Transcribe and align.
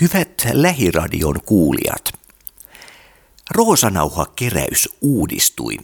Hyvät 0.00 0.46
lähiradion 0.52 1.36
kuulijat, 1.46 2.12
Roosanauha-keräys 3.50 4.88
uudistui. 5.00 5.76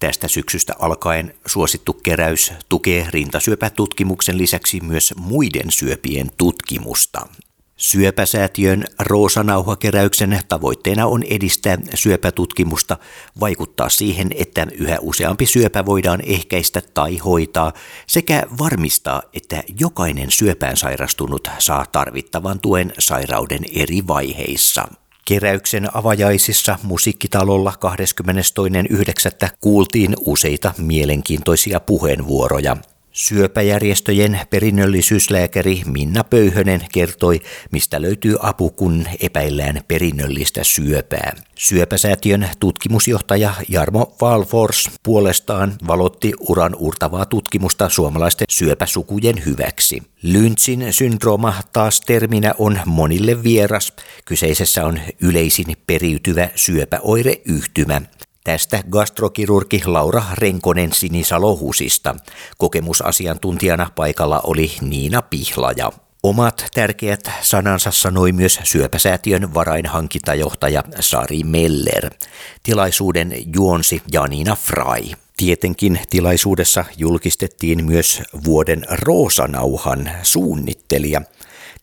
Tästä 0.00 0.28
syksystä 0.28 0.74
alkaen 0.78 1.34
suosittu 1.46 1.92
keräys 1.92 2.52
tukee 2.68 3.06
rintasyöpätutkimuksen 3.10 4.38
lisäksi 4.38 4.80
myös 4.80 5.14
muiden 5.16 5.70
syöpien 5.70 6.30
tutkimusta. 6.36 7.26
Syöpäsäätiön 7.76 8.84
Roosanauhakeräyksen 8.98 10.40
tavoitteena 10.48 11.06
on 11.06 11.22
edistää 11.22 11.78
syöpätutkimusta, 11.94 12.96
vaikuttaa 13.40 13.88
siihen, 13.88 14.30
että 14.34 14.66
yhä 14.78 14.98
useampi 15.00 15.46
syöpä 15.46 15.86
voidaan 15.86 16.20
ehkäistä 16.26 16.82
tai 16.94 17.18
hoitaa, 17.18 17.72
sekä 18.06 18.42
varmistaa, 18.58 19.22
että 19.32 19.62
jokainen 19.80 20.30
syöpään 20.30 20.76
sairastunut 20.76 21.48
saa 21.58 21.86
tarvittavan 21.92 22.60
tuen 22.60 22.92
sairauden 22.98 23.60
eri 23.74 24.06
vaiheissa. 24.06 24.88
Keräyksen 25.24 25.96
avajaisissa 25.96 26.78
musiikkitalolla 26.82 27.72
22.9. 29.44 29.48
kuultiin 29.60 30.14
useita 30.26 30.74
mielenkiintoisia 30.78 31.80
puheenvuoroja. 31.80 32.76
Syöpäjärjestöjen 33.14 34.40
perinnöllisyyslääkäri 34.50 35.82
Minna 35.86 36.24
Pöyhönen 36.24 36.80
kertoi, 36.92 37.40
mistä 37.70 38.02
löytyy 38.02 38.36
apu, 38.40 38.70
kun 38.70 39.06
epäillään 39.20 39.80
perinnöllistä 39.88 40.64
syöpää. 40.64 41.32
Syöpäsäätiön 41.54 42.48
tutkimusjohtaja 42.60 43.54
Jarmo 43.68 44.16
Valfors 44.20 44.90
puolestaan 45.02 45.74
valotti 45.86 46.32
uran 46.40 46.76
urtavaa 46.78 47.26
tutkimusta 47.26 47.88
suomalaisten 47.88 48.46
syöpäsukujen 48.50 49.44
hyväksi. 49.46 50.02
Lyntsin 50.22 50.86
syndrooma 50.90 51.54
taas 51.72 52.00
terminä 52.00 52.54
on 52.58 52.80
monille 52.86 53.42
vieras. 53.42 53.92
Kyseisessä 54.24 54.86
on 54.86 55.00
yleisin 55.20 55.76
periytyvä 55.86 56.48
syöpäoireyhtymä. 56.54 58.02
Tästä 58.44 58.82
gastrokirurgi 58.90 59.82
Laura 59.86 60.22
Renkonen 60.34 60.92
Sinisalo-Husista. 60.92 62.16
Kokemusasiantuntijana 62.58 63.90
paikalla 63.94 64.40
oli 64.40 64.72
Niina 64.80 65.22
Pihlaja. 65.22 65.92
Omat 66.22 66.66
tärkeät 66.74 67.30
sanansa 67.40 67.90
sanoi 67.90 68.32
myös 68.32 68.60
syöpäsäätiön 68.64 69.54
varainhankintajohtaja 69.54 70.82
Sari 71.00 71.44
Meller. 71.44 72.10
Tilaisuuden 72.62 73.34
juonsi 73.56 74.02
Janina 74.12 74.56
Fry. 74.56 75.12
Tietenkin 75.36 76.00
tilaisuudessa 76.10 76.84
julkistettiin 76.96 77.86
myös 77.86 78.22
vuoden 78.44 78.84
Roosanauhan 78.90 80.10
suunnittelija– 80.22 81.22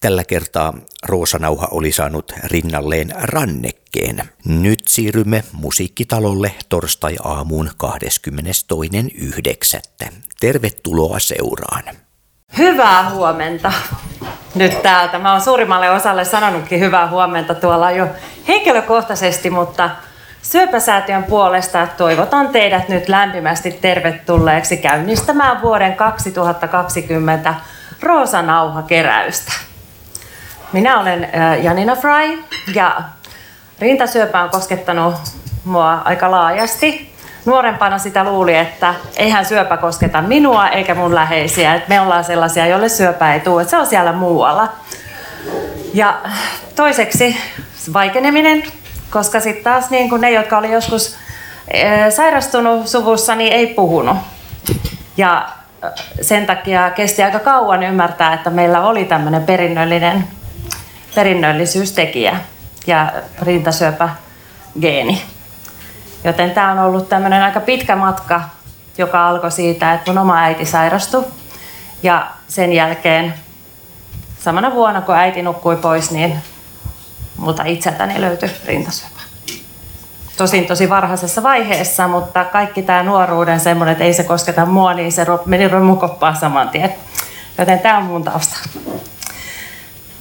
Tällä 0.01 0.23
kertaa 0.23 0.73
Roosanauha 1.03 1.67
oli 1.71 1.91
saanut 1.91 2.33
rinnalleen 2.43 3.13
rannekkeen. 3.21 4.23
Nyt 4.45 4.79
siirrymme 4.87 5.43
musiikkitalolle 5.53 6.51
torstai-aamuun 6.69 7.69
22.9. 10.07 10.11
Tervetuloa 10.39 11.19
seuraan. 11.19 11.83
Hyvää 12.57 13.09
huomenta. 13.09 13.73
Nyt 14.55 14.81
täältä. 14.81 15.19
Mä 15.19 15.31
oon 15.31 15.41
suurimmalle 15.41 15.89
osalle 15.89 16.25
sanonutkin 16.25 16.79
hyvää 16.79 17.09
huomenta 17.09 17.55
tuolla 17.55 17.91
jo 17.91 18.07
henkilökohtaisesti, 18.47 19.49
mutta 19.49 19.89
Syöpäsäätiön 20.41 21.23
puolesta 21.23 21.87
toivotan 21.97 22.49
teidät 22.49 22.89
nyt 22.89 23.09
lämpimästi 23.09 23.71
tervetulleeksi 23.71 24.77
käynnistämään 24.77 25.61
vuoden 25.61 25.95
2020 25.95 27.55
Roosanauha-keräystä. 28.01 29.70
Minä 30.73 30.99
olen 30.99 31.29
Janina 31.61 31.95
Fry 31.95 32.43
ja 32.75 33.01
rintasyöpä 33.79 34.41
on 34.41 34.49
koskettanut 34.49 35.15
mua 35.65 35.93
aika 35.93 36.31
laajasti. 36.31 37.15
Nuorempana 37.45 37.97
sitä 37.97 38.23
luuli, 38.23 38.57
että 38.57 38.93
eihän 39.17 39.45
syöpä 39.45 39.77
kosketa 39.77 40.21
minua 40.21 40.67
eikä 40.67 40.95
mun 40.95 41.15
läheisiä. 41.15 41.75
Että 41.75 41.89
me 41.89 42.01
ollaan 42.01 42.23
sellaisia, 42.23 42.67
joille 42.67 42.89
syöpä 42.89 43.33
ei 43.33 43.39
tule, 43.39 43.61
että 43.61 43.69
se 43.69 43.77
on 43.77 43.85
siellä 43.85 44.13
muualla. 44.13 44.69
Ja 45.93 46.17
toiseksi 46.75 47.37
vaikeneminen, 47.93 48.63
koska 49.09 49.39
sitten 49.39 49.63
taas 49.63 49.89
niin 49.89 50.09
kuin 50.09 50.21
ne, 50.21 50.31
jotka 50.31 50.57
oli 50.57 50.71
joskus 50.71 51.15
sairastunut 52.09 52.87
suvussa, 52.87 53.35
niin 53.35 53.53
ei 53.53 53.67
puhunut. 53.67 54.17
Ja 55.17 55.49
sen 56.21 56.45
takia 56.45 56.91
kesti 56.91 57.23
aika 57.23 57.39
kauan 57.39 57.83
ymmärtää, 57.83 58.33
että 58.33 58.49
meillä 58.49 58.81
oli 58.81 59.05
tämmöinen 59.05 59.43
perinnöllinen 59.43 60.27
perinnöllisyystekijä 61.15 62.37
ja 62.87 63.11
rintasyöpägeeni. 63.41 65.21
Joten 66.23 66.51
tämä 66.51 66.71
on 66.71 66.79
ollut 66.79 67.09
tämmöinen 67.09 67.43
aika 67.43 67.59
pitkä 67.59 67.95
matka, 67.95 68.41
joka 68.97 69.27
alkoi 69.27 69.51
siitä, 69.51 69.93
että 69.93 70.11
mun 70.11 70.17
oma 70.17 70.39
äiti 70.39 70.65
sairastui. 70.65 71.25
Ja 72.03 72.27
sen 72.47 72.73
jälkeen 72.73 73.33
samana 74.39 74.71
vuonna, 74.71 75.01
kun 75.01 75.15
äiti 75.15 75.41
nukkui 75.41 75.75
pois, 75.75 76.11
niin 76.11 76.37
multa 77.37 77.63
itseltäni 77.65 78.21
löytyi 78.21 78.49
rintasyöpä. 78.65 79.21
Tosin 80.37 80.65
tosi 80.65 80.89
varhaisessa 80.89 81.43
vaiheessa, 81.43 82.07
mutta 82.07 82.45
kaikki 82.45 82.81
tämä 82.81 83.03
nuoruuden 83.03 83.59
semmoinen, 83.59 83.91
että 83.91 84.03
ei 84.03 84.13
se 84.13 84.23
kosketa 84.23 84.65
mua, 84.65 84.93
niin 84.93 85.11
se 85.11 85.25
meni 85.45 85.67
romukoppaan 85.67 86.35
saman 86.35 86.69
tien. 86.69 86.93
Joten 87.57 87.79
tämä 87.79 87.97
on 87.97 88.03
mun 88.03 88.23
tausta. 88.23 88.57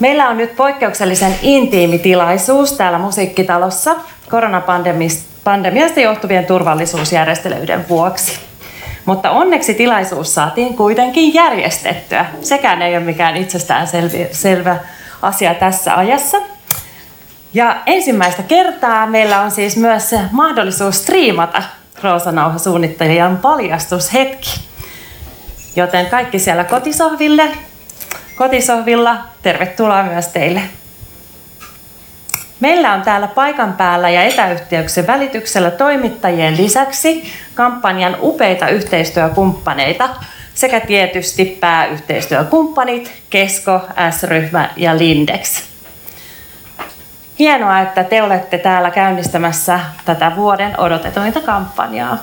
Meillä 0.00 0.28
on 0.28 0.36
nyt 0.36 0.56
poikkeuksellisen 0.56 1.34
intiimi 1.42 1.98
tilaisuus 1.98 2.72
täällä 2.72 2.98
musiikkitalossa 2.98 3.96
koronapandemiasta 4.30 6.00
johtuvien 6.00 6.46
turvallisuusjärjestelyiden 6.46 7.88
vuoksi. 7.88 8.40
Mutta 9.04 9.30
onneksi 9.30 9.74
tilaisuus 9.74 10.34
saatiin 10.34 10.76
kuitenkin 10.76 11.34
järjestettyä. 11.34 12.26
Sekään 12.42 12.82
ei 12.82 12.96
ole 12.96 13.04
mikään 13.04 13.36
itsestään 13.36 13.88
selvä 14.32 14.76
asia 15.22 15.54
tässä 15.54 15.96
ajassa. 15.96 16.38
Ja 17.54 17.76
ensimmäistä 17.86 18.42
kertaa 18.42 19.06
meillä 19.06 19.40
on 19.40 19.50
siis 19.50 19.76
myös 19.76 20.14
mahdollisuus 20.30 20.96
striimata 21.02 21.62
Roosanauha-suunnittelijan 22.02 23.36
paljastushetki. 23.36 24.60
Joten 25.76 26.06
kaikki 26.06 26.38
siellä 26.38 26.64
kotisohville 26.64 27.48
kotisohvilla. 28.40 29.16
Tervetuloa 29.42 30.02
myös 30.02 30.28
teille. 30.28 30.60
Meillä 32.60 32.92
on 32.92 33.02
täällä 33.02 33.26
paikan 33.26 33.72
päällä 33.72 34.10
ja 34.10 34.22
etäyhteyksien 34.22 35.06
välityksellä 35.06 35.70
toimittajien 35.70 36.56
lisäksi 36.56 37.32
kampanjan 37.54 38.16
upeita 38.20 38.68
yhteistyökumppaneita 38.68 40.08
sekä 40.54 40.80
tietysti 40.80 41.44
pääyhteistyökumppanit 41.60 43.12
Kesko, 43.30 43.80
S-ryhmä 44.10 44.70
ja 44.76 44.98
Lindex. 44.98 45.62
Hienoa, 47.38 47.80
että 47.80 48.04
te 48.04 48.22
olette 48.22 48.58
täällä 48.58 48.90
käynnistämässä 48.90 49.80
tätä 50.04 50.32
vuoden 50.36 50.80
odotetuinta 50.80 51.40
kampanjaa. 51.40 52.18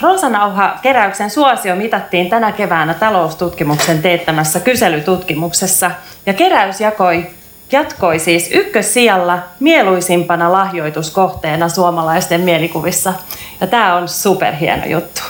Roosanauha-keräyksen 0.00 1.30
suosio 1.30 1.76
mitattiin 1.76 2.30
tänä 2.30 2.52
keväänä 2.52 2.94
taloustutkimuksen 2.94 4.02
teettämässä 4.02 4.60
kyselytutkimuksessa 4.60 5.90
ja 6.26 6.34
keräys 6.34 6.80
jakoi, 6.80 7.26
jatkoi 7.72 8.18
siis 8.18 8.50
ykkössijalla 8.52 9.38
mieluisimpana 9.60 10.52
lahjoituskohteena 10.52 11.68
suomalaisten 11.68 12.40
mielikuvissa. 12.40 13.14
Ja 13.60 13.66
tämä 13.66 13.94
on 13.94 14.08
superhieno 14.08 14.86
juttu. 14.86 15.20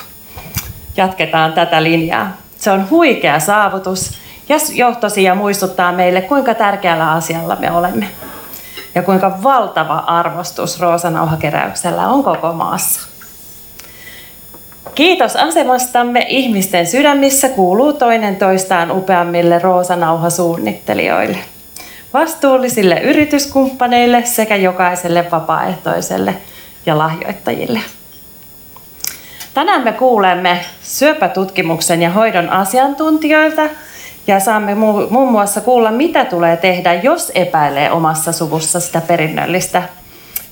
Jatketaan 0.97 1.53
tätä 1.53 1.83
linjaa. 1.83 2.37
Se 2.57 2.71
on 2.71 2.91
huikea 2.91 3.41
saavutus 3.41 4.19
ja 4.49 4.57
johtosia 4.75 5.35
muistuttaa 5.35 5.93
meille, 5.93 6.21
kuinka 6.21 6.55
tärkeällä 6.55 7.13
asialla 7.13 7.57
me 7.57 7.71
olemme 7.71 8.07
ja 8.95 9.03
kuinka 9.03 9.43
valtava 9.43 9.97
arvostus 10.07 10.81
Roosanauha-keräyksellä 10.81 12.09
on 12.09 12.25
koko 12.25 12.53
maassa. 12.53 13.18
Kiitos 14.95 15.37
asemastamme 15.37 16.27
ihmisten 16.29 16.87
sydämissä 16.87 17.49
kuuluu 17.49 17.93
toinen 17.93 18.37
toistaan 18.37 18.91
upeammille 18.91 19.59
roosanauhasuunnittelijoille, 19.59 21.39
vastuullisille 22.15 23.01
yrityskumppaneille 23.01 24.25
sekä 24.25 24.57
jokaiselle 24.57 25.31
vapaaehtoiselle 25.31 26.35
ja 26.87 26.99
lahjoittajille. 26.99 27.81
Tänään 29.55 29.83
me 29.83 29.93
kuulemme 29.93 30.61
syöpätutkimuksen 30.83 32.03
ja 32.03 32.11
hoidon 32.11 32.51
asiantuntijoilta 32.51 33.63
ja 34.27 34.41
saamme 34.41 34.75
muun 35.11 35.33
muassa 35.33 35.61
kuulla, 35.61 35.91
mitä 35.91 36.25
tulee 36.25 36.57
tehdä, 36.57 36.95
jos 36.95 37.33
epäilee 37.35 37.91
omassa 37.91 38.33
suvussa 38.33 38.81
sitä 38.81 39.01
perinnöllistä 39.01 39.83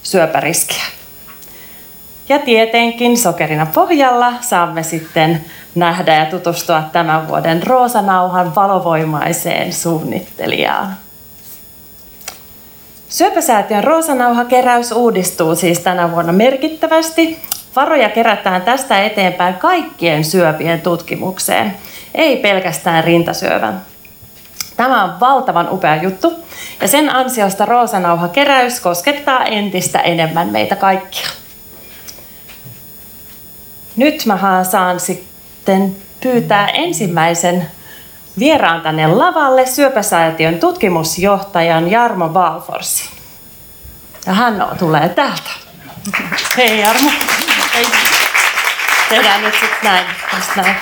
syöpäriskiä. 0.03 0.83
Ja 2.29 2.39
tietenkin 2.39 3.17
sokerina 3.17 3.67
pohjalla 3.75 4.33
saamme 4.41 4.83
sitten 4.83 5.45
nähdä 5.75 6.15
ja 6.15 6.27
tutustua 6.27 6.83
tämän 6.93 7.29
vuoden 7.29 7.63
Roosanauhan 7.63 8.55
valovoimaiseen 8.55 9.73
suunnittelijaan. 9.73 10.97
Syöpäsäätiön 13.09 13.85
Roosanauha-keräys 13.85 14.93
uudistuu 14.93 15.55
siis 15.55 15.81
tänä 15.81 16.11
vuonna 16.11 16.33
merkittävästi. 16.33 17.43
Varoja 17.77 18.09
kerätään 18.09 18.63
tästä 18.63 19.05
eteenpäin 19.05 19.55
kaikkien 19.55 20.25
syöpien 20.25 20.81
tutkimukseen, 20.81 21.77
ei 22.15 22.37
pelkästään 22.37 23.05
rintasyövän. 23.05 23.83
Tämä 24.77 25.05
on 25.05 25.21
valtavan 25.21 25.69
upea 25.73 25.97
juttu 25.97 26.33
ja 26.81 26.89
sen 26.89 27.15
ansiosta 27.15 27.67
Roosanauha-keräys 27.67 28.81
koskettaa 28.81 29.45
entistä 29.45 29.99
enemmän 29.99 30.49
meitä 30.49 30.77
kaikkia. 30.77 31.29
Nyt 33.97 34.27
mä 34.27 34.65
saan 34.71 35.01
sitten 35.01 35.97
pyytää 36.21 36.69
ensimmäisen 36.69 37.71
vieraan 38.39 38.81
tänne 38.81 39.07
lavalle 39.07 39.67
syöpäsäätiön 39.67 40.59
tutkimusjohtajan 40.59 41.91
Jarmo 41.91 42.35
Valforsi. 42.35 43.11
Ja 44.27 44.33
hän 44.33 44.63
on, 44.63 44.79
tulee 44.79 45.09
täältä. 45.09 45.51
Hei 46.57 46.81
Jarmo. 46.81 47.11
Hei. 47.75 47.87
Tehdään 49.09 49.43
nyt 49.43 49.55
sitten 49.55 49.79
näin. 49.83 50.07
näin. 50.57 50.77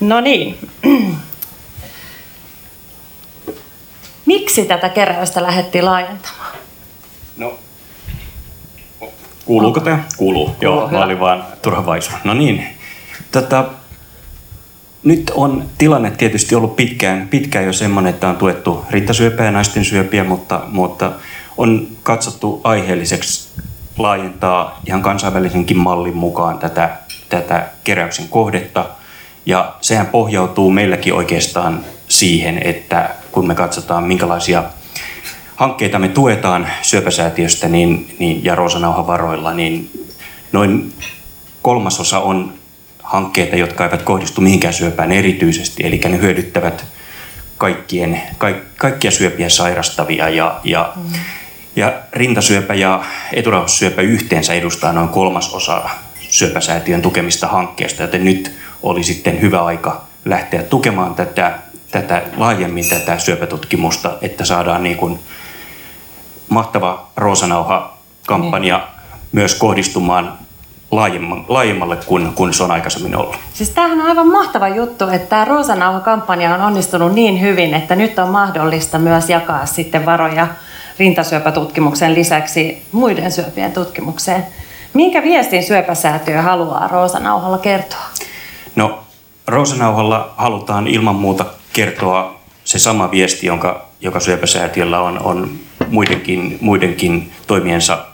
no 0.00 0.20
niin. 0.20 0.70
Miksi 4.26 4.64
tätä 4.64 4.88
keräystä 4.88 5.42
lähdettiin 5.42 5.84
laajentamaan? 5.84 6.52
No, 7.36 7.58
kuuluuko 9.44 9.80
tämä? 9.80 10.04
Kuuluu. 10.16 10.44
Kuuluu 10.44 10.56
Joo, 10.60 10.88
hyvä. 10.88 10.98
mä 10.98 11.04
olin 11.04 11.20
vaan 11.20 11.44
turha 11.62 11.86
vaisu. 11.86 12.10
No 12.24 12.34
niin, 12.34 12.66
Tätä, 13.32 13.64
nyt 15.04 15.32
on 15.34 15.64
tilanne 15.78 16.10
tietysti 16.10 16.54
ollut 16.54 16.76
pitkään, 16.76 17.28
pitkään 17.28 17.64
jo 17.64 17.72
semmoinen, 17.72 18.14
että 18.14 18.28
on 18.28 18.36
tuettu 18.36 18.84
rintasyöpää 18.90 19.46
ja 19.46 19.52
naisten 19.52 19.84
syöpiä, 19.84 20.24
mutta, 20.24 20.60
mutta 20.68 21.12
on 21.56 21.86
katsottu 22.02 22.60
aiheelliseksi 22.64 23.48
laajentaa 23.98 24.80
ihan 24.86 25.02
kansainvälisenkin 25.02 25.76
mallin 25.76 26.16
mukaan 26.16 26.58
tätä, 26.58 26.96
tätä 27.28 27.68
keräyksen 27.84 28.28
kohdetta. 28.28 28.86
Ja 29.46 29.74
sehän 29.80 30.06
pohjautuu 30.06 30.70
meilläkin 30.70 31.14
oikeastaan 31.14 31.84
siihen, 32.08 32.60
että 32.64 33.10
kun 33.32 33.46
me 33.46 33.54
katsotaan 33.54 34.04
minkälaisia 34.04 34.64
hankkeita 35.56 35.98
me 35.98 36.08
tuetaan 36.08 36.68
syöpäsäätiöstä 36.82 37.68
niin, 37.68 38.16
niin, 38.18 38.44
ja 38.44 38.54
Roosanauhan 38.54 39.06
varoilla, 39.06 39.54
niin 39.54 39.90
noin 40.52 40.92
kolmasosa 41.62 42.20
on 42.20 42.52
hankkeita, 43.02 43.56
jotka 43.56 43.84
eivät 43.84 44.02
kohdistu 44.02 44.40
mihinkään 44.40 44.74
syöpään 44.74 45.12
erityisesti, 45.12 45.86
eli 45.86 46.00
ne 46.08 46.20
hyödyttävät 46.20 46.84
kaikkien, 47.58 48.22
kaik, 48.38 48.56
kaikkia 48.76 49.10
syöpiä 49.10 49.48
sairastavia 49.48 50.28
ja, 50.28 50.60
ja, 50.64 50.92
mm. 50.96 51.02
ja 51.76 51.92
rintasyöpä 52.12 52.74
ja 52.74 53.04
eturauhassyöpä 53.32 54.02
yhteensä 54.02 54.54
edustaa 54.54 54.92
noin 54.92 55.08
kolmasosa 55.08 55.82
syöpäsäätiön 56.20 57.02
tukemista 57.02 57.46
hankkeesta, 57.46 58.02
joten 58.02 58.24
nyt 58.24 58.52
oli 58.82 59.04
sitten 59.04 59.40
hyvä 59.40 59.64
aika 59.64 60.04
lähteä 60.24 60.62
tukemaan 60.62 61.14
tätä, 61.14 61.58
tätä 61.90 62.22
laajemmin 62.36 62.88
tätä 62.88 63.18
syöpätutkimusta, 63.18 64.18
että 64.22 64.44
saadaan 64.44 64.82
niin 64.82 64.96
kuin 64.96 65.18
mahtava 66.48 67.06
Roosanauha-kampanja 67.16 68.76
niin. 68.76 68.86
myös 69.32 69.54
kohdistumaan 69.54 70.38
laajemmalle 71.48 71.96
kuin, 72.06 72.32
kuin 72.34 72.54
se 72.54 72.62
on 72.62 72.70
aikaisemmin 72.70 73.16
ollut. 73.16 73.36
Siis 73.54 73.70
tämähän 73.70 74.00
on 74.00 74.06
aivan 74.06 74.28
mahtava 74.28 74.68
juttu, 74.68 75.08
että 75.08 75.28
tämä 75.28 75.44
Roosanauha-kampanja 75.44 76.54
on 76.54 76.60
onnistunut 76.60 77.12
niin 77.12 77.40
hyvin, 77.40 77.74
että 77.74 77.96
nyt 77.96 78.18
on 78.18 78.28
mahdollista 78.28 78.98
myös 78.98 79.30
jakaa 79.30 79.66
sitten 79.66 80.06
varoja 80.06 80.48
rintasyöpätutkimuksen 80.98 82.14
lisäksi 82.14 82.82
muiden 82.92 83.32
syöpien 83.32 83.72
tutkimukseen. 83.72 84.46
Minkä 84.94 85.22
viestin 85.22 85.62
syöpäsäätiö 85.62 86.42
haluaa 86.42 86.88
Roosanauhalla 86.88 87.58
kertoa? 87.58 88.04
No, 88.76 88.98
Roosanauhalla 89.46 90.34
halutaan 90.36 90.86
ilman 90.86 91.14
muuta 91.14 91.44
kertoa 91.72 92.34
se 92.64 92.78
sama 92.78 93.10
viesti, 93.10 93.46
jonka, 93.46 93.86
joka 94.00 94.20
syöpäsäätiöllä 94.20 95.00
on, 95.00 95.18
on 95.18 95.50
muidenkin, 95.94 96.58
muidenkin 96.60 97.32
toimiensa 97.46 98.06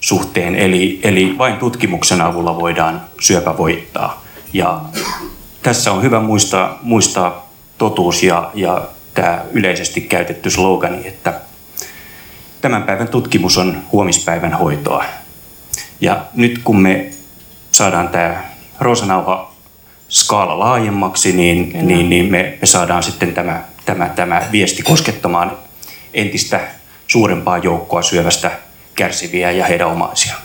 suhteen. 0.00 0.54
Eli, 0.54 1.00
eli 1.02 1.38
vain 1.38 1.56
tutkimuksen 1.56 2.20
avulla 2.20 2.56
voidaan 2.56 3.00
syöpä 3.20 3.56
voittaa. 3.56 4.24
Ja 4.52 4.80
tässä 5.62 5.92
on 5.92 6.02
hyvä 6.02 6.20
muistaa, 6.20 6.78
muistaa 6.82 7.50
totuus 7.78 8.22
ja, 8.22 8.50
ja 8.54 8.82
tämä 9.14 9.44
yleisesti 9.52 10.00
käytetty 10.00 10.50
slogani, 10.50 11.06
että 11.06 11.40
tämän 12.60 12.82
päivän 12.82 13.08
tutkimus 13.08 13.58
on 13.58 13.76
huomispäivän 13.92 14.54
hoitoa. 14.54 15.04
Ja 16.00 16.24
nyt 16.34 16.60
kun 16.64 16.80
me 16.80 17.10
saadaan 17.70 18.08
tämä 18.08 18.44
Roosanauha 18.80 19.52
skaala 20.08 20.58
laajemmaksi, 20.58 21.32
niin, 21.32 21.86
niin, 21.86 22.10
niin 22.10 22.30
me, 22.30 22.58
me 22.60 22.66
saadaan 22.66 23.02
sitten 23.02 23.34
tämä, 23.34 23.64
tämä, 23.84 24.08
tämä 24.08 24.42
viesti 24.52 24.82
koskettamaan 24.82 25.52
entistä 26.14 26.60
suurempaa 27.06 27.58
joukkoa 27.58 28.02
syövästä 28.02 28.50
kärsiviä 28.94 29.50
ja 29.50 29.66
heidän 29.66 29.88
omaisiaan. 29.88 30.42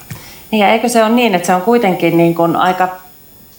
Niin 0.52 0.60
ja 0.60 0.70
eikö 0.70 0.90
se 0.90 1.04
ole 1.04 1.10
niin, 1.14 1.36
että 1.36 1.46
se 1.46 1.56
on 1.56 1.62
kuitenkin 1.62 2.18
niin 2.18 2.36
kuin 2.36 2.56
aika 2.56 2.90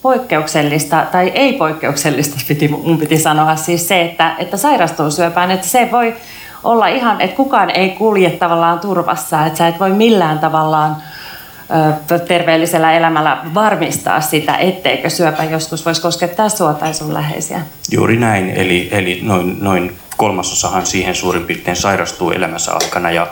poikkeuksellista, 0.03 1.07
tai 1.13 1.33
ei 1.35 1.53
poikkeuksellista, 1.53 2.37
piti, 2.49 2.69
mun 2.69 2.99
piti 2.99 3.19
sanoa 3.19 3.57
siis 3.57 3.89
se, 3.89 4.03
että, 4.03 4.37
että 4.39 4.57
sairastuu 4.57 5.11
syöpään, 5.11 5.51
että 5.51 5.67
se 5.67 5.89
voi 5.93 6.15
olla 6.65 6.87
ihan, 6.87 7.21
että 7.21 7.37
kukaan 7.37 7.71
ei 7.71 7.89
kulje 7.89 8.31
tavallaan 8.31 8.81
turvassa, 8.81 9.47
että 9.47 9.59
sä 9.59 9.69
et 9.69 9.81
voi 9.81 9.91
millään 9.91 10.39
tavallaan 10.39 10.97
terveellisellä 12.29 12.93
elämällä 12.93 13.39
varmistaa 13.55 14.21
sitä, 14.21 14.55
etteikö 14.55 15.11
syöpä 15.11 15.45
joskus 15.45 15.87
voisi 15.87 16.03
koskettaa 16.03 16.49
sua 16.49 16.75
tai 16.75 16.95
sun 16.95 17.15
läheisiä. 17.15 17.61
Juuri 17.91 18.17
näin, 18.17 18.51
eli, 18.51 18.89
eli 18.93 19.21
noin, 19.23 19.57
noin 19.61 19.97
kolmasosahan 20.21 20.87
siihen 20.87 21.15
suurin 21.15 21.45
piirtein 21.45 21.77
sairastuu 21.77 22.31
elämänsä 22.31 22.73
aikana 22.73 23.11
ja 23.11 23.27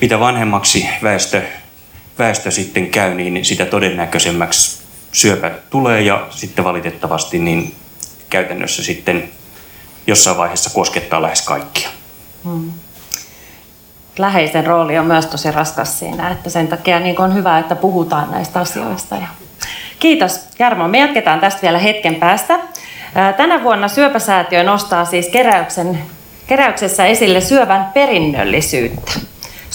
mitä 0.00 0.20
vanhemmaksi 0.20 0.88
väestö, 1.02 1.42
väestö 2.18 2.50
sitten 2.50 2.90
käy, 2.90 3.14
niin 3.14 3.44
sitä 3.44 3.66
todennäköisemmäksi 3.66 4.82
syöpä 5.12 5.50
tulee 5.70 6.02
ja 6.02 6.26
sitten 6.30 6.64
valitettavasti 6.64 7.38
niin 7.38 7.74
käytännössä 8.30 8.82
sitten 8.82 9.30
jossain 10.06 10.36
vaiheessa 10.36 10.70
koskettaa 10.70 11.22
lähes 11.22 11.42
kaikkia. 11.42 11.88
Hmm. 12.44 12.72
Läheisen 14.18 14.66
rooli 14.66 14.98
on 14.98 15.06
myös 15.06 15.26
tosi 15.26 15.50
raskas 15.50 15.98
siinä, 15.98 16.30
että 16.30 16.50
sen 16.50 16.68
takia 16.68 17.00
niin 17.00 17.20
on 17.20 17.34
hyvä, 17.34 17.58
että 17.58 17.74
puhutaan 17.74 18.30
näistä 18.30 18.60
asioista. 18.60 19.16
Kiitos 19.98 20.40
Jarmo. 20.58 20.88
Me 20.88 20.98
jatketaan 20.98 21.40
tästä 21.40 21.62
vielä 21.62 21.78
hetken 21.78 22.14
päästä. 22.14 22.58
Tänä 23.36 23.62
vuonna 23.62 23.88
Syöpäsäätiö 23.88 24.62
nostaa 24.62 25.04
siis 25.04 25.28
keräyksen, 25.28 25.98
keräyksessä 26.52 27.06
esille 27.06 27.40
syövän 27.40 27.90
perinnöllisyyttä. 27.94 29.12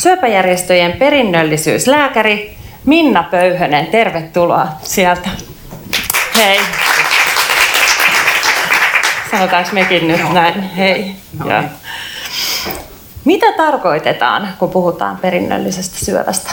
Syöpäjärjestöjen 0.01 0.93
perinnöllisyyslääkäri 0.93 2.57
Minna 2.85 3.23
Pöyhönen, 3.23 3.87
tervetuloa 3.87 4.67
sieltä. 4.83 5.29
Hei. 6.35 6.59
Sanotaanko 9.31 9.69
mekin 9.73 10.07
nyt 10.07 10.33
näin? 10.33 10.61
Hei. 10.61 11.15
Ja. 11.45 11.63
Mitä 13.25 13.51
tarkoitetaan, 13.51 14.53
kun 14.59 14.69
puhutaan 14.69 15.17
perinnöllisestä 15.17 16.05
syövästä? 16.05 16.51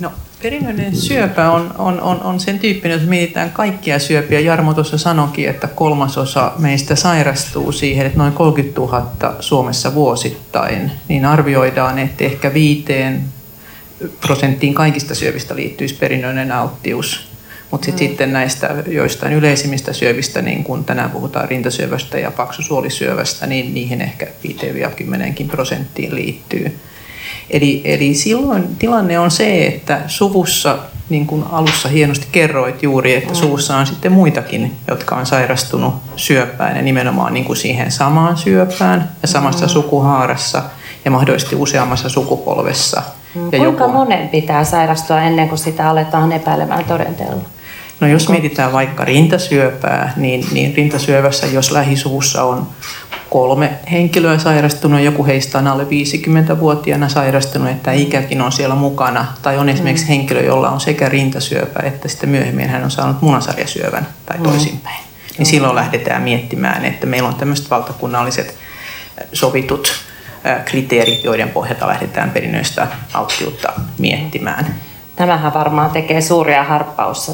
No, 0.00 0.12
perinnöllinen 0.46 0.96
syöpä 0.96 1.50
on, 1.50 1.74
on, 1.78 2.00
on, 2.00 2.22
on 2.22 2.40
sen 2.40 2.58
tyyppinen, 2.58 2.96
että 2.96 3.10
mietitään 3.10 3.50
kaikkia 3.50 3.98
syöpiä. 3.98 4.40
Jarmo 4.40 4.74
tuossa 4.74 4.98
sanoikin, 4.98 5.48
että 5.48 5.68
kolmasosa 5.68 6.52
meistä 6.58 6.96
sairastuu 6.96 7.72
siihen, 7.72 8.06
että 8.06 8.18
noin 8.18 8.32
30 8.32 8.80
000 8.80 9.36
Suomessa 9.40 9.94
vuosittain. 9.94 10.90
Niin 11.08 11.24
arvioidaan, 11.24 11.98
että 11.98 12.24
ehkä 12.24 12.54
viiteen 12.54 13.24
prosenttiin 14.20 14.74
kaikista 14.74 15.14
syövistä 15.14 15.56
liittyisi 15.56 15.94
perinnöllinen 15.94 16.52
alttius. 16.52 17.28
Mutta 17.70 17.84
sit 17.84 17.94
mm. 17.94 17.98
sitten 17.98 18.32
näistä 18.32 18.74
joistain 18.86 19.32
yleisimmistä 19.32 19.92
syövistä, 19.92 20.42
niin 20.42 20.64
kun 20.64 20.84
tänään 20.84 21.10
puhutaan 21.10 21.48
rintasyövästä 21.48 22.18
ja 22.18 22.30
paksusuolisyövästä, 22.30 23.46
niin 23.46 23.74
niihin 23.74 24.00
ehkä 24.00 24.26
5-10 25.44 25.46
prosenttiin 25.50 26.14
liittyy. 26.14 26.76
Eli, 27.50 27.80
eli 27.84 28.14
silloin 28.14 28.76
tilanne 28.78 29.18
on 29.18 29.30
se, 29.30 29.66
että 29.66 30.00
suvussa, 30.06 30.78
niin 31.08 31.26
kuin 31.26 31.44
alussa 31.52 31.88
hienosti 31.88 32.26
kerroit 32.32 32.82
juuri, 32.82 33.14
että 33.14 33.32
mm. 33.32 33.34
suvussa 33.34 33.76
on 33.76 33.86
sitten 33.86 34.12
muitakin, 34.12 34.76
jotka 34.88 35.16
on 35.16 35.26
sairastunut 35.26 35.94
syöpään 36.16 36.76
ja 36.76 36.82
nimenomaan 36.82 37.34
niin 37.34 37.44
kuin 37.44 37.56
siihen 37.56 37.90
samaan 37.90 38.36
syöpään 38.36 39.10
ja 39.22 39.28
samassa 39.28 39.66
mm. 39.66 39.70
sukuhaarassa 39.70 40.62
ja 41.04 41.10
mahdollisesti 41.10 41.56
useammassa 41.56 42.08
sukupolvessa. 42.08 43.02
Mm, 43.34 43.44
ja 43.44 43.58
kuinka 43.58 43.84
joku... 43.84 43.92
monen 43.92 44.28
pitää 44.28 44.64
sairastua 44.64 45.20
ennen 45.20 45.48
kuin 45.48 45.58
sitä 45.58 45.90
aletaan 45.90 46.32
epäilemään 46.32 46.84
todenteella? 46.84 47.42
No 48.00 48.06
jos 48.06 48.28
mietitään 48.28 48.72
vaikka 48.72 49.04
rintasyöpää, 49.04 50.12
niin, 50.16 50.46
niin 50.52 50.74
rintasyövässä, 50.76 51.46
jos 51.46 51.70
lähisuvussa 51.70 52.44
on 52.44 52.68
kolme 53.30 53.70
henkilöä 53.92 54.38
sairastunut, 54.38 55.00
joku 55.00 55.26
heistä 55.26 55.58
on 55.58 55.66
alle 55.66 55.84
50-vuotiaana 55.84 57.08
sairastunut, 57.08 57.70
että 57.70 57.92
ikäkin 57.92 58.42
on 58.42 58.52
siellä 58.52 58.74
mukana, 58.74 59.26
tai 59.42 59.58
on 59.58 59.68
esimerkiksi 59.68 60.04
mm. 60.04 60.08
henkilö, 60.08 60.42
jolla 60.42 60.70
on 60.70 60.80
sekä 60.80 61.08
rintasyöpä 61.08 61.80
että 61.82 62.08
sitten 62.08 62.28
myöhemmin 62.28 62.68
hän 62.68 62.84
on 62.84 62.90
saanut 62.90 63.22
munasarjasyövän 63.22 64.06
tai 64.26 64.36
mm. 64.36 64.42
toisinpäin. 64.42 65.00
Niin 65.38 65.48
mm. 65.48 65.50
silloin 65.50 65.74
lähdetään 65.74 66.22
miettimään, 66.22 66.84
että 66.84 67.06
meillä 67.06 67.28
on 67.28 67.34
tämmöiset 67.34 67.70
valtakunnalliset 67.70 68.54
sovitut 69.32 69.92
kriteerit, 70.64 71.24
joiden 71.24 71.48
pohjalta 71.48 71.88
lähdetään 71.88 72.30
perinnöistä 72.30 72.86
alttiutta 73.14 73.72
miettimään. 73.98 74.74
Tämähän 75.16 75.54
varmaan 75.54 75.90
tekee 75.90 76.20
suuria 76.20 76.64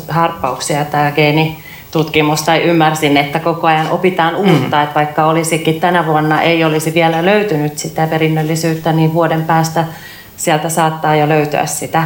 harppauksia 0.08 0.84
tämä 0.84 1.12
geeni 1.12 1.58
tutkimus 1.90 2.42
tai 2.42 2.62
ymmärsin, 2.62 3.16
että 3.16 3.38
koko 3.38 3.66
ajan 3.66 3.90
opitaan 3.90 4.36
uutta, 4.36 4.76
mm. 4.76 4.82
että 4.82 4.94
vaikka 4.94 5.26
olisikin 5.26 5.80
tänä 5.80 6.06
vuonna 6.06 6.42
ei 6.42 6.64
olisi 6.64 6.94
vielä 6.94 7.24
löytynyt 7.24 7.78
sitä 7.78 8.06
perinnöllisyyttä, 8.06 8.92
niin 8.92 9.14
vuoden 9.14 9.44
päästä 9.44 9.84
sieltä 10.36 10.68
saattaa 10.68 11.16
jo 11.16 11.28
löytyä 11.28 11.66
sitä. 11.66 12.04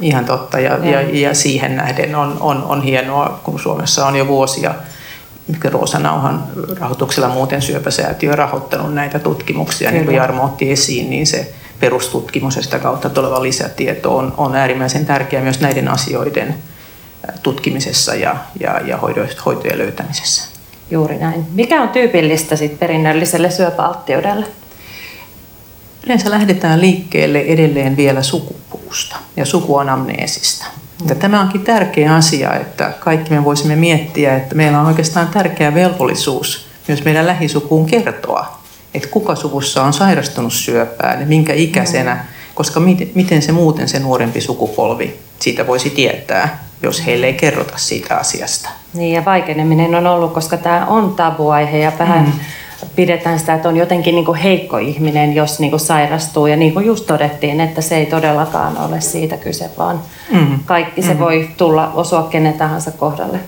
Ihan 0.00 0.24
totta 0.24 0.60
ja, 0.60 0.86
ja, 0.86 1.00
ja 1.00 1.34
siihen 1.34 1.76
nähden 1.76 2.14
on, 2.14 2.36
on, 2.40 2.64
on 2.64 2.82
hienoa, 2.82 3.40
kun 3.44 3.60
Suomessa 3.60 4.06
on 4.06 4.16
jo 4.16 4.26
vuosia 4.26 4.74
Roosanauhan 5.64 6.44
rahoituksella 6.80 7.28
muuten 7.28 7.62
syöpäsäätiö 7.62 8.36
rahoittanut 8.36 8.94
näitä 8.94 9.18
tutkimuksia, 9.18 9.88
Kyllä. 9.88 9.98
niin 9.98 10.04
kuin 10.04 10.16
Jarmo 10.16 10.44
otti 10.44 10.70
esiin, 10.70 11.10
niin 11.10 11.26
se 11.26 11.54
perustutkimus 11.80 12.56
ja 12.56 12.62
sitä 12.62 12.78
kautta 12.78 13.10
tuleva 13.10 13.42
lisätieto 13.42 14.16
on, 14.16 14.34
on 14.36 14.56
äärimmäisen 14.56 15.06
tärkeää 15.06 15.42
myös 15.42 15.60
näiden 15.60 15.88
asioiden 15.88 16.54
tutkimisessa 17.42 18.14
ja, 18.14 18.36
ja, 18.60 18.80
ja 18.86 18.98
hoitojen 19.46 19.78
löytämisessä. 19.78 20.44
Juuri 20.90 21.18
näin. 21.18 21.46
Mikä 21.52 21.82
on 21.82 21.88
tyypillistä 21.88 22.56
sit 22.56 22.78
perinnölliselle 22.78 23.50
syöpäalttiudelle? 23.50 24.46
Yleensä 26.06 26.30
lähdetään 26.30 26.80
liikkeelle 26.80 27.40
edelleen 27.40 27.96
vielä 27.96 28.22
sukupuusta 28.22 29.16
ja 29.36 29.46
sukuanamneesista. 29.46 30.66
Ja 31.08 31.14
tämä 31.14 31.40
onkin 31.40 31.64
tärkeä 31.64 32.14
asia, 32.14 32.54
että 32.54 32.92
kaikki 33.00 33.30
me 33.30 33.44
voisimme 33.44 33.76
miettiä, 33.76 34.36
että 34.36 34.54
meillä 34.54 34.80
on 34.80 34.86
oikeastaan 34.86 35.28
tärkeä 35.28 35.74
velvollisuus 35.74 36.66
myös 36.88 37.04
meidän 37.04 37.26
lähisukuun 37.26 37.86
kertoa, 37.86 38.59
että 38.94 39.08
kuka 39.08 39.34
suvussa 39.34 39.82
on 39.82 39.92
sairastunut 39.92 40.52
syöpään 40.52 41.20
ja 41.20 41.26
minkä 41.26 41.52
ikäisenä, 41.52 42.24
koska 42.54 42.80
miten 43.14 43.42
se 43.42 43.52
muuten 43.52 43.88
se 43.88 43.98
nuorempi 43.98 44.40
sukupolvi 44.40 45.18
siitä 45.38 45.66
voisi 45.66 45.90
tietää, 45.90 46.64
jos 46.82 47.06
heille 47.06 47.26
ei 47.26 47.34
kerrota 47.34 47.72
siitä 47.76 48.16
asiasta. 48.16 48.68
Niin 48.94 49.14
ja 49.14 49.24
vaikeneminen 49.24 49.94
on 49.94 50.06
ollut, 50.06 50.32
koska 50.32 50.56
tämä 50.56 50.86
on 50.86 51.14
tabuaihe 51.14 51.78
ja 51.78 51.92
vähän 51.98 52.24
mm. 52.24 52.32
pidetään 52.96 53.38
sitä, 53.38 53.54
että 53.54 53.68
on 53.68 53.76
jotenkin 53.76 54.14
niin 54.14 54.34
heikko 54.34 54.78
ihminen, 54.78 55.34
jos 55.34 55.60
niin 55.60 55.80
sairastuu. 55.80 56.46
Ja 56.46 56.56
niin 56.56 56.74
kuin 56.74 56.86
just 56.86 57.06
todettiin, 57.06 57.60
että 57.60 57.80
se 57.80 57.96
ei 57.96 58.06
todellakaan 58.06 58.78
ole 58.78 59.00
siitä 59.00 59.36
kyse, 59.36 59.70
vaan 59.78 60.00
mm. 60.32 60.58
kaikki 60.64 61.02
se 61.02 61.14
mm. 61.14 61.20
voi 61.20 61.48
tulla 61.56 61.92
osua 61.94 62.22
kenen 62.22 62.54
tahansa 62.54 62.90
kohdalle. 62.90 63.38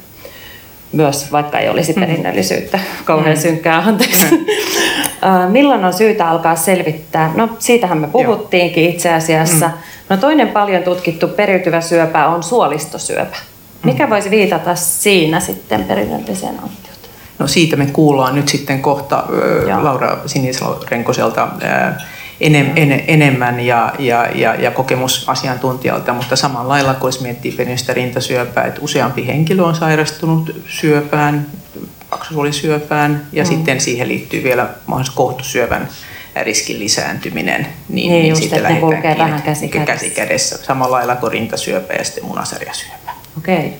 Myös 0.92 1.32
vaikka 1.32 1.58
ei 1.58 1.68
olisi 1.68 1.92
mm. 1.92 2.00
perinnöllisyyttä. 2.00 2.78
Kauhean 3.04 3.36
mm. 3.36 3.40
synkkää, 3.40 3.78
anteeksi. 3.78 4.24
Mm. 4.30 4.44
Milloin 5.48 5.84
on 5.84 5.92
syytä 5.92 6.28
alkaa 6.28 6.56
selvittää? 6.56 7.32
No 7.34 7.48
siitähän 7.58 7.98
me 7.98 8.06
puhuttiinkin 8.06 8.90
itse 8.90 9.12
asiassa. 9.12 9.68
Mm 9.68 9.72
No 10.12 10.18
toinen 10.18 10.48
paljon 10.48 10.82
tutkittu 10.82 11.28
periytyvä 11.28 11.80
syöpä 11.80 12.26
on 12.26 12.42
suolistosyöpä. 12.42 13.36
Mikä 13.82 14.10
voisi 14.10 14.30
viitata 14.30 14.74
siinä 14.74 15.40
sitten 15.40 15.84
perinnölliseen 15.84 16.54
alttiuteen? 16.62 17.14
No 17.38 17.46
siitä 17.46 17.76
me 17.76 17.86
kuullaan 17.86 18.34
nyt 18.34 18.48
sitten 18.48 18.82
kohta 18.82 19.24
Joo. 19.68 19.84
Laura 19.84 20.18
Sinisalo-Renkoselta 20.26 21.48
enem, 22.40 22.70
en, 22.76 23.04
enemmän 23.06 23.60
ja, 23.60 23.92
ja, 23.98 24.26
ja, 24.34 24.54
ja 24.54 24.70
kokemusasiantuntijalta, 24.70 26.12
mutta 26.12 26.36
samalla 26.36 26.68
lailla 26.68 26.94
kun 26.94 27.10
miettii 27.22 27.52
perinnöllistä 27.52 27.94
rintasyöpää, 27.94 28.64
että 28.64 28.80
useampi 28.80 29.26
henkilö 29.26 29.62
on 29.62 29.74
sairastunut 29.74 30.56
syöpään, 30.68 31.46
paksusuolisyöpään 32.12 33.26
ja 33.32 33.42
mm. 33.42 33.48
sitten 33.48 33.80
siihen 33.80 34.08
liittyy 34.08 34.42
vielä 34.42 34.68
mahdollisesti 34.86 35.16
kohtusyövän 35.16 35.88
riskin 36.42 36.78
lisääntyminen, 36.78 37.66
niin, 37.88 38.12
niin, 38.12 38.22
niin 38.22 38.36
sitten 38.36 38.62
lähdetään 38.62 39.18
vähän 39.18 39.42
käsi 39.42 39.68
kädessä. 39.68 39.92
käsi 39.92 40.10
kädessä. 40.10 40.58
Samalla 40.64 40.96
lailla 40.96 41.16
kuin 41.16 41.32
rintasyöpä 41.32 41.94
ja 41.94 42.04
sitten 42.04 42.24
munasarjasyöpä. 42.24 43.10
Okei. 43.38 43.56
Okay. 43.58 43.70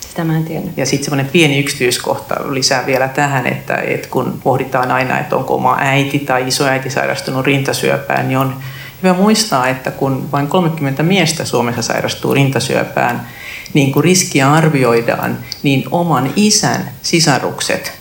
Sitä 0.00 0.24
mä 0.24 0.36
en 0.36 0.44
tiennyt. 0.44 0.76
Ja 0.76 0.86
sitten 0.86 1.04
semmoinen 1.04 1.32
pieni 1.32 1.58
yksityiskohta 1.58 2.34
lisää 2.48 2.86
vielä 2.86 3.08
tähän, 3.08 3.46
että, 3.46 3.76
että 3.76 4.08
kun 4.08 4.40
pohditaan 4.44 4.90
aina, 4.90 5.20
että 5.20 5.36
onko 5.36 5.54
oma 5.54 5.76
äiti 5.80 6.18
tai 6.18 6.48
isoäiti 6.48 6.90
sairastunut 6.90 7.46
rintasyöpään, 7.46 8.28
niin 8.28 8.38
on 8.38 8.56
hyvä 9.02 9.14
muistaa, 9.14 9.68
että 9.68 9.90
kun 9.90 10.32
vain 10.32 10.46
30 10.46 11.02
miestä 11.02 11.44
Suomessa 11.44 11.82
sairastuu 11.82 12.34
rintasyöpään, 12.34 13.26
niin 13.74 13.92
kun 13.92 14.04
riskiä 14.04 14.52
arvioidaan, 14.52 15.38
niin 15.62 15.84
oman 15.90 16.32
isän 16.36 16.90
sisarukset 17.02 17.92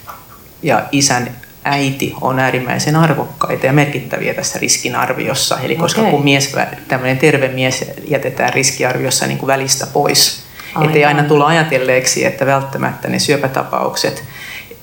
ja 0.63 0.83
isän 0.91 1.29
äiti 1.63 2.13
on 2.21 2.39
äärimmäisen 2.39 2.95
arvokkaita 2.95 3.65
ja 3.65 3.73
merkittäviä 3.73 4.33
tässä 4.33 4.59
riskinarviossa. 4.59 5.59
Eli 5.59 5.75
koska 5.75 6.01
okay. 6.01 6.11
kun 6.11 6.23
mies, 6.23 6.55
tämmöinen 6.87 7.17
terve 7.17 7.47
mies 7.47 7.85
jätetään 8.07 8.53
riskiarviossa 8.53 9.27
niin 9.27 9.37
kuin 9.37 9.47
välistä 9.47 9.87
pois, 9.93 10.43
ettei 10.81 11.05
aina 11.05 11.23
tulla 11.23 11.47
ajatelleeksi, 11.47 12.25
että 12.25 12.45
välttämättä 12.45 13.07
ne 13.07 13.19
syöpätapaukset 13.19 14.23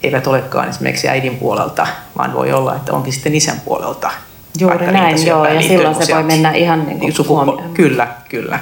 eivät 0.03 0.27
olekaan 0.27 0.69
esimerkiksi 0.69 1.09
äidin 1.09 1.37
puolelta, 1.37 1.87
vaan 2.19 2.35
voi 2.35 2.53
olla, 2.53 2.77
että 2.77 2.93
onkin 2.93 3.13
sitten 3.13 3.35
isän 3.35 3.61
puolelta. 3.61 4.11
Juuri 4.59 4.87
näin, 4.87 5.27
joo, 5.27 5.47
ja 5.47 5.63
silloin 5.63 6.07
se 6.07 6.15
voi 6.15 6.23
mennä 6.23 6.53
ihan 6.53 6.87
niin 6.87 6.99
kuin 6.99 7.13
sukupol- 7.13 7.63
Kyllä, 7.75 8.09
kyllä. 8.29 8.59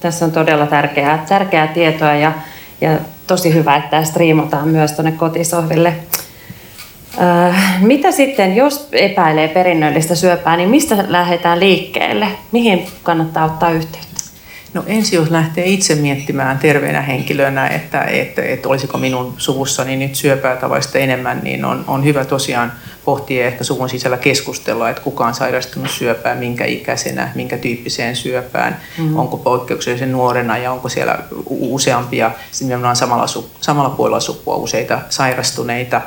Tässä 0.00 0.24
on 0.24 0.32
todella 0.32 0.66
tärkeää, 0.66 1.24
tärkeää 1.28 1.66
tietoa 1.66 2.14
ja, 2.14 2.32
ja 2.80 2.98
tosi 3.26 3.54
hyvä, 3.54 3.76
että 3.76 3.90
tämä 3.90 4.04
striimataan 4.04 4.68
myös 4.68 4.92
tuonne 4.92 5.12
kotisohville. 5.12 5.94
Äh, 7.20 7.82
mitä 7.82 8.12
sitten, 8.12 8.56
jos 8.56 8.88
epäilee 8.92 9.48
perinnöllistä 9.48 10.14
syöpää, 10.14 10.56
niin 10.56 10.68
mistä 10.68 11.04
lähdetään 11.08 11.60
liikkeelle? 11.60 12.28
Mihin 12.52 12.86
kannattaa 13.02 13.44
ottaa 13.44 13.70
yhteyttä? 13.70 14.09
No 14.74 14.84
ensi 14.86 15.16
jos 15.16 15.30
lähtee 15.30 15.66
itse 15.66 15.94
miettimään 15.94 16.58
terveenä 16.58 17.02
henkilönä, 17.02 17.68
että, 17.68 18.04
että, 18.04 18.42
että 18.42 18.68
olisiko 18.68 18.98
minun 18.98 19.34
suvussani 19.36 19.96
nyt 19.96 20.14
syöpää 20.14 20.56
tavallista 20.56 20.98
enemmän, 20.98 21.40
niin 21.42 21.64
on, 21.64 21.84
on 21.86 22.04
hyvä 22.04 22.24
tosiaan 22.24 22.72
pohtia 23.04 23.46
ehkä 23.46 23.64
suvun 23.64 23.88
sisällä 23.88 24.16
keskustella, 24.16 24.90
että 24.90 25.02
kuka 25.02 25.26
on 25.26 25.34
sairastunut 25.34 25.90
syöpään, 25.90 26.38
minkä 26.38 26.64
ikäisenä, 26.64 27.32
minkä 27.34 27.58
tyyppiseen 27.58 28.16
syöpään, 28.16 28.76
mm-hmm. 28.98 29.16
onko 29.16 29.36
poikkeuksellisen 29.36 30.12
nuorena 30.12 30.58
ja 30.58 30.72
onko 30.72 30.88
siellä 30.88 31.18
useampia, 31.46 32.30
nimenomaan 32.60 32.96
samalla, 32.96 33.26
samalla 33.60 33.90
puolella 33.90 34.20
sukua 34.20 34.56
useita 34.56 35.00
sairastuneita. 35.08 36.00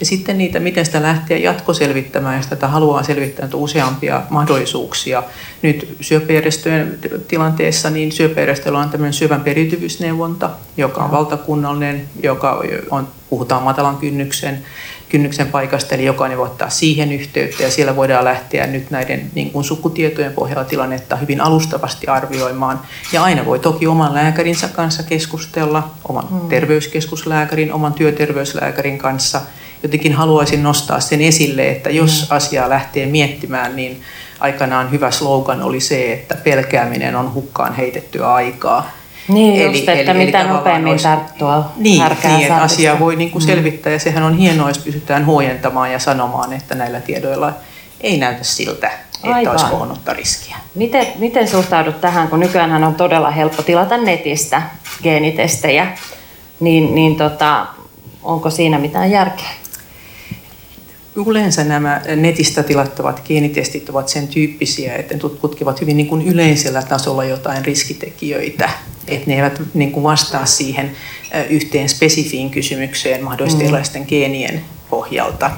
Ja 0.00 0.06
sitten 0.06 0.38
niitä, 0.38 0.60
miten 0.60 0.86
sitä 0.86 1.02
lähtee 1.02 1.38
jatkoselvittämään, 1.38 2.36
jos 2.36 2.46
tätä 2.46 2.68
haluaa 2.68 3.02
selvittää 3.02 3.48
useampia 3.54 4.22
mahdollisuuksia. 4.30 5.22
Nyt 5.62 5.96
syöpäjärjestöjen 6.00 6.98
tilanteessa, 7.28 7.90
niin 7.90 8.12
syöpäjärjestöllä 8.12 8.78
on 8.78 8.90
tämmöinen 8.90 9.12
syövän 9.12 9.40
periytyvyysneuvonta, 9.40 10.50
joka 10.76 11.04
on 11.04 11.10
valtakunnallinen, 11.10 12.04
joka 12.22 12.62
on, 12.90 13.08
puhutaan 13.30 13.62
matalan 13.62 13.96
kynnyksen 13.96 14.64
kynnyksen 15.10 15.46
paikasta, 15.46 15.94
eli 15.94 16.04
jokainen 16.04 16.38
voi 16.38 16.46
ottaa 16.46 16.70
siihen 16.70 17.12
yhteyttä 17.12 17.62
ja 17.62 17.70
siellä 17.70 17.96
voidaan 17.96 18.24
lähteä 18.24 18.66
nyt 18.66 18.90
näiden 18.90 19.30
niin 19.34 19.50
kuin 19.50 19.64
sukutietojen 19.64 20.32
pohjalta 20.32 20.64
tilannetta 20.64 21.16
hyvin 21.16 21.40
alustavasti 21.40 22.06
arvioimaan. 22.06 22.80
Ja 23.12 23.22
aina 23.22 23.44
voi 23.44 23.58
toki 23.58 23.86
oman 23.86 24.14
lääkärinsä 24.14 24.68
kanssa 24.68 25.02
keskustella, 25.02 25.90
oman 26.08 26.28
hmm. 26.28 26.48
terveyskeskuslääkärin, 26.48 27.72
oman 27.72 27.92
työterveyslääkärin 27.92 28.98
kanssa. 28.98 29.40
Jotenkin 29.82 30.12
haluaisin 30.12 30.62
nostaa 30.62 31.00
sen 31.00 31.20
esille, 31.20 31.70
että 31.70 31.90
jos 31.90 32.20
hmm. 32.20 32.36
asiaa 32.36 32.68
lähtee 32.68 33.06
miettimään, 33.06 33.76
niin 33.76 34.02
aikanaan 34.40 34.90
hyvä 34.90 35.10
slogan 35.10 35.62
oli 35.62 35.80
se, 35.80 36.12
että 36.12 36.34
pelkääminen 36.34 37.16
on 37.16 37.34
hukkaan 37.34 37.74
heitettyä 37.74 38.32
aikaa. 38.34 38.90
Niin 39.28 39.62
eli, 39.62 39.78
just, 39.78 39.88
että 39.88 40.10
eli, 40.12 40.24
mitä 40.24 40.40
eli 40.40 40.48
nopeammin 40.48 40.90
olisi, 40.90 41.04
tarttua 41.04 41.72
Niin, 41.76 42.02
niin 42.24 42.40
että 42.42 42.56
asiaa 42.56 42.98
voi 42.98 43.16
niin 43.16 43.30
kuin 43.30 43.42
mm. 43.42 43.46
selvittää 43.46 43.92
ja 43.92 43.98
sehän 43.98 44.22
on 44.22 44.34
hienoa, 44.34 44.68
jos 44.68 44.78
pystytään 44.78 45.26
huojentamaan 45.26 45.92
ja 45.92 45.98
sanomaan, 45.98 46.52
että 46.52 46.74
näillä 46.74 47.00
tiedoilla 47.00 47.52
ei 48.00 48.18
näytä 48.18 48.44
siltä, 48.44 48.86
että 48.86 49.34
Aivan. 49.34 49.52
olisi 49.52 49.92
ottaa 49.92 50.14
riskiä. 50.14 50.56
Miten, 50.74 51.06
miten 51.18 51.48
suhtaudut 51.48 52.00
tähän, 52.00 52.28
kun 52.28 52.40
nykyään 52.40 52.84
on 52.84 52.94
todella 52.94 53.30
helppo 53.30 53.62
tilata 53.62 53.96
netistä 53.96 54.62
geenitestejä, 55.02 55.86
niin, 56.60 56.94
niin 56.94 57.16
tota, 57.16 57.66
onko 58.22 58.50
siinä 58.50 58.78
mitään 58.78 59.10
järkeä? 59.10 59.50
Yleensä 61.16 61.64
nämä 61.64 62.02
netistä 62.16 62.62
tilattavat 62.62 63.22
geenitestit 63.28 63.88
ovat 63.88 64.08
sen 64.08 64.28
tyyppisiä, 64.28 64.96
että 64.96 65.14
ne 65.14 65.20
tutkivat 65.20 65.80
hyvin 65.80 65.96
niin 65.96 66.06
kuin 66.06 66.26
yleisellä 66.26 66.82
tasolla 66.82 67.24
jotain 67.24 67.64
riskitekijöitä. 67.64 68.70
Että 69.08 69.30
ne 69.30 69.36
eivät 69.36 69.62
niin 69.74 69.92
kuin 69.92 70.04
vastaa 70.04 70.46
siihen 70.46 70.90
yhteen 71.50 71.88
spesifiin 71.88 72.50
kysymykseen 72.50 73.24
mahdollisesti 73.24 73.62
mm. 73.62 73.68
erilaisten 73.68 74.04
geenien 74.08 74.60
pohjalta. 74.90 75.50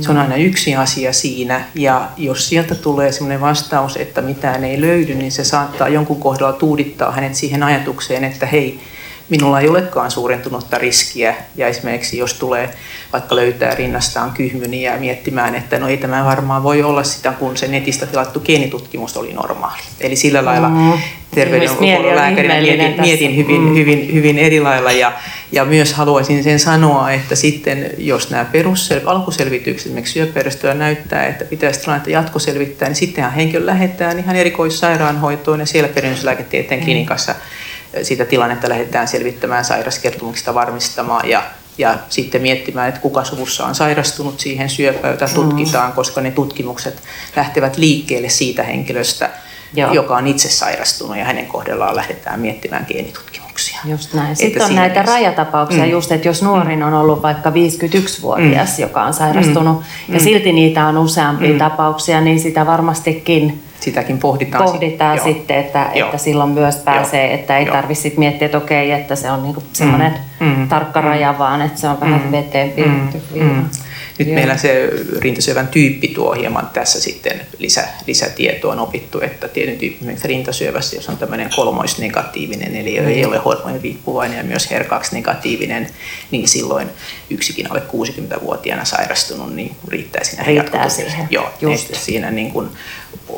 Se 0.00 0.10
on 0.10 0.18
aina 0.18 0.36
yksi 0.36 0.76
asia 0.76 1.12
siinä 1.12 1.64
ja 1.74 2.08
jos 2.16 2.48
sieltä 2.48 2.74
tulee 2.74 3.12
sellainen 3.12 3.40
vastaus, 3.40 3.96
että 3.96 4.22
mitään 4.22 4.64
ei 4.64 4.80
löydy, 4.80 5.14
niin 5.14 5.32
se 5.32 5.44
saattaa 5.44 5.88
jonkun 5.88 6.20
kohdalla 6.20 6.52
tuudittaa 6.52 7.12
hänet 7.12 7.34
siihen 7.34 7.62
ajatukseen, 7.62 8.24
että 8.24 8.46
hei, 8.46 8.80
minulla 9.30 9.60
ei 9.60 9.68
olekaan 9.68 10.10
suurentunutta 10.10 10.78
riskiä. 10.78 11.34
Ja 11.56 11.66
esimerkiksi 11.66 12.18
jos 12.18 12.34
tulee 12.34 12.70
vaikka 13.12 13.36
löytää 13.36 13.74
rinnastaan 13.74 14.30
kyhmyniä 14.30 14.92
ja 14.92 15.00
miettimään, 15.00 15.54
että 15.54 15.78
no 15.78 15.88
ei 15.88 15.96
tämä 15.96 16.24
varmaan 16.24 16.62
voi 16.62 16.82
olla 16.82 17.04
sitä, 17.04 17.32
kun 17.32 17.56
se 17.56 17.68
netistä 17.68 18.06
tilattu 18.06 18.40
geenitutkimus 18.40 19.16
oli 19.16 19.32
normaali. 19.32 19.82
Eli 20.00 20.16
sillä 20.16 20.44
lailla 20.44 20.68
mm. 20.68 20.92
terveydenhuollon 21.34 22.16
lääkärinä 22.16 22.60
mietin, 22.60 23.00
mietin 23.00 23.36
hyvin, 23.36 23.60
mm. 23.60 23.74
hyvin, 23.74 24.14
hyvin 24.14 24.38
eri 24.38 24.60
lailla. 24.60 24.92
Ja, 24.92 25.12
ja 25.52 25.64
myös 25.64 25.92
haluaisin 25.92 26.42
sen 26.42 26.58
sanoa, 26.58 27.12
että 27.12 27.34
sitten 27.34 27.90
jos 27.98 28.30
nämä 28.30 28.46
perussel- 28.52 29.02
alkuselvitykset 29.06 29.86
esimerkiksi 29.86 30.12
syöpäjärjestöllä 30.12 30.74
näyttää, 30.74 31.26
että 31.26 31.44
pitäisi 31.44 31.80
tilannetta 31.80 32.10
jatkoselvittää, 32.10 32.88
niin 32.88 32.96
sittenhän 32.96 33.32
henkilö 33.32 33.66
lähetetään 33.66 34.18
ihan 34.18 34.36
erikoissairaanhoitoon 34.36 35.60
ja 35.60 35.66
siellä 35.66 35.88
klinikassa 36.84 37.32
mm 37.32 37.38
sitä 38.02 38.24
tilannetta 38.24 38.68
lähdetään 38.68 39.08
selvittämään 39.08 39.64
sairaskertomuksista 39.64 40.54
varmistamaan 40.54 41.28
ja, 41.28 41.42
ja 41.78 41.98
sitten 42.08 42.42
miettimään, 42.42 42.88
että 42.88 43.00
kuka 43.00 43.24
suvussa 43.24 43.66
on 43.66 43.74
sairastunut 43.74 44.40
siihen 44.40 44.70
syöpään, 44.70 45.14
jota 45.14 45.28
tutkitaan, 45.34 45.92
koska 45.92 46.20
ne 46.20 46.30
tutkimukset 46.30 47.02
lähtevät 47.36 47.76
liikkeelle 47.76 48.28
siitä 48.28 48.62
henkilöstä, 48.62 49.30
Joo. 49.74 49.92
joka 49.92 50.16
on 50.16 50.26
itse 50.26 50.48
sairastunut 50.48 51.16
ja 51.16 51.24
hänen 51.24 51.46
kohdallaan 51.46 51.96
lähdetään 51.96 52.40
miettimään 52.40 52.86
geenitutkimuksia. 52.88 53.80
Just 53.84 54.14
näin. 54.14 54.36
Sitten 54.36 54.62
on 54.62 54.74
näitä 54.74 54.94
mielessä. 54.94 55.12
rajatapauksia, 55.12 55.84
mm. 55.84 55.90
just 55.90 56.12
että 56.12 56.28
jos 56.28 56.42
nuorin 56.42 56.82
on 56.82 56.94
ollut 56.94 57.22
vaikka 57.22 57.50
51-vuotias, 57.50 58.78
mm. 58.78 58.82
joka 58.82 59.02
on 59.02 59.14
sairastunut, 59.14 59.82
mm. 60.08 60.14
ja 60.14 60.20
silti 60.20 60.52
niitä 60.52 60.86
on 60.86 60.98
useampia 60.98 61.52
mm. 61.52 61.58
tapauksia, 61.58 62.20
niin 62.20 62.40
sitä 62.40 62.66
varmastikin 62.66 63.62
sitäkin 63.80 64.18
pohditaan. 64.18 64.64
Pohditaan 64.64 65.18
sit, 65.18 65.36
sitten, 65.36 65.56
että, 65.56 65.90
että 65.94 66.18
silloin 66.18 66.50
myös 66.50 66.76
pääsee, 66.76 67.26
Joo. 67.26 67.34
että 67.34 67.58
ei 67.58 67.66
tarvitse 67.66 68.12
miettiä, 68.16 68.46
että 68.46 68.58
okei, 68.58 68.92
että 68.92 69.16
se 69.16 69.30
on 69.30 69.42
niinku 69.42 69.62
semmoinen 69.72 70.14
mm. 70.40 70.46
mm. 70.46 70.68
tarkka 70.68 71.00
raja, 71.00 71.38
vaan 71.38 71.62
että 71.62 71.80
se 71.80 71.88
on 71.88 72.00
vähän 72.00 72.22
mm. 72.24 72.32
veteen 72.32 72.70
piirretty 72.70 73.22
mm. 73.34 73.42
mm. 73.42 73.64
Nyt 74.20 74.28
Joo. 74.28 74.34
meillä 74.34 74.56
se 74.56 74.90
rintasyövän 75.18 75.68
tyyppi 75.68 76.08
tuo 76.08 76.32
hieman 76.32 76.70
tässä 76.72 77.00
sitten 77.00 77.40
lisä, 77.58 77.84
lisätietoa 78.06 78.72
on 78.72 78.78
opittu, 78.78 79.20
että 79.20 79.48
tietyn 79.48 79.78
tyyppi 79.78 80.06
rintasyövässä, 80.24 80.96
jos 80.96 81.08
on 81.08 81.16
tämmöinen 81.16 81.50
kolmoisnegatiivinen, 81.56 82.76
eli 82.76 83.00
mm. 83.00 83.08
ei 83.08 83.24
ole 83.24 83.38
hormoniriippuvainen 83.38 84.38
ja 84.38 84.44
myös 84.44 84.70
HER2-negatiivinen, 84.70 85.86
niin 86.30 86.48
silloin 86.48 86.88
yksikin 87.30 87.70
alle 87.70 87.82
60-vuotiaana 87.88 88.84
sairastunut, 88.84 89.54
niin 89.54 89.76
riittää 89.88 90.24
siinä 90.24 90.44
Riittää 90.44 90.88
siihen. 90.88 91.28
Joo, 91.30 91.50
Just. 91.60 91.94
siinä 91.94 92.30
niin 92.30 92.50
kuin 92.52 92.68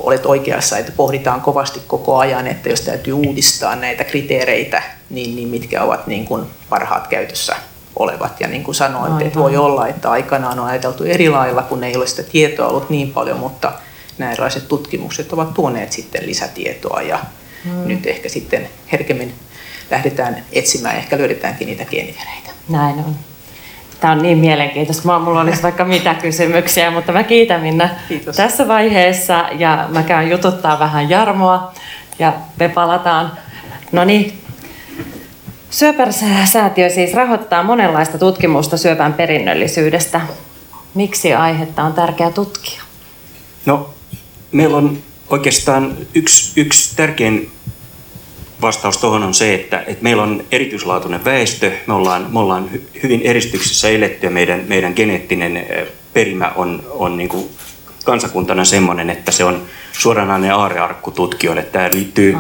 olet 0.03 0.27
oikeassa, 0.27 0.79
että 0.79 0.93
pohditaan 0.97 1.41
kovasti 1.41 1.83
koko 1.87 2.19
ajan, 2.19 2.47
että 2.47 2.69
jos 2.69 2.81
täytyy 2.81 3.13
uudistaa 3.13 3.77
näitä 3.77 4.05
kriteereitä, 4.05 4.83
niin, 5.11 5.37
niin 5.37 5.49
mitkä 5.49 5.83
ovat 5.83 6.07
niin 6.07 6.25
kuin 6.25 6.45
parhaat 6.69 7.07
käytössä 7.07 7.57
olevat. 7.97 8.41
Ja 8.41 8.49
niin 8.49 8.65
kuin 8.65 8.75
sanoin, 8.75 9.13
Aivan. 9.13 9.23
että 9.23 9.39
voi 9.39 9.57
olla, 9.57 9.89
että 9.89 10.11
aikanaan 10.11 10.61
on 10.61 10.67
ajateltu 10.67 11.05
eri 11.05 11.29
lailla, 11.29 11.63
kun 11.63 11.85
ei 11.85 11.97
ole 11.97 12.07
sitä 12.07 12.23
tietoa 12.23 12.69
ollut 12.69 12.91
niin 12.91 13.13
paljon, 13.13 13.39
mutta 13.39 13.73
nämä 14.19 14.33
erilaiset 14.33 14.69
tutkimukset 14.69 15.33
ovat 15.33 15.55
tuoneet 15.55 15.93
sitten 15.93 16.27
lisätietoa 16.27 17.03
ja 17.03 17.19
hmm. 17.65 17.89
nyt 17.89 18.07
ehkä 18.07 18.29
sitten 18.29 18.69
herkemmin 18.93 19.35
lähdetään 19.91 20.45
etsimään, 20.53 20.97
ehkä 20.97 21.19
löydetäänkin 21.19 21.67
niitä 21.67 21.85
geenivereitä. 21.85 22.51
Näin 22.69 22.99
on. 22.99 23.17
Tämä 24.03 24.13
on 24.13 24.23
niin 24.23 24.39
mielenkiintoista. 24.39 25.19
Mulla 25.19 25.41
olisi 25.41 25.63
vaikka 25.63 25.85
mitä 25.85 26.15
kysymyksiä, 26.15 26.91
mutta 26.91 27.13
mä 27.13 27.23
kiitän 27.23 27.61
Minna 27.61 27.89
Kiitos. 28.09 28.37
tässä 28.37 28.69
vaiheessa 28.69 29.45
ja 29.59 29.87
mä 29.89 30.03
käyn 30.03 30.31
jututtaa 30.31 30.79
vähän 30.79 31.11
Jarmoa 31.11 31.73
ja 32.19 32.33
me 32.59 32.69
palataan. 32.69 33.33
No 33.93 34.05
niin, 34.05 34.43
Syöpäsäätiö 35.71 36.91
siis 36.91 37.15
rahoittaa 37.15 37.63
monenlaista 37.63 38.19
tutkimusta 38.19 38.77
syöpän 38.77 39.13
perinnöllisyydestä. 39.13 40.21
Miksi 40.95 41.35
aihetta 41.35 41.83
on 41.83 41.93
tärkeää 41.93 42.31
tutkia? 42.31 42.83
No, 43.67 43.91
meillä 44.53 44.77
on 44.77 44.99
oikeastaan 45.31 45.97
yksi, 46.15 46.61
yksi 46.61 46.97
tärkein 46.97 47.51
vastaus 48.63 48.99
tuohon 48.99 49.23
on 49.23 49.35
se, 49.35 49.55
että, 49.55 49.85
että 49.87 50.03
meillä 50.03 50.23
on 50.23 50.45
erityislaatuinen 50.53 51.25
väestö, 51.25 51.73
me 51.87 51.95
ollaan, 51.95 52.27
me 52.31 52.39
ollaan 52.39 52.71
hyvin 53.03 53.21
eristyksissä 53.25 53.89
eletty 53.89 54.27
ja 54.27 54.31
meidän, 54.31 54.65
meidän 54.69 54.93
geneettinen 54.97 55.67
perimä 56.13 56.53
on, 56.57 56.83
on 56.91 57.17
niin 57.17 57.29
kuin 57.29 57.51
kansakuntana 58.05 58.65
semmoinen, 58.65 59.11
että 59.11 59.33
se 59.33 59.45
on 59.45 59.63
suoranainen 59.93 60.55
aarearkku 60.55 61.11
tutkijoille. 61.11 61.63
Tämä 61.63 61.91
liittyy, 61.93 62.37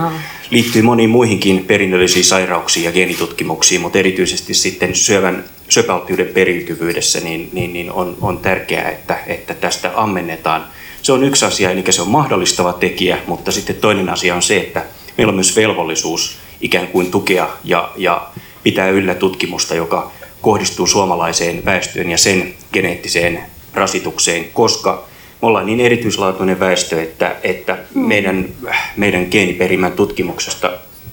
liittyy 0.50 0.82
moniin 0.82 1.10
muihinkin 1.10 1.64
perinnöllisiin 1.64 2.24
sairauksiin 2.24 2.84
ja 2.84 2.92
geenitutkimuksiin, 2.92 3.80
mutta 3.80 3.98
erityisesti 3.98 4.54
sitten 4.54 4.94
syövän, 4.94 5.44
syöpäalttiuden 5.68 6.26
periytyvyydessä 6.26 7.20
niin, 7.20 7.50
niin, 7.52 7.72
niin 7.72 7.92
on, 7.92 8.16
on 8.20 8.38
tärkeää, 8.38 8.90
että, 8.90 9.18
että 9.26 9.54
tästä 9.54 9.90
ammennetaan. 9.94 10.64
Se 11.02 11.12
on 11.12 11.24
yksi 11.24 11.44
asia, 11.44 11.70
eli 11.70 11.84
se 11.90 12.02
on 12.02 12.08
mahdollistava 12.08 12.72
tekijä, 12.72 13.18
mutta 13.26 13.52
sitten 13.52 13.76
toinen 13.76 14.08
asia 14.08 14.34
on 14.34 14.42
se, 14.42 14.56
että 14.56 14.82
meillä 15.18 15.30
on 15.30 15.34
myös 15.34 15.56
velvollisuus 15.56 16.38
ikään 16.60 16.86
kuin 16.88 17.10
tukea 17.10 17.48
ja, 17.64 17.90
ja 17.96 18.28
pitää 18.62 18.88
yllä 18.88 19.14
tutkimusta, 19.14 19.74
joka 19.74 20.10
kohdistuu 20.40 20.86
suomalaiseen 20.86 21.64
väestöön 21.64 22.10
ja 22.10 22.18
sen 22.18 22.54
geneettiseen 22.72 23.42
rasitukseen, 23.74 24.44
koska 24.44 25.04
me 25.42 25.48
ollaan 25.48 25.66
niin 25.66 25.80
erityislaatuinen 25.80 26.60
väestö, 26.60 27.02
että, 27.02 27.36
että 27.42 27.78
mm. 27.94 28.00
meidän, 28.00 28.48
meidän 28.96 29.26
geeniperimän 29.30 29.92
tutkimuksesta 29.92 30.70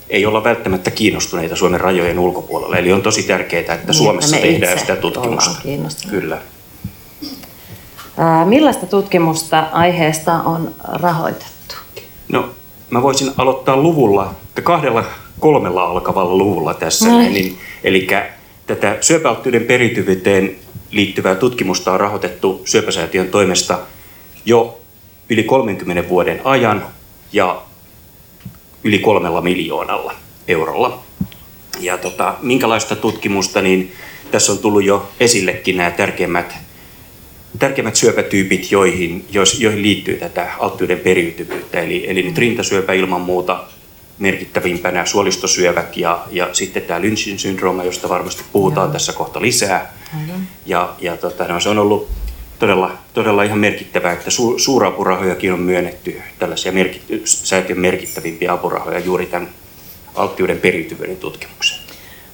ei 0.10 0.26
olla 0.26 0.44
välttämättä 0.44 0.92
kiinnostuneita 0.92 1.56
Suomen 1.56 1.82
rajojen 1.82 2.20
ulkopuolella. 2.20 2.78
Eli 2.78 2.92
on 2.92 3.02
tosi 3.02 3.24
tärkeää, 3.24 3.62
että 3.62 3.76
niin, 3.76 3.94
Suomessa 3.94 4.36
me 4.36 4.42
tehdään 4.42 4.80
sitä 4.80 4.96
tutkimusta. 4.96 5.62
Kyllä. 6.10 6.38
Ää, 8.18 8.46
millaista 8.46 8.86
tutkimusta 8.86 9.68
aiheesta 9.72 10.34
on 10.34 10.76
rahoitettu? 10.82 11.76
No, 12.32 12.50
mä 12.90 13.02
voisin 13.02 13.32
aloittaa 13.38 13.78
luvulla, 13.78 14.36
kahdella 14.64 15.06
kolmella 15.40 15.84
alkavalla 15.84 16.36
luvulla 16.36 16.74
tässä. 16.74 17.10
No. 17.10 17.20
Niin, 17.20 17.58
eli 17.84 18.08
tätä 18.68 18.98
syöpäalttiuden 19.02 19.64
periytyvyyteen 19.64 20.56
liittyvää 20.92 21.36
tutkimusta 21.36 21.94
on 21.94 22.00
rahoitettu 22.00 22.62
syöpäsäätiön 22.66 23.28
toimesta 23.28 23.80
jo 24.46 24.80
yli 25.30 25.44
30 25.44 26.10
vuoden 26.10 26.42
ajan 26.44 26.86
ja 27.34 27.62
yli 28.84 29.00
kolmella 29.00 29.42
miljoonalla 29.42 30.14
eurolla. 30.48 31.00
Ja 31.80 31.98
tota, 31.98 32.36
minkälaista 32.42 32.96
tutkimusta, 32.96 33.62
niin 33.62 33.94
tässä 34.32 34.52
on 34.52 34.58
tullut 34.58 34.84
jo 34.84 35.10
esillekin 35.20 35.78
nämä 35.78 35.92
tärkeimmät, 35.92 36.56
tärkeimmät 37.60 37.96
syöpätyypit, 37.96 38.72
joihin, 38.72 39.26
joihin 39.60 39.82
liittyy 39.82 40.18
tätä 40.18 40.52
alttiuden 40.60 41.00
periytyvyyttä. 41.00 41.80
Eli, 41.80 42.10
eli 42.10 42.24
nyt 42.24 42.38
rintasyöpä 42.38 42.94
ilman 42.94 43.22
muuta 43.22 43.64
merkittävimpänä, 44.20 45.06
suolistosyövät 45.06 45.98
ja, 45.98 46.26
ja 46.32 46.50
sitten 46.54 46.82
tämä 46.82 47.02
Lynchin 47.02 47.40
syndrooma, 47.40 47.84
josta 47.84 48.10
varmasti 48.10 48.44
puhutaan 48.52 48.86
Joo. 48.86 48.94
tässä 48.94 49.14
kohta 49.14 49.42
lisää. 49.42 49.94
Ja, 50.66 50.94
ja 51.02 51.18
tota, 51.18 51.48
no, 51.48 51.60
se 51.60 51.70
on 51.70 51.80
ollut 51.80 52.10
todella, 52.60 52.92
todella 53.14 53.44
ihan 53.44 53.60
merkittävää, 53.60 54.14
että 54.14 54.30
su, 54.30 54.60
suurapurahojakin 54.60 55.54
on 55.54 55.60
myönnetty, 55.60 56.22
tällaisia 56.40 56.72
merkitty, 56.72 57.22
säätiön 57.26 57.80
merkittävimpiä 57.80 58.54
apurahoja 58.54 59.00
juuri 59.00 59.26
tämän 59.26 59.50
alttiuden 60.16 60.60
periytyvyyden 60.60 61.18
tutkimukseen. 61.18 61.82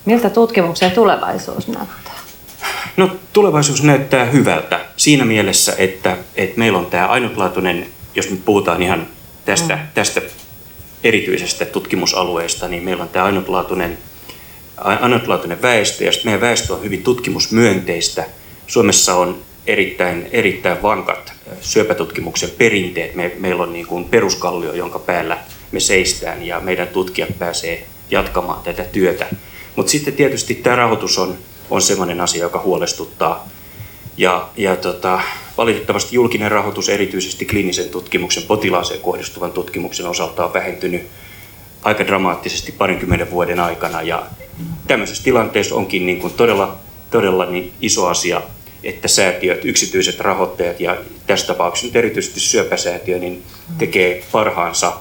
Miltä 0.05 0.29
tutkimuksen 0.29 0.91
tulevaisuus 0.91 1.67
näyttää? 1.67 2.04
No 2.97 3.15
tulevaisuus 3.33 3.83
näyttää 3.83 4.25
hyvältä 4.25 4.85
siinä 4.97 5.25
mielessä, 5.25 5.75
että, 5.77 6.17
että 6.35 6.59
meillä 6.59 6.77
on 6.77 6.85
tämä 6.85 7.07
ainutlaatuinen, 7.07 7.87
jos 8.15 8.29
nyt 8.29 8.45
puhutaan 8.45 8.81
ihan 8.81 9.07
tästä, 9.45 9.75
mm. 9.75 9.81
tästä 9.93 10.21
erityisestä 11.03 11.65
tutkimusalueesta, 11.65 12.67
niin 12.67 12.83
meillä 12.83 13.03
on 13.03 13.09
tämä 13.09 13.25
ainutlaatuinen, 13.25 13.97
ainutlaatuinen 14.77 15.61
väestö 15.61 16.03
ja 16.03 16.11
meidän 16.23 16.41
väestö 16.41 16.73
on 16.73 16.83
hyvin 16.83 17.03
tutkimusmyönteistä. 17.03 18.25
Suomessa 18.67 19.15
on 19.15 19.41
erittäin, 19.67 20.29
erittäin 20.31 20.81
vankat 20.81 21.33
syöpätutkimuksen 21.61 22.49
perinteet. 22.57 23.15
Me, 23.15 23.31
meillä 23.39 23.63
on 23.63 23.73
niin 23.73 23.87
kuin 23.87 24.05
peruskallio, 24.05 24.73
jonka 24.73 24.99
päällä 24.99 25.37
me 25.71 25.79
seistään 25.79 26.45
ja 26.45 26.59
meidän 26.59 26.87
tutkijat 26.87 27.39
pääsee 27.39 27.85
jatkamaan 28.11 28.63
tätä 28.63 28.83
työtä. 28.83 29.25
Mutta 29.75 29.91
sitten 29.91 30.13
tietysti 30.13 30.55
tämä 30.55 30.75
rahoitus 30.75 31.17
on, 31.17 31.37
on 31.69 31.81
sellainen 31.81 32.21
asia, 32.21 32.43
joka 32.43 32.61
huolestuttaa. 32.61 33.47
Ja, 34.17 34.49
ja 34.57 34.75
tota, 34.75 35.19
valitettavasti 35.57 36.15
julkinen 36.15 36.51
rahoitus 36.51 36.89
erityisesti 36.89 37.45
kliinisen 37.45 37.89
tutkimuksen, 37.89 38.43
potilaaseen 38.43 39.01
kohdistuvan 39.01 39.51
tutkimuksen 39.51 40.07
osalta 40.07 40.45
on 40.45 40.53
vähentynyt 40.53 41.07
aika 41.83 42.07
dramaattisesti 42.07 42.71
parinkymmenen 42.71 43.31
vuoden 43.31 43.59
aikana. 43.59 44.01
Ja 44.01 44.23
tämmöisessä 44.87 45.23
tilanteessa 45.23 45.75
onkin 45.75 46.05
niin 46.05 46.19
kuin 46.19 46.33
todella, 46.33 46.75
todella 47.11 47.45
niin 47.45 47.73
iso 47.81 48.07
asia, 48.07 48.41
että 48.83 49.07
säätiöt, 49.07 49.65
yksityiset 49.65 50.19
rahoittajat 50.19 50.79
ja 50.79 50.97
tässä 51.27 51.47
tapauksessa 51.47 51.87
nyt 51.87 51.95
erityisesti 51.95 52.39
syöpäsäätiö 52.39 53.19
niin 53.19 53.43
tekee 53.77 54.23
parhaansa. 54.31 54.93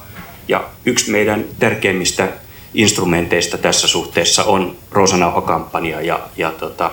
Ja 0.47 0.69
yksi 0.85 1.11
meidän 1.11 1.45
tärkeimmistä 1.59 2.29
instrumenteista 2.75 3.57
tässä 3.57 3.87
suhteessa 3.87 4.43
on 4.43 4.75
Roosanauha-kampanja 4.91 6.01
ja, 6.01 6.19
ja 6.37 6.51
tota, 6.51 6.91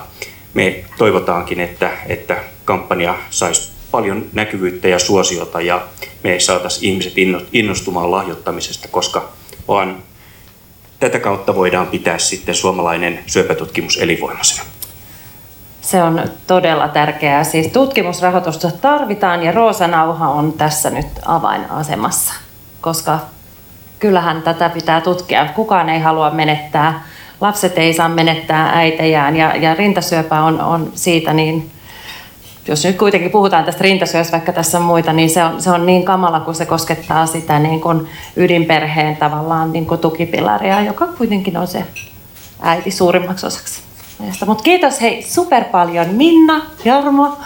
me 0.53 0.83
toivotaankin, 0.97 1.59
että, 1.59 1.91
että 2.07 2.37
kampanja 2.65 3.15
saisi 3.29 3.71
paljon 3.91 4.25
näkyvyyttä 4.33 4.87
ja 4.87 4.99
suosiota 4.99 5.61
ja 5.61 5.81
me 6.23 6.39
saataisiin 6.39 6.91
ihmiset 6.91 7.13
innostumaan 7.53 8.11
lahjoittamisesta, 8.11 8.87
koska 8.87 9.29
vaan 9.67 9.97
tätä 10.99 11.19
kautta 11.19 11.55
voidaan 11.55 11.87
pitää 11.87 12.17
sitten 12.17 12.55
suomalainen 12.55 13.19
syöpätutkimus 13.27 13.97
elinvoimaisena. 13.97 14.63
Se 15.81 16.03
on 16.03 16.23
todella 16.47 16.87
tärkeää. 16.87 17.43
Siis 17.43 17.67
tutkimusrahoitusta 17.67 18.71
tarvitaan 18.71 19.43
ja 19.43 19.51
Roosa 19.51 19.87
Nauha 19.87 20.29
on 20.29 20.53
tässä 20.53 20.89
nyt 20.89 21.07
avainasemassa, 21.25 22.33
koska 22.81 23.19
kyllähän 24.03 24.41
tätä 24.41 24.69
pitää 24.69 25.01
tutkia. 25.01 25.47
Kukaan 25.55 25.89
ei 25.89 25.99
halua 25.99 26.31
menettää, 26.31 27.03
lapset 27.41 27.77
ei 27.77 27.93
saa 27.93 28.09
menettää 28.09 28.69
äitejään 28.73 29.35
ja, 29.35 29.55
ja 29.55 29.75
rintasyöpä 29.75 30.41
on, 30.41 30.61
on 30.61 30.91
siitä 30.95 31.33
niin, 31.33 31.71
jos 32.67 32.85
nyt 32.85 32.97
kuitenkin 32.97 33.31
puhutaan 33.31 33.63
tästä 33.63 33.83
rintasyöstä, 33.83 34.31
vaikka 34.31 34.53
tässä 34.53 34.77
on 34.77 34.83
muita, 34.83 35.13
niin 35.13 35.29
se 35.29 35.43
on, 35.43 35.61
se 35.61 35.69
on 35.69 35.85
niin 35.85 36.05
kamala, 36.05 36.39
kun 36.39 36.55
se 36.55 36.65
koskettaa 36.65 37.25
sitä 37.25 37.59
niin 37.59 37.81
kuin 37.81 38.07
ydinperheen 38.35 39.15
tavallaan 39.15 39.73
niin 39.73 39.85
kuin 39.85 40.01
tukipilaria, 40.01 40.81
joka 40.81 41.07
kuitenkin 41.07 41.57
on 41.57 41.67
se 41.67 41.83
äiti 42.61 42.91
suurimmaksi 42.91 43.45
osaksi. 43.45 43.81
Mutta 44.45 44.63
kiitos 44.63 45.01
hei 45.01 45.23
super 45.23 45.63
paljon 45.63 46.07
Minna, 46.07 46.61
Jarmo. 46.85 47.37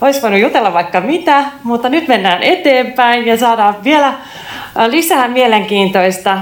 Olisi 0.00 0.22
voinut 0.22 0.40
jutella 0.40 0.72
vaikka 0.72 1.00
mitä, 1.00 1.44
mutta 1.62 1.88
nyt 1.88 2.08
mennään 2.08 2.42
eteenpäin 2.42 3.26
ja 3.26 3.36
saadaan 3.36 3.84
vielä 3.84 4.14
lisää 4.86 5.28
mielenkiintoista 5.28 6.38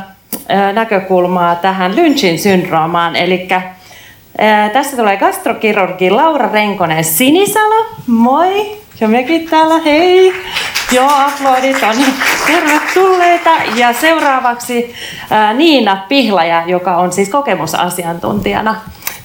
näkökulmaa 0.73 1.55
tähän 1.55 1.97
Lynchin 1.97 2.39
syndroomaan. 2.39 3.17
Eli 3.17 3.49
tässä 4.73 4.97
tulee 4.97 5.17
gastrokirurgi 5.17 6.11
Laura 6.11 6.49
Renkonen 6.53 7.05
Sinisalo. 7.05 7.87
Moi! 8.07 8.79
Ja 9.01 9.09
mekin 9.09 9.49
täällä, 9.49 9.79
hei! 9.79 10.35
Joo, 10.93 11.11
aplodit 11.11 11.83
on 11.83 11.97
tervetulleita. 12.47 13.51
Ja 13.75 13.93
seuraavaksi 13.93 14.95
Niina 15.55 16.05
Pihlaja, 16.09 16.63
joka 16.67 16.97
on 16.97 17.13
siis 17.13 17.29
kokemusasiantuntijana 17.29 18.77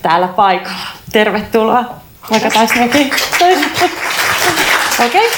täällä 0.01 0.27
paikalla. 0.27 0.87
Tervetuloa. 1.11 1.85
Vaikka 2.31 2.49
taas 2.49 2.75
mekin. 2.75 3.11
Okei. 5.05 5.27
Okay. 5.27 5.29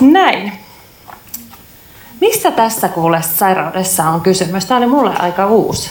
Näin. 0.00 0.63
Mistä 2.24 2.50
tässä 2.50 2.88
kuule 2.88 3.22
sairaudessa 3.22 4.08
on 4.08 4.20
kysymys? 4.20 4.64
Tämä 4.64 4.78
oli 4.78 4.86
mulle 4.86 5.16
aika 5.16 5.46
uusi. 5.46 5.90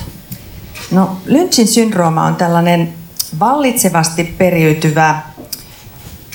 No, 0.92 1.18
Lynchin 1.26 1.68
syndrooma 1.68 2.26
on 2.26 2.36
tällainen 2.36 2.94
vallitsevasti 3.40 4.24
periytyvä 4.24 5.22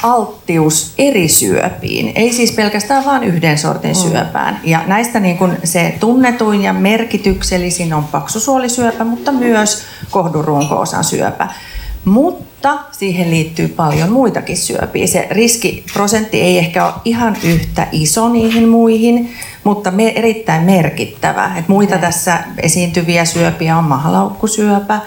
alttius 0.03 0.95
eri 0.99 1.29
syöpiin, 1.29 2.13
ei 2.15 2.33
siis 2.33 2.53
pelkästään 2.53 3.05
vain 3.05 3.25
yhden 3.25 3.59
sortin 3.59 3.91
mm. 3.91 3.95
syöpään. 3.95 4.61
Ja 4.65 4.83
näistä 4.87 5.21
niin 5.21 5.39
kuin 5.39 5.57
se 5.65 5.97
tunnetuin 6.01 6.63
ja 6.63 6.73
merkityksellisin 6.73 7.93
on 7.95 8.05
paksusuolisyöpä, 8.05 9.05
mutta 9.05 9.33
myös 9.33 9.83
kohdunrunko-osan 10.11 11.05
syöpä. 11.05 11.49
Mutta 12.05 12.48
siihen 12.91 13.31
liittyy 13.31 13.69
paljon 13.69 14.13
muitakin 14.13 14.57
syöpiä. 14.57 15.07
Se 15.07 15.27
riskiprosentti 15.31 16.41
ei 16.41 16.59
ehkä 16.59 16.85
ole 16.85 16.95
ihan 17.05 17.37
yhtä 17.43 17.87
iso 17.93 18.29
niihin 18.29 18.69
muihin, 18.69 19.35
mutta 19.65 19.91
me 19.91 20.09
erittäin 20.09 20.63
merkittävä. 20.63 21.53
Et 21.57 21.69
muita 21.69 21.99
tässä 21.99 22.39
esiintyviä 22.63 23.25
syöpiä 23.25 23.79
on 23.79 23.85
mahalaukkusyöpä, 23.85 25.01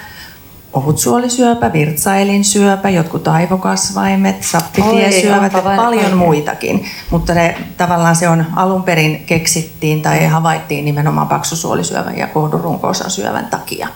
ohutsuolisyöpä, 0.74 1.74
virtsaelinsyöpä, 1.74 2.90
jotkut 2.90 3.28
aivokasvaimet, 3.28 4.44
sappitiesyövät 4.44 5.54
ja 5.54 5.62
paljon 5.62 6.18
muitakin. 6.18 6.86
Mutta 7.10 7.34
ne, 7.34 7.58
tavallaan 7.78 8.16
se 8.16 8.30
on 8.30 8.46
alun 8.56 8.84
perin 8.84 9.24
keksittiin 9.26 10.02
tai 10.02 10.26
havaittiin 10.26 10.86
nimenomaan 10.86 11.28
paksusuolisyövän 11.28 12.18
ja 12.18 12.28
kohdurunkoosan 12.28 13.12
syövän 13.12 13.46
takia. 13.46 13.88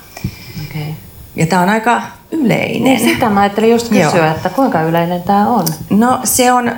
Okay. 0.69 1.04
Ja 1.35 1.45
tämä 1.45 1.61
on 1.61 1.69
aika 1.69 2.01
yleinen. 2.31 2.83
Niin 2.83 2.99
sitä 2.99 3.29
mä 3.29 3.39
ajattelin 3.39 3.71
just 3.71 3.89
kysyä, 3.89 4.25
Joo. 4.25 4.35
että 4.35 4.49
kuinka 4.49 4.81
yleinen 4.81 5.23
tämä 5.23 5.47
on? 5.47 5.67
No 5.89 6.19
se 6.23 6.51
on, 6.51 6.71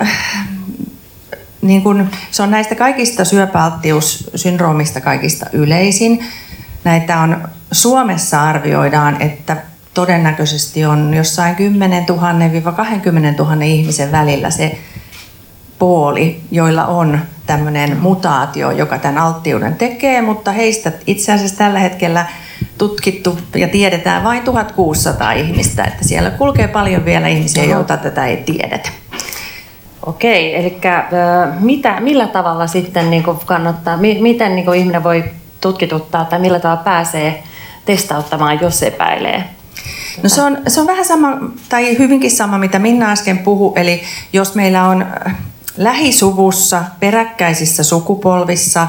niin 1.62 1.82
kun, 1.82 2.08
se 2.30 2.42
on 2.42 2.50
näistä 2.50 2.74
kaikista 2.74 3.24
syöpäalttiussyndroomista 3.24 5.00
kaikista 5.00 5.46
yleisin. 5.52 6.24
Näitä 6.84 7.20
on 7.20 7.48
Suomessa 7.72 8.42
arvioidaan, 8.42 9.22
että 9.22 9.56
todennäköisesti 9.94 10.84
on 10.84 11.14
jossain 11.14 11.56
10 11.56 12.06
000-20 12.08 12.14
000 13.38 13.64
ihmisen 13.64 14.12
välillä 14.12 14.50
se 14.50 14.78
puoli, 15.78 16.40
joilla 16.50 16.86
on 16.86 17.20
tämmöinen 17.46 17.96
mutaatio, 17.96 18.70
joka 18.70 18.98
tämän 18.98 19.18
alttiuden 19.18 19.74
tekee, 19.74 20.22
mutta 20.22 20.52
heistä 20.52 20.92
itse 21.06 21.32
asiassa 21.32 21.56
tällä 21.56 21.78
hetkellä 21.78 22.26
tutkittu 22.78 23.38
ja 23.54 23.68
tiedetään 23.68 24.24
vain 24.24 24.42
1600 24.42 25.32
ihmistä, 25.32 25.84
että 25.84 26.04
siellä 26.04 26.30
kulkee 26.30 26.68
paljon 26.68 27.04
vielä 27.04 27.28
ihmisiä, 27.28 27.64
joita 27.64 27.96
tätä 27.96 28.26
ei 28.26 28.36
tiedetä. 28.36 28.90
Okei, 30.06 30.56
eli 30.56 30.80
mitä, 31.60 32.00
millä 32.00 32.26
tavalla 32.26 32.66
sitten 32.66 33.10
niin 33.10 33.24
kannattaa, 33.46 33.96
miten 33.96 34.56
niin 34.56 34.74
ihminen 34.74 35.04
voi 35.04 35.24
tutkituttaa 35.60 36.24
tai 36.24 36.38
millä 36.38 36.60
tavalla 36.60 36.82
pääsee 36.82 37.42
testauttamaan, 37.84 38.60
jos 38.60 38.82
epäilee? 38.82 39.44
No 40.22 40.28
se 40.28 40.42
on, 40.42 40.58
se 40.68 40.80
on 40.80 40.86
vähän 40.86 41.04
sama, 41.04 41.28
tai 41.68 41.98
hyvinkin 41.98 42.30
sama, 42.30 42.58
mitä 42.58 42.78
Minna 42.78 43.10
äsken 43.10 43.38
puhui. 43.38 43.72
Eli 43.76 44.02
jos 44.32 44.54
meillä 44.54 44.84
on 44.84 45.06
lähisuvussa, 45.76 46.82
peräkkäisissä 47.00 47.82
sukupolvissa 47.82 48.88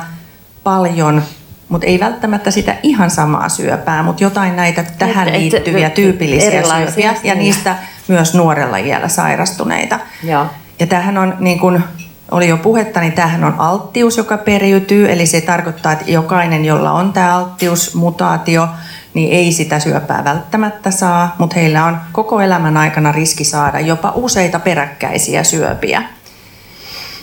paljon 0.63 1.23
mutta 1.69 1.87
ei 1.87 1.99
välttämättä 1.99 2.51
sitä 2.51 2.75
ihan 2.83 3.11
samaa 3.11 3.49
syöpää, 3.49 4.03
mutta 4.03 4.23
jotain 4.23 4.55
näitä 4.55 4.85
tähän 4.97 5.27
et, 5.27 5.35
liittyviä 5.35 5.87
et, 5.87 5.93
tyypillisiä 5.93 6.63
syöpiä 6.63 7.15
ja 7.23 7.33
niin. 7.33 7.43
niistä 7.43 7.75
myös 8.07 8.33
nuorella 8.33 8.77
iällä 8.77 9.07
sairastuneita. 9.07 9.99
Ja, 10.23 10.45
ja 10.79 10.87
tämähän 10.87 11.17
on 11.17 11.35
niin 11.39 11.59
kuin 11.59 11.83
oli 12.31 12.47
jo 12.47 12.57
puhetta, 12.57 12.99
niin 12.99 13.13
tämähän 13.13 13.43
on 13.43 13.55
alttius, 13.57 14.17
joka 14.17 14.37
periytyy, 14.37 15.11
eli 15.11 15.25
se 15.25 15.41
tarkoittaa, 15.41 15.91
että 15.91 16.11
jokainen, 16.11 16.65
jolla 16.65 16.91
on 16.91 17.13
tämä 17.13 17.35
alttiusmutaatio, 17.35 18.67
niin 19.13 19.31
ei 19.31 19.51
sitä 19.51 19.79
syöpää 19.79 20.23
välttämättä 20.23 20.91
saa, 20.91 21.35
mutta 21.37 21.55
heillä 21.55 21.85
on 21.85 21.97
koko 22.11 22.41
elämän 22.41 22.77
aikana 22.77 23.11
riski 23.11 23.43
saada 23.43 23.79
jopa 23.79 24.11
useita 24.15 24.59
peräkkäisiä 24.59 25.43
syöpiä. 25.43 26.03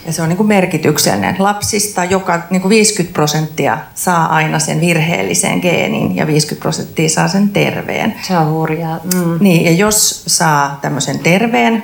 Ja 0.06 0.12
se 0.12 0.22
on 0.22 0.28
niin 0.28 0.36
kuin 0.36 0.46
merkityksellinen. 0.46 1.36
Lapsista 1.38 2.04
joka 2.04 2.40
niin 2.50 2.62
kuin 2.62 2.70
50 2.70 3.14
prosenttia 3.14 3.78
saa 3.94 4.26
aina 4.26 4.58
sen 4.58 4.80
virheellisen 4.80 5.58
geenin 5.58 6.16
ja 6.16 6.26
50 6.26 6.62
prosenttia 6.62 7.08
saa 7.08 7.28
sen 7.28 7.48
terveen. 7.48 8.14
Se 8.22 8.38
on 8.38 8.50
hurjaa. 8.50 9.00
Mm. 9.14 9.38
Niin, 9.40 9.64
ja 9.64 9.72
jos 9.72 10.22
saa 10.26 10.78
tämmöisen 10.82 11.18
terveen 11.18 11.82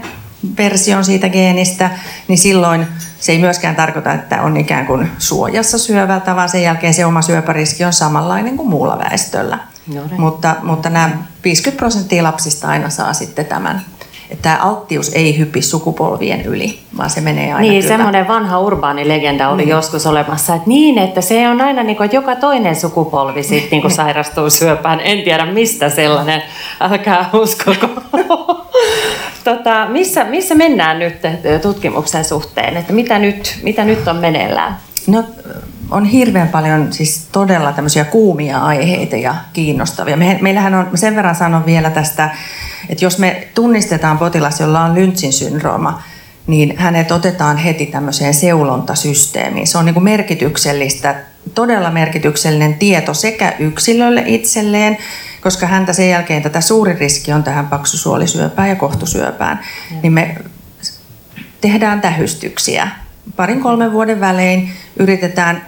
version 0.59 1.05
siitä 1.05 1.29
geenistä, 1.29 1.91
niin 2.29 2.39
silloin 2.39 2.87
se 3.21 3.33
ei 3.33 3.39
myöskään 3.39 3.77
tarkoita, 3.77 4.13
että 4.13 4.43
on 4.43 4.57
ikään 4.57 4.87
kuin 4.87 5.11
suojassa 5.19 5.79
syövältä, 5.79 6.37
vaan 6.37 6.49
sen 6.49 6.63
jälkeen 6.63 6.95
se 6.95 7.07
oma 7.07 7.23
syöpäriski 7.23 7.85
on 7.85 7.93
samanlainen 7.93 8.57
kuin 8.57 8.69
muulla 8.69 8.99
väestöllä. 8.99 9.59
Niin. 9.87 10.21
mutta, 10.21 10.57
mutta 10.63 10.91
nämä 10.91 11.11
50 11.45 11.79
prosenttia 11.79 12.23
lapsista 12.23 12.69
aina 12.69 12.91
saa 12.91 13.13
sitten 13.13 13.47
tämän 13.47 13.83
että 14.33 14.43
tämä 14.43 14.59
alttius 14.63 15.13
ei 15.15 15.39
hyppi 15.39 15.63
sukupolvien 15.63 16.45
yli, 16.45 16.79
vaan 16.97 17.11
se 17.11 17.21
menee 17.21 17.55
aina 17.55 17.61
Niin, 17.61 17.83
kyllä. 17.83 17.97
semmoinen 17.97 18.29
vanha 18.29 18.59
urbaani 18.61 19.09
legenda 19.09 19.49
oli 19.49 19.63
mm. 19.63 19.69
joskus 19.71 20.07
olemassa, 20.07 20.55
että 20.55 20.69
niin, 20.69 20.99
että 20.99 21.21
se 21.21 21.49
on 21.49 21.61
aina 21.61 21.83
niin 21.83 21.97
kuin, 21.97 22.05
että 22.05 22.17
joka 22.17 22.37
toinen 22.37 22.77
sukupolvi 22.77 23.43
sit, 23.43 23.71
niin 23.71 23.83
kuin 23.83 23.91
sairastuu 23.93 24.51
syöpään. 24.61 25.01
En 25.05 25.23
tiedä 25.23 25.47
mistä 25.47 25.89
sellainen, 25.89 26.43
älkää 26.81 27.31
uskoko. 27.33 27.89
tota, 29.45 29.87
missä, 29.89 30.25
missä 30.25 30.55
mennään 30.55 30.99
nyt 30.99 31.17
tutkimuksen 31.63 32.25
suhteen, 32.25 32.77
että 32.77 32.93
mitä 32.93 33.19
nyt, 33.19 33.59
mitä 33.63 33.85
nyt 33.85 34.09
on 34.09 34.17
meneillään? 34.17 34.77
No, 35.07 35.25
on 35.93 36.05
hirveän 36.05 36.49
paljon 36.49 36.93
siis 36.93 37.29
todella 37.33 37.73
tämmöisiä 37.73 38.05
kuumia 38.05 38.59
aiheita 38.59 39.17
ja 39.17 39.35
kiinnostavia. 39.53 40.17
Me, 40.17 40.39
meillähän 40.41 40.75
on, 40.75 40.91
sen 40.95 41.17
verran 41.17 41.35
sanon 41.35 41.67
vielä 41.67 41.91
tästä, 41.91 42.31
että 42.89 43.05
jos 43.05 43.19
me 43.19 43.49
tunnistetaan 43.55 44.19
potilas, 44.19 44.61
jolla 44.61 44.81
on 44.81 44.95
Lynchin 44.95 45.33
syndrooma, 45.33 46.03
niin 46.47 46.79
hänet 46.79 47.11
otetaan 47.11 47.57
heti 47.57 47.87
tämmöiseen 47.87 48.35
seulontasysteemiin. 48.35 49.67
Se 49.67 49.79
on 49.79 49.85
niin 49.85 49.95
kuin 49.95 50.05
merkityksellistä, 50.05 51.15
todella 51.55 51.91
merkityksellinen 51.91 52.75
tieto 52.75 53.15
sekä 53.15 53.55
yksilölle 53.59 54.23
itselleen, 54.27 54.99
koska 55.41 55.67
häntä 55.67 55.93
sen 55.93 56.11
jälkeen 56.11 56.43
tätä 56.43 56.61
suuri 56.61 56.93
riski 56.93 57.33
on 57.33 57.43
tähän 57.43 57.69
paksusuolisyöpään 57.69 58.69
ja 58.69 58.77
kohtusyöpään, 58.77 59.61
ja. 59.91 59.97
niin 60.03 60.13
me 60.13 60.37
tehdään 61.61 62.01
tähystyksiä. 62.01 62.89
Parin 63.37 63.61
kolmen 63.61 63.93
vuoden 63.93 64.21
välein 64.21 64.73
yritetään 64.97 65.67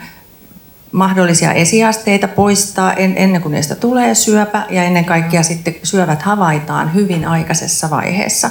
mahdollisia 0.95 1.53
esiasteita 1.53 2.29
poistaa 2.29 2.93
ennen 2.93 3.43
kuin 3.43 3.53
niistä 3.53 3.75
tulee 3.75 4.15
syöpä 4.15 4.67
ja 4.71 4.83
ennen 4.83 5.05
kaikkea 5.05 5.43
sitten 5.43 5.75
syövät 5.83 6.23
havaitaan 6.23 6.95
hyvin 6.95 7.29
aikaisessa 7.29 7.91
vaiheessa, 7.91 8.51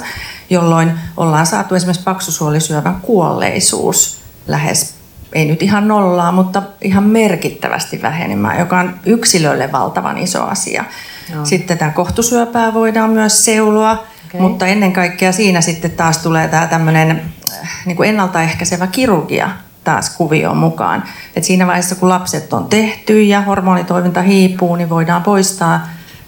jolloin 0.50 0.92
ollaan 1.16 1.46
saatu 1.46 1.74
esimerkiksi 1.74 2.04
paksusuolisyövän 2.04 2.96
kuolleisuus 3.02 4.20
lähes 4.46 4.94
ei 5.32 5.44
nyt 5.44 5.62
ihan 5.62 5.88
nollaa, 5.88 6.32
mutta 6.32 6.62
ihan 6.80 7.04
merkittävästi 7.04 8.02
vähenemään, 8.02 8.58
joka 8.58 8.80
on 8.80 8.94
yksilölle 9.06 9.72
valtavan 9.72 10.18
iso 10.18 10.42
asia. 10.44 10.84
Joo. 11.32 11.44
Sitten 11.44 11.78
tämä 11.78 11.90
kohtusyöpää 11.90 12.74
voidaan 12.74 13.10
myös 13.10 13.44
seuloa, 13.44 13.92
okay. 13.92 14.40
mutta 14.40 14.66
ennen 14.66 14.92
kaikkea 14.92 15.32
siinä 15.32 15.60
sitten 15.60 15.90
taas 15.90 16.18
tulee 16.18 16.48
tämä 16.48 16.66
tämmöinen 16.66 17.10
äh, 17.52 17.68
niin 17.86 18.04
ennaltaehkäisevä 18.04 18.86
kirurgia 18.86 19.50
taas 19.84 20.16
kuvioon 20.16 20.56
mukaan. 20.56 21.02
Et 21.36 21.44
siinä 21.44 21.66
vaiheessa, 21.66 21.94
kun 21.94 22.08
lapset 22.08 22.52
on 22.52 22.66
tehty 22.66 23.22
ja 23.22 23.40
hormonitoiminta 23.40 24.22
hiipuu, 24.22 24.76
niin 24.76 24.90
voidaan 24.90 25.22
poistaa 25.22 25.80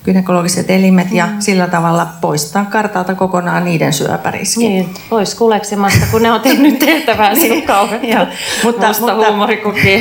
gynekologiset 0.07 0.71
elimet 0.71 1.13
ja 1.13 1.27
mm. 1.27 1.33
sillä 1.39 1.67
tavalla 1.67 2.07
poistaa 2.21 2.65
kartalta 2.65 3.15
kokonaan 3.15 3.65
niiden 3.65 3.93
syöpäriski. 3.93 4.69
Niin, 4.69 4.95
pois 5.11 5.35
kuleksimasta, 5.35 6.07
kun 6.11 6.23
ne 6.23 6.33
on 6.33 6.41
tehnyt 6.41 6.79
tehtävää 6.87 7.33
niin, 7.33 7.67
kauhean 7.67 8.29
mutta, 8.65 8.87
mutta, 9.01 9.13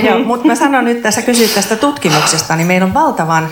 joo, 0.03 0.19
mutta 0.25 0.47
mä 0.47 0.55
sanon 0.55 0.85
nyt, 0.85 1.01
tässä 1.01 1.21
kysyt 1.21 1.53
tästä 1.53 1.75
tutkimuksesta, 1.75 2.55
niin 2.55 2.67
meillä 2.67 2.85
on 2.85 2.93
valtavan 2.93 3.49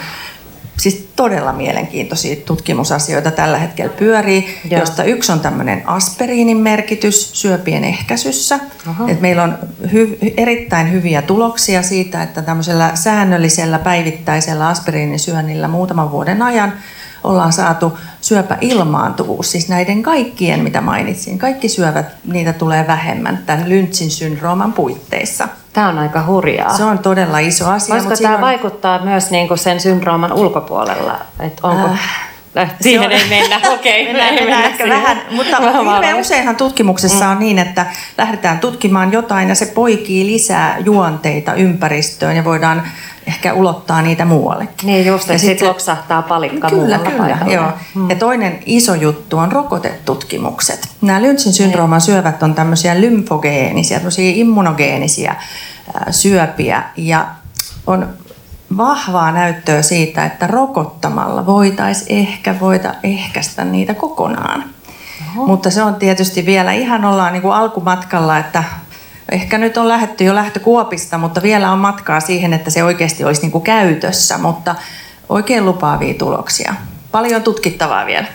siis 0.78 1.10
todella 1.16 1.54
mielenkiintoisia 1.54 2.36
tutkimusasioita 2.36 3.32
tällä 3.32 3.58
hetkellä 3.58 3.94
pyörii, 4.00 4.60
Joo. 4.70 4.80
josta 4.80 5.04
yksi 5.04 5.32
on 5.32 5.40
tämmöinen 5.40 5.84
aspiriinin 5.86 6.58
merkitys 6.58 7.42
syöpien 7.42 7.84
ehkäisyssä. 7.84 8.60
Et 9.08 9.22
meillä 9.22 9.44
on 9.44 9.58
hy- 9.86 10.34
erittäin 10.38 10.92
hyviä 10.92 11.22
tuloksia 11.22 11.84
siitä, 11.84 12.24
että 12.24 12.42
tämmöisellä 12.42 12.92
säännöllisellä 12.96 13.80
päivittäisellä 13.80 14.68
aspiriinisyönnillä 14.68 15.68
muutaman 15.68 16.12
vuoden 16.12 16.42
ajan 16.42 16.74
ollaan 17.24 17.54
saatu 17.54 17.98
syöpäilmaantuvuus, 18.22 19.52
siis 19.52 19.70
näiden 19.70 20.04
kaikkien, 20.04 20.60
mitä 20.60 20.82
mainitsin. 20.82 21.40
Kaikki 21.40 21.70
syövät, 21.70 22.06
niitä 22.26 22.54
tulee 22.54 22.88
vähemmän 22.88 23.44
tämän 23.46 23.70
Lynchin 23.70 24.12
syndrooman 24.12 24.74
puitteissa. 24.74 25.48
Tämä 25.74 25.90
on 25.90 26.00
aika 26.00 26.26
hurjaa. 26.26 26.78
Se 26.78 26.84
on 26.84 27.00
todella 27.00 27.40
iso 27.40 27.70
asia. 27.70 27.96
Voisiko 27.96 28.16
tämä 28.16 28.36
on... 28.36 28.42
vaikuttaa 28.42 29.00
myös 29.00 29.32
niin 29.32 29.48
kuin 29.48 29.58
sen 29.58 29.80
syndrooman 29.80 30.34
ulkopuolella? 30.34 31.20
Että 31.40 31.68
onko... 31.68 31.90
Äh, 32.58 32.76
siihen 32.82 33.06
on... 33.06 33.12
ei 33.12 33.30
mennä, 33.30 33.62
okei. 33.74 34.02
Okay, 34.02 34.14
mennään, 34.14 34.36
mennään 34.36 34.64
ehkä 34.64 34.90
vähän, 34.90 35.22
mutta 35.32 35.58
hirveän 35.60 36.20
useinhan 36.20 36.56
tutkimuksessa 36.56 37.26
mm. 37.26 37.32
on 37.32 37.40
niin, 37.40 37.60
että 37.60 37.86
lähdetään 38.18 38.60
tutkimaan 38.60 39.12
jotain 39.12 39.50
ja 39.50 39.56
se 39.56 39.66
poikii 39.66 40.26
lisää 40.26 40.78
juonteita 40.78 41.54
ympäristöön 41.54 42.36
ja 42.36 42.44
voidaan 42.44 42.84
ehkä 43.46 43.60
ulottaa 43.60 44.02
niitä 44.02 44.26
muuallekin. 44.26 44.88
Niin 44.88 45.06
just, 45.06 45.30
että 45.30 45.42
sitten 45.42 45.68
loksahtaa 45.68 46.22
palikka 46.22 46.70
Kyllä, 46.70 46.98
kyllä. 46.98 47.38
Joo. 47.48 47.72
Hmm. 47.96 48.10
Ja 48.10 48.16
toinen 48.16 48.60
iso 48.66 48.96
juttu 48.96 49.38
on 49.38 49.52
rokotetutkimukset. 49.52 50.90
Nämä 51.02 51.22
Lynchin 51.22 51.54
syndrooman 51.54 52.02
syövät 52.02 52.44
on 52.44 52.56
tämmöisiä 52.56 53.02
lymfogeenisia, 53.02 53.98
tämmöisiä 53.98 54.32
immunogeenisia 54.36 55.36
syöpiä 56.12 56.84
ja 56.98 57.28
on 57.88 58.10
vahvaa 58.78 59.32
näyttöä 59.32 59.82
siitä, 59.82 60.26
että 60.26 60.48
rokottamalla 60.48 61.46
voitaisiin 61.46 62.20
ehkä 62.20 62.60
voida 62.60 62.94
ehkäistä 63.04 63.64
niitä 63.64 63.94
kokonaan. 63.94 64.64
Oho. 65.36 65.48
Mutta 65.48 65.72
se 65.72 65.84
on 65.84 65.96
tietysti 65.96 66.46
vielä 66.46 66.74
ihan 66.74 67.06
ollaan 67.06 67.34
niin 67.34 67.42
kuin 67.42 67.54
alkumatkalla, 67.54 68.38
että 68.38 68.64
Ehkä 69.32 69.58
nyt 69.58 69.78
on 69.78 69.88
lähetty 69.88 70.24
jo 70.24 70.36
lähtökuopista, 70.36 71.18
mutta 71.18 71.42
vielä 71.42 71.72
on 71.72 71.80
matkaa 71.80 72.20
siihen, 72.20 72.54
että 72.54 72.70
se 72.70 72.84
oikeasti 72.84 73.24
olisi 73.24 73.42
niin 73.42 73.52
kuin 73.52 73.64
käytössä, 73.64 74.38
mutta 74.38 74.76
oikein 75.30 75.66
lupaavia 75.66 76.14
tuloksia. 76.14 76.76
Paljon 77.12 77.44
tutkittavaa 77.44 78.06
vielä. 78.06 78.26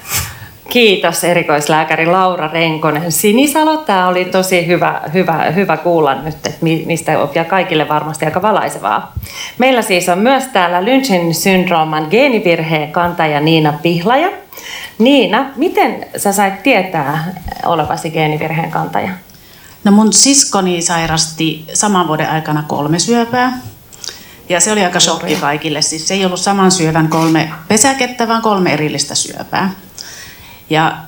Kiitos 0.68 1.24
erikoislääkäri 1.24 2.06
Laura 2.06 2.50
Renkonen 2.52 3.12
Sinisalo. 3.12 3.76
Tämä 3.76 4.08
oli 4.08 4.24
tosi 4.24 4.66
hyvä, 4.66 5.00
hyvä, 5.14 5.44
hyvä 5.54 5.76
kuulla 5.76 6.14
nyt, 6.14 6.34
että 6.34 6.50
mistä 6.86 7.18
oppia 7.18 7.44
kaikille 7.44 7.88
varmasti 7.88 8.24
aika 8.24 8.42
valaisevaa. 8.42 9.12
Meillä 9.58 9.82
siis 9.82 10.08
on 10.08 10.18
myös 10.18 10.44
täällä 10.46 10.84
Lynchin 10.84 11.34
syndrooman 11.34 12.06
geenivirheen 12.10 12.92
kantaja 12.92 13.40
Niina 13.40 13.74
Pihlaja. 13.82 14.30
Niina, 14.98 15.46
miten 15.56 16.06
sä 16.16 16.32
sait 16.32 16.62
tietää 16.62 17.34
olevasi 17.66 18.10
geenivirheen 18.10 18.70
kantaja? 18.70 19.10
No 19.84 19.92
mun 19.92 20.12
siskoni 20.12 20.82
sairasti 20.82 21.66
saman 21.74 22.08
vuoden 22.08 22.30
aikana 22.30 22.62
kolme 22.62 22.98
syöpää. 22.98 23.58
Ja 24.48 24.60
se 24.60 24.72
oli 24.72 24.84
aika 24.84 25.00
shokki 25.00 25.36
kaikille. 25.36 25.82
Siis 25.82 26.08
se 26.08 26.14
ei 26.14 26.24
ollut 26.24 26.40
saman 26.40 26.70
syövän 26.70 27.08
kolme 27.08 27.52
pesäkettä, 27.68 28.28
vaan 28.28 28.42
kolme 28.42 28.72
erillistä 28.72 29.14
syöpää. 29.14 29.70
Ja 30.70 30.98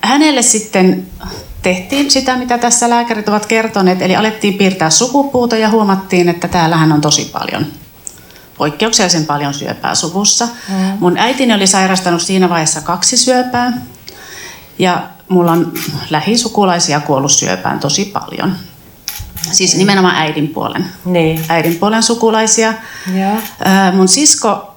hänelle 0.00 0.42
sitten 0.42 1.06
tehtiin 1.62 2.10
sitä, 2.10 2.36
mitä 2.36 2.58
tässä 2.58 2.90
lääkärit 2.90 3.28
ovat 3.28 3.46
kertoneet, 3.46 4.02
eli 4.02 4.16
alettiin 4.16 4.54
piirtää 4.54 4.90
sukupuuta 4.90 5.56
ja 5.56 5.70
huomattiin, 5.70 6.28
että 6.28 6.48
täällähän 6.48 6.92
on 6.92 7.00
tosi 7.00 7.24
paljon 7.32 7.66
poikkeuksellisen 8.58 9.26
paljon 9.26 9.54
syöpää 9.54 9.94
suvussa. 9.94 10.48
Mm. 10.68 10.74
Mun 11.00 11.18
äitini 11.18 11.54
oli 11.54 11.66
sairastanut 11.66 12.22
siinä 12.22 12.48
vaiheessa 12.48 12.80
kaksi 12.80 13.16
syöpää 13.16 13.72
ja 14.78 15.08
mulla 15.28 15.52
on 15.52 15.72
lähisukulaisia 16.10 17.00
kuollut 17.00 17.32
syöpään 17.32 17.80
tosi 17.80 18.04
paljon. 18.04 18.56
Siis 19.52 19.76
nimenomaan 19.76 20.16
äidin 20.16 20.48
puolen. 20.48 20.84
Niin. 21.04 21.44
Äidin 21.48 21.76
puolen 21.76 22.02
sukulaisia. 22.02 22.74
Ja. 23.14 23.32
Mun 23.92 24.08
sisko 24.08 24.74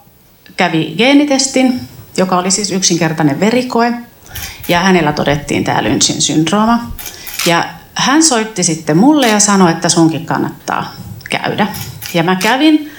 kävi 0.58 0.94
geenitestin, 0.98 1.80
joka 2.18 2.38
oli 2.38 2.52
siis 2.52 2.72
yksinkertainen 2.72 3.40
verikoe. 3.40 3.94
Ja 4.68 4.80
hänellä 4.80 5.14
todettiin 5.14 5.64
tämä 5.64 5.84
Lynchin 5.84 6.22
syndrooma. 6.22 6.92
Ja 7.46 7.66
hän 7.96 8.24
soitti 8.24 8.64
sitten 8.64 8.98
mulle 8.98 9.28
ja 9.28 9.40
sanoi, 9.40 9.72
että 9.72 9.90
sunkin 9.90 10.26
kannattaa 10.26 10.94
käydä. 11.30 11.68
Ja 12.14 12.24
mä 12.24 12.36
kävin 12.36 12.92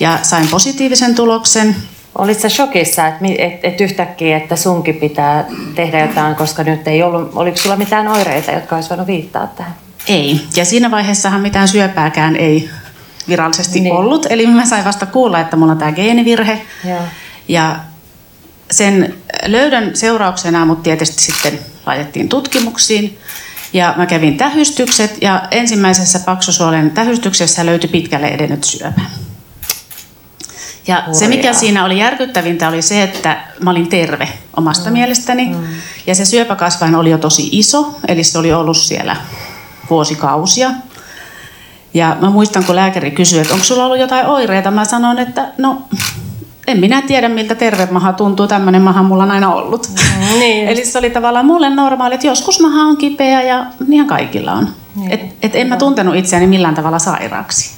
ja 0.00 0.18
sain 0.22 0.48
positiivisen 0.48 1.14
tuloksen. 1.14 1.76
Olit 2.18 2.40
sä 2.40 2.48
shokissa, 2.48 3.06
että 3.06 3.24
et, 3.38 3.60
et 3.62 3.80
yhtäkkiä, 3.80 4.36
että 4.36 4.56
sunkin 4.56 4.94
pitää 4.94 5.44
tehdä 5.74 6.00
jotain, 6.00 6.34
koska 6.34 6.62
nyt 6.62 6.88
ei 6.88 7.02
ollut, 7.02 7.30
oliko 7.34 7.56
sulla 7.56 7.76
mitään 7.76 8.08
oireita, 8.08 8.52
jotka 8.52 8.76
olisi 8.76 8.90
voinut 8.90 9.06
viittaa 9.06 9.46
tähän? 9.46 9.74
Ei. 10.08 10.40
Ja 10.56 10.64
siinä 10.64 10.90
vaiheessahan 10.90 11.40
mitään 11.40 11.68
syöpääkään 11.68 12.36
ei 12.36 12.70
virallisesti 13.28 13.80
niin. 13.80 13.94
ollut. 13.94 14.26
Eli 14.30 14.46
mä 14.46 14.66
sain 14.66 14.84
vasta 14.84 15.06
kuulla, 15.06 15.40
että 15.40 15.56
mulla 15.56 15.72
on 15.72 15.78
tämä 15.78 15.92
geenivirhe. 15.92 16.60
Ja, 16.84 16.96
ja 17.48 17.76
sen 18.70 19.14
löydön 19.46 19.96
seurauksena 19.96 20.66
mut 20.66 20.82
tietysti 20.82 21.22
sitten 21.22 21.58
laitettiin 21.86 22.28
tutkimuksiin. 22.28 23.18
Ja 23.72 23.94
mä 23.96 24.06
kävin 24.06 24.36
tähystykset 24.36 25.22
ja 25.22 25.42
ensimmäisessä 25.50 26.20
paksusuolen 26.24 26.90
tähystyksessä 26.90 27.66
löytyi 27.66 27.90
pitkälle 27.90 28.28
edennyt 28.28 28.64
syöpä. 28.64 29.00
Ja 30.86 30.96
Hurjaa. 30.96 31.14
se, 31.14 31.28
mikä 31.28 31.52
siinä 31.52 31.84
oli 31.84 31.98
järkyttävintä, 31.98 32.68
oli 32.68 32.82
se, 32.82 33.02
että 33.02 33.36
mä 33.60 33.70
olin 33.70 33.88
terve 33.88 34.28
omasta 34.56 34.90
mm. 34.90 34.92
mielestäni. 34.92 35.46
Mm. 35.46 35.64
Ja 36.06 36.14
se 36.14 36.24
syöpäkasvain 36.24 36.94
oli 36.94 37.10
jo 37.10 37.18
tosi 37.18 37.48
iso, 37.52 37.98
eli 38.08 38.24
se 38.24 38.38
oli 38.38 38.52
ollut 38.52 38.76
siellä 38.76 39.16
vuosikausia. 39.90 40.70
Ja 41.94 42.16
mä 42.20 42.30
muistan, 42.30 42.64
kun 42.64 42.76
lääkäri 42.76 43.10
kysyi, 43.10 43.38
että 43.38 43.54
onko 43.54 43.64
sulla 43.64 43.84
ollut 43.84 43.98
jotain 43.98 44.26
oireita, 44.26 44.70
mä 44.70 44.84
sanoin, 44.84 45.18
että 45.18 45.48
no 45.58 45.82
en 46.66 46.80
minä 46.80 47.02
tiedä, 47.02 47.28
miltä 47.28 47.54
terve 47.54 47.88
maha 47.90 48.12
tuntuu, 48.12 48.46
tämmöinen 48.46 48.82
maha 48.82 49.02
mulla 49.02 49.22
on 49.22 49.30
aina 49.30 49.54
ollut. 49.54 49.88
Mm, 49.88 50.38
niin 50.38 50.68
Eli 50.68 50.84
se 50.84 50.98
oli 50.98 51.10
tavallaan 51.10 51.46
mulle 51.46 51.70
normaali, 51.70 52.14
että 52.14 52.26
joskus 52.26 52.60
maha 52.60 52.82
on 52.82 52.96
kipeä 52.96 53.42
ja 53.42 53.66
ihan 53.90 54.06
kaikilla 54.06 54.52
on. 54.52 54.68
Niin. 54.96 55.12
Et, 55.12 55.20
et 55.42 55.56
en 55.56 55.66
mä 55.66 55.76
tuntenut 55.76 56.14
itseäni 56.14 56.46
millään 56.46 56.74
tavalla 56.74 56.98
sairaaksi. 56.98 57.73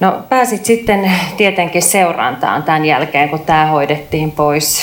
No 0.00 0.22
pääsit 0.28 0.64
sitten 0.64 1.12
tietenkin 1.36 1.82
seurantaan 1.82 2.62
tämän 2.62 2.84
jälkeen, 2.84 3.28
kun 3.28 3.40
tämä 3.40 3.66
hoidettiin 3.66 4.30
pois. 4.32 4.82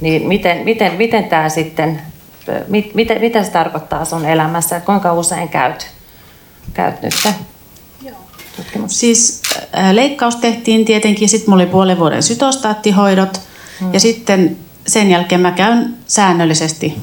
Niin 0.00 0.28
miten, 0.28 0.58
miten, 0.58 0.92
miten 0.94 1.24
tämä 1.24 1.48
sitten, 1.48 2.02
mit, 2.68 2.94
mitä, 2.94 3.14
mitä 3.14 3.42
se 3.42 3.50
tarkoittaa 3.50 4.04
sun 4.04 4.26
elämässä? 4.26 4.80
Kuinka 4.80 5.12
usein 5.12 5.48
käyt, 5.48 5.86
käyt 6.74 7.02
nyt? 7.02 7.14
Tutkimus. 8.56 9.00
Siis 9.00 9.42
äh, 9.78 9.90
leikkaus 9.90 10.36
tehtiin 10.36 10.84
tietenkin, 10.84 11.28
sitten 11.28 11.50
mulla 11.50 11.62
oli 11.62 11.70
puolen 11.70 11.98
vuoden 11.98 12.22
sytostaattihoidot 12.22 13.40
hmm. 13.80 13.94
ja 13.94 14.00
sitten 14.00 14.56
sen 14.86 15.10
jälkeen 15.10 15.40
mä 15.40 15.50
käyn 15.50 15.94
säännöllisesti 16.06 16.98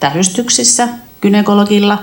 tähystyksissä 0.00 0.88
gynekologilla. 1.20 1.98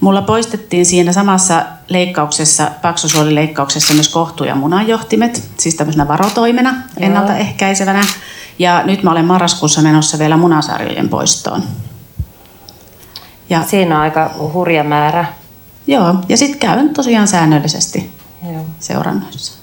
Mulla 0.00 0.22
poistettiin 0.22 0.86
siinä 0.86 1.12
samassa 1.12 1.62
leikkauksessa, 1.90 2.70
paksusuolileikkauksessa 2.82 3.94
myös 3.94 4.08
kohtu- 4.08 4.44
ja 4.44 4.54
munanjohtimet, 4.54 5.50
siis 5.58 5.74
tämmöisenä 5.74 6.08
varotoimena, 6.08 6.74
ennaltaehkäisevänä. 6.96 8.02
Ja 8.58 8.82
nyt 8.82 9.02
mä 9.02 9.10
olen 9.10 9.24
marraskuussa 9.24 9.82
menossa 9.82 10.18
vielä 10.18 10.36
munasarjojen 10.36 11.08
poistoon. 11.08 11.62
Ja, 13.50 13.62
Siinä 13.66 13.96
on 13.96 14.02
aika 14.02 14.30
hurja 14.38 14.84
määrä. 14.84 15.24
Joo, 15.86 16.14
ja 16.28 16.36
sitten 16.36 16.58
käyn 16.58 16.94
tosiaan 16.94 17.28
säännöllisesti 17.28 18.10
joo. 18.52 18.64
seurannoissa. 18.80 19.60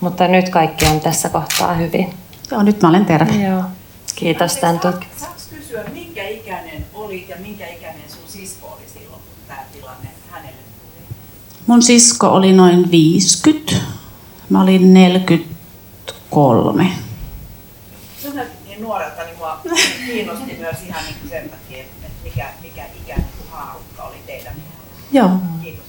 Mutta 0.00 0.28
nyt 0.28 0.48
kaikki 0.48 0.86
on 0.86 1.00
tässä 1.00 1.28
kohtaa 1.28 1.74
hyvin. 1.74 2.14
Joo, 2.50 2.62
nyt 2.62 2.82
mä 2.82 2.88
olen 2.88 3.06
terve. 3.06 3.32
Joo. 3.32 3.62
Kiitos 4.14 4.56
tämän 4.56 4.80
tuki. 4.80 5.06
Saanko 5.16 5.40
kysyä, 5.50 5.84
minkä 5.92 6.28
ikäinen 6.28 6.86
olit 6.94 7.28
ja 7.28 7.36
minkä 7.36 7.66
ikäinen 7.66 8.02
sun 8.08 8.22
sisko 8.26 8.66
oli 8.66 8.88
silloin, 8.92 9.22
kun 9.22 9.34
tämä 9.48 9.60
tilanne 9.72 10.08
hänelle 10.30 10.60
tuli? 10.80 11.16
Mun 11.70 11.82
sisko 11.82 12.28
oli 12.28 12.52
noin 12.52 12.90
50. 12.90 13.72
Mä 14.48 14.62
olin 14.62 14.94
43. 14.94 16.86
Se 18.22 18.28
niin 18.68 18.82
nuorelta, 18.82 19.22
niin 19.24 19.36
mua 19.38 19.60
kiinnosti 20.06 20.56
myös 20.60 20.76
ihan 20.86 21.04
niin 21.04 21.16
sen 21.30 21.50
takia, 21.50 21.78
että 21.78 22.06
mikä, 22.24 22.46
mikä 22.62 22.82
ikäinen 23.04 23.26
haarukka 23.50 24.02
oli 24.02 24.16
teidän. 24.26 24.52
Joo. 25.12 25.30
Kiitos. 25.62 25.84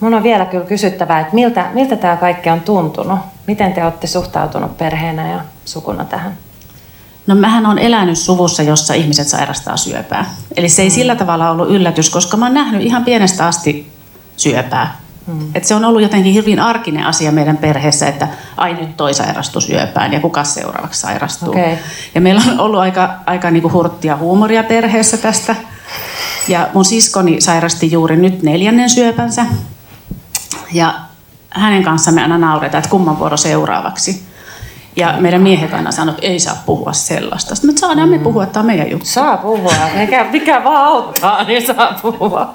Mun 0.00 0.14
on 0.14 0.22
vielä 0.22 0.44
kyllä 0.46 0.64
kysyttävää, 0.64 1.20
että 1.20 1.34
miltä, 1.34 1.70
miltä 1.74 1.96
tämä 1.96 2.16
kaikki 2.16 2.50
on 2.50 2.60
tuntunut? 2.60 3.18
Miten 3.46 3.72
te 3.72 3.84
olette 3.84 4.06
suhtautunut 4.06 4.78
perheenä 4.78 5.32
ja 5.32 5.40
sukuna 5.64 6.04
tähän? 6.04 6.38
No 7.26 7.34
mähän 7.34 7.66
on 7.66 7.78
elänyt 7.78 8.18
suvussa, 8.18 8.62
jossa 8.62 8.94
ihmiset 8.94 9.28
sairastaa 9.28 9.76
syöpää. 9.76 10.34
Eli 10.56 10.68
se 10.68 10.82
ei 10.82 10.90
sillä 10.90 11.16
tavalla 11.16 11.50
ollut 11.50 11.70
yllätys, 11.70 12.10
koska 12.10 12.36
mä 12.36 12.44
oon 12.44 12.54
nähnyt 12.54 12.82
ihan 12.82 13.04
pienestä 13.04 13.46
asti 13.46 13.97
syöpää. 14.38 14.96
Hmm. 15.26 15.50
Et 15.54 15.64
se 15.64 15.74
on 15.74 15.84
ollut 15.84 16.02
jotenkin 16.02 16.34
hyvin 16.34 16.60
arkinen 16.60 17.06
asia 17.06 17.32
meidän 17.32 17.56
perheessä, 17.56 18.08
että 18.08 18.28
ai 18.56 18.74
nyt 18.74 18.96
toi 18.96 19.14
sairastuu 19.14 19.60
syöpään 19.60 20.12
ja 20.12 20.20
kuka 20.20 20.44
seuraavaksi 20.44 21.00
sairastuu. 21.00 21.50
Okay. 21.50 21.76
Ja 22.14 22.20
meillä 22.20 22.42
on 22.50 22.60
ollut 22.60 22.80
aika, 22.80 23.10
aika 23.26 23.50
niinku 23.50 23.72
hurttia 23.72 24.16
huumoria 24.16 24.62
perheessä 24.62 25.16
tästä. 25.16 25.56
Ja 26.48 26.68
mun 26.74 26.84
siskoni 26.84 27.40
sairasti 27.40 27.92
juuri 27.92 28.16
nyt 28.16 28.42
neljännen 28.42 28.90
syöpänsä. 28.90 29.46
Ja 30.72 30.94
hänen 31.50 31.82
kanssaan 31.82 32.14
me 32.14 32.22
aina 32.22 32.38
nauretaan, 32.38 32.78
että 32.78 32.90
kumman 32.90 33.18
vuoro 33.18 33.36
seuraavaksi. 33.36 34.27
Ja 34.98 35.14
meidän 35.20 35.42
miehet 35.42 35.74
aina 35.74 35.92
sanoo, 35.92 36.14
että 36.14 36.26
ei 36.26 36.38
saa 36.38 36.62
puhua 36.66 36.92
sellaista. 36.92 37.54
Sitten 37.54 37.74
me 37.74 37.78
saadaan 37.78 38.08
mm. 38.08 38.14
me 38.14 38.18
puhua, 38.18 38.42
että 38.42 38.52
tämä 38.52 38.60
on 38.60 38.66
meidän 38.66 38.90
juttu. 38.90 39.06
Saa 39.06 39.36
puhua, 39.36 39.72
mikä, 39.94 40.26
mikä 40.32 40.64
vaan 40.64 40.84
auttaa, 40.84 41.44
niin 41.44 41.66
saa 41.66 41.98
puhua. 42.02 42.54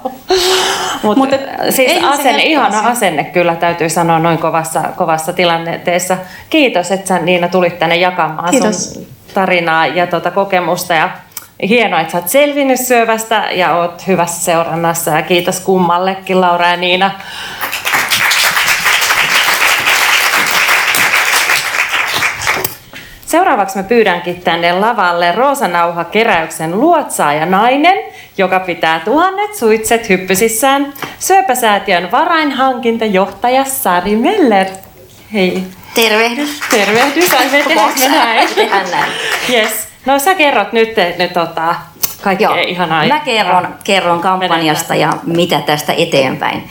Mutta 1.02 1.18
Mut, 1.20 1.30
siis 1.70 2.04
asenne, 2.04 2.42
ihana 2.42 2.78
asia. 2.78 2.90
asenne 2.90 3.24
kyllä 3.24 3.54
täytyy 3.54 3.88
sanoa 3.88 4.18
noin 4.18 4.38
kovassa, 4.38 4.82
kovassa 4.96 5.32
tilanteessa. 5.32 6.16
Kiitos, 6.50 6.90
että 6.90 7.08
sä 7.08 7.18
Niina 7.18 7.48
tulit 7.48 7.78
tänne 7.78 7.96
jakamaan 7.96 8.50
Kiitos. 8.50 8.92
sun 8.94 9.06
tarinaa 9.34 9.86
ja 9.86 10.06
tuota 10.06 10.30
kokemusta. 10.30 10.94
Ja 10.94 11.10
hienoa, 11.68 12.00
että 12.00 12.12
sä 12.12 12.18
oot 12.18 12.28
selvinnyt 12.28 12.80
syövästä 12.80 13.44
ja 13.52 13.76
oot 13.76 14.06
hyvässä 14.06 14.44
seurannassa. 14.44 15.10
Ja 15.10 15.22
kiitos 15.22 15.60
kummallekin, 15.60 16.40
Laura 16.40 16.68
ja 16.68 16.76
Niina. 16.76 17.10
Seuraavaksi 23.34 23.76
mä 23.76 23.82
pyydänkin 23.82 24.40
tänne 24.42 24.72
lavalle 24.72 25.32
Roosanauha 25.32 26.04
keräyksen 26.04 26.80
luotsaaja 26.80 27.46
nainen, 27.46 27.98
joka 28.38 28.60
pitää 28.60 29.00
tuhannet 29.00 29.54
suitset 29.54 30.08
hyppysissään, 30.08 30.92
Syöpäsäätiön 31.18 32.10
varainhankintajohtaja 32.12 33.64
Sari 33.64 34.16
Meller. 34.16 34.66
Hei. 35.32 35.62
Tervehdys. 35.94 36.60
Tervehdys, 36.70 37.34
ai 37.34 37.48
me 37.50 37.64
näin. 38.08 38.48
näin. 38.90 39.12
Yes. 39.50 39.88
No 40.06 40.18
sä 40.18 40.34
kerrot 40.34 40.72
nyt, 40.72 40.88
nyt 41.18 41.32
tota, 41.32 41.74
kaikkea 42.22 42.48
Joo, 42.48 42.66
ihanaa. 42.66 43.06
Mä 43.06 43.20
kerron, 43.20 43.74
kerron 43.84 44.20
kampanjasta 44.20 44.94
ja 44.94 45.12
mitä 45.26 45.60
tästä 45.60 45.92
eteenpäin. 45.92 46.70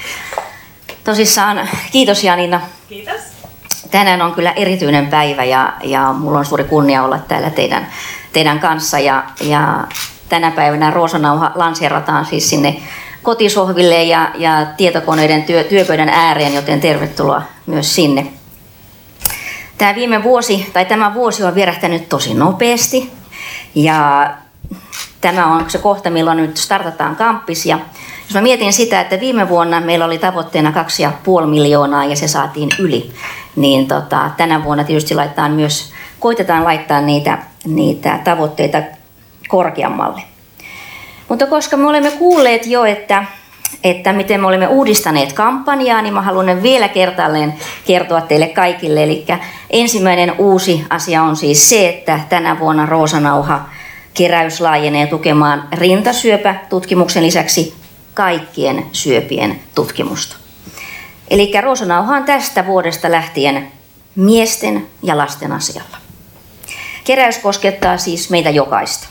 Tosissaan, 1.04 1.70
kiitos 1.92 2.24
Janina. 2.24 2.62
Kiitos 2.90 3.33
tänään 3.94 4.22
on 4.22 4.34
kyllä 4.34 4.52
erityinen 4.52 5.08
päivä 5.08 5.44
ja, 5.44 5.74
ja 5.84 6.14
mulla 6.14 6.40
on 6.40 6.46
suuri 6.46 6.64
kunnia 6.64 7.04
olla 7.04 7.20
täällä 7.20 7.50
teidän, 7.50 7.88
teidän 8.34 8.60
kanssa. 8.60 9.00
Ja, 9.00 9.24
ja 9.42 9.88
tänä 10.30 10.52
päivänä 10.52 10.92
Roosanauha 10.92 11.52
lanseerataan 11.56 12.26
siis 12.26 12.50
sinne 12.50 12.82
kotisohville 13.24 14.04
ja, 14.04 14.32
ja 14.36 14.66
tietokoneiden 14.78 15.44
työ, 15.44 15.64
työpöydän 15.64 16.10
ääreen, 16.10 16.54
joten 16.54 16.82
tervetuloa 16.82 17.42
myös 17.66 17.96
sinne. 17.96 18.28
Tämä 19.78 19.96
viime 19.96 20.24
vuosi, 20.24 20.70
tai 20.74 20.86
tämä 20.86 21.14
vuosi 21.14 21.44
on 21.44 21.56
vierähtänyt 21.56 22.10
tosi 22.10 22.34
nopeasti 22.34 23.12
ja 23.76 24.30
tämä 25.22 25.56
on 25.56 25.70
se 25.70 25.78
kohta, 25.78 26.10
milloin 26.10 26.38
nyt 26.38 26.58
startataan 26.58 27.16
kamppis 27.16 27.66
ja 27.66 27.80
jos 28.24 28.34
mä 28.34 28.42
mietin 28.42 28.74
sitä, 28.74 29.02
että 29.02 29.20
viime 29.20 29.50
vuonna 29.50 29.80
meillä 29.80 30.06
oli 30.06 30.18
tavoitteena 30.18 30.74
2,5 31.42 31.48
miljoonaa 31.48 32.06
ja 32.06 32.16
se 32.16 32.28
saatiin 32.28 32.70
yli, 32.80 33.12
niin 33.56 33.88
tota, 33.88 34.32
tänä 34.38 34.64
vuonna 34.64 34.84
tietysti 34.84 35.16
laitetaan 35.16 35.52
myös, 35.52 35.94
koitetaan 36.20 36.64
laittaa 36.64 37.02
niitä, 37.02 37.38
niitä 37.66 38.20
tavoitteita 38.24 38.82
korkeammalle. 39.48 40.22
Mutta 41.30 41.48
koska 41.48 41.78
me 41.78 41.88
olemme 41.88 42.12
kuulleet 42.12 42.66
jo, 42.66 42.86
että, 42.86 43.26
että 43.84 44.14
miten 44.14 44.42
me 44.42 44.48
olemme 44.48 44.68
uudistaneet 44.68 45.34
kampanjaa, 45.34 46.02
niin 46.02 46.14
mä 46.14 46.22
haluan 46.22 46.64
vielä 46.64 46.88
kertaalleen 46.88 47.54
kertoa 47.86 48.22
teille 48.22 48.48
kaikille. 48.48 49.04
Eli 49.04 49.26
ensimmäinen 49.70 50.36
uusi 50.38 50.86
asia 50.90 51.24
on 51.24 51.36
siis 51.36 51.70
se, 51.70 51.90
että 51.90 52.20
tänä 52.30 52.60
vuonna 52.60 52.86
Roosanauha 52.86 53.70
keräys 54.14 54.62
laajenee 54.62 55.08
tukemaan 55.08 55.68
rintasyöpätutkimuksen 55.72 57.24
lisäksi 57.24 57.74
kaikkien 58.14 58.86
syöpien 58.92 59.60
tutkimusta. 59.76 60.43
Eli 61.30 61.52
Roosanauha 61.62 62.16
on 62.16 62.24
tästä 62.24 62.66
vuodesta 62.66 63.12
lähtien 63.12 63.72
miesten 64.16 64.88
ja 65.04 65.18
lasten 65.18 65.52
asialla. 65.52 65.98
Keräys 67.04 67.38
koskettaa 67.38 67.98
siis 67.98 68.30
meitä 68.30 68.50
jokaista. 68.50 69.08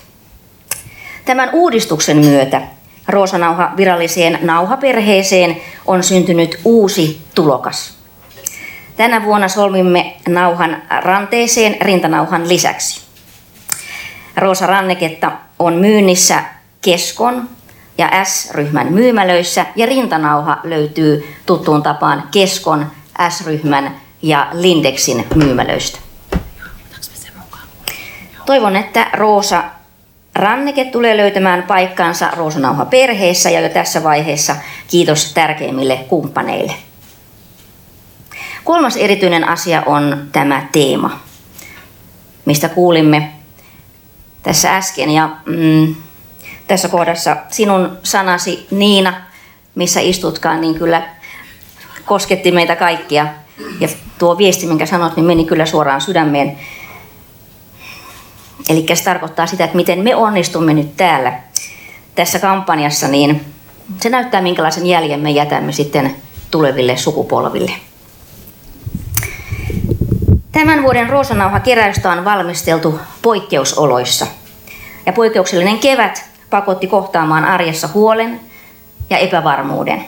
Tämän 1.25 1.51
uudistuksen 1.53 2.17
myötä 2.17 2.63
Roosanauha 3.09 3.73
viralliseen 3.77 4.39
nauhaperheeseen 4.43 5.61
on 5.87 6.03
syntynyt 6.03 6.61
uusi 6.65 7.21
tulokas. 7.35 7.95
Tänä 8.97 9.25
vuonna 9.25 9.49
solmimme 9.49 10.17
nauhan 10.29 10.83
ranteeseen 11.01 11.77
rintanauhan 11.81 12.49
lisäksi. 12.49 13.01
Roosa 14.37 14.67
Ranneketta 14.67 15.33
on 15.59 15.75
myynnissä 15.75 16.43
Keskon 16.83 17.49
ja 17.99 18.25
S-ryhmän 18.25 18.93
myymälöissä 18.93 19.67
ja 19.77 19.87
rintanauha 19.87 20.61
löytyy 20.65 21.37
tuttuun 21.47 21.83
tapaan 21.83 22.29
Keskon, 22.31 22.87
S-ryhmän 23.29 23.97
ja 24.23 24.49
Lindexin 24.53 25.27
myymälöistä. 25.35 25.99
Toivon, 28.47 28.77
että 28.77 29.11
Roosa 29.13 29.65
Ranneke 30.35 30.85
tulee 30.85 31.17
löytämään 31.17 31.63
paikkansa 31.63 32.31
Roosanauha 32.37 32.85
perheessä 32.85 33.51
ja 33.51 33.61
jo 33.61 33.69
tässä 33.69 34.03
vaiheessa 34.03 34.57
kiitos 34.89 35.33
tärkeimmille 35.35 35.97
kumppaneille. 35.97 36.75
Kolmas 38.65 38.97
erityinen 38.97 39.49
asia 39.49 39.83
on 39.87 40.29
tämä 40.33 40.69
teema, 40.73 41.21
mistä 42.45 42.69
kuulimme 42.69 43.33
tässä 44.43 44.77
äsken. 44.77 45.11
Ja, 45.11 45.31
mm, 45.47 45.95
tässä 46.67 46.89
kohdassa 46.89 47.37
sinun 47.49 47.99
sanasi 48.03 48.67
Niina, 48.71 49.15
missä 49.75 50.01
istutkaan, 50.01 50.61
niin 50.61 50.75
kyllä 50.75 51.03
kosketti 52.05 52.53
meitä 52.53 52.77
kaikkia. 52.77 53.27
Ja 53.81 53.89
tuo 54.19 54.39
viesti, 54.39 54.67
minkä 54.67 54.87
sanot, 54.87 55.17
niin 55.17 55.27
meni 55.27 55.45
kyllä 55.45 55.67
suoraan 55.67 56.01
sydämeen. 56.01 56.59
Eli 58.69 58.87
se 58.95 59.05
tarkoittaa 59.05 59.47
sitä, 59.47 59.65
että 59.65 59.77
miten 59.77 59.99
me 59.99 60.17
onnistumme 60.17 60.75
nyt 60.75 60.97
täällä 60.97 61.33
tässä 62.15 62.39
kampanjassa, 62.39 63.09
niin 63.09 63.45
se 64.01 64.09
näyttää, 64.09 64.43
minkälaisen 64.43 64.87
jäljen 64.87 65.21
me 65.21 65.31
jätämme 65.31 65.73
sitten 65.73 66.17
tuleville 66.51 66.97
sukupolville. 66.97 67.73
Tämän 70.53 70.83
vuoden 70.83 71.09
Roosanauha-keräystä 71.09 72.13
on 72.13 72.25
valmisteltu 72.25 73.01
poikkeusoloissa. 73.23 74.27
Ja 75.07 75.13
poikkeuksellinen 75.13 75.79
kevät 75.79 76.32
pakotti 76.53 76.87
kohtaamaan 76.87 77.45
arjessa 77.45 77.89
huolen 77.95 78.41
ja 79.11 79.19
epävarmuuden. 79.19 80.05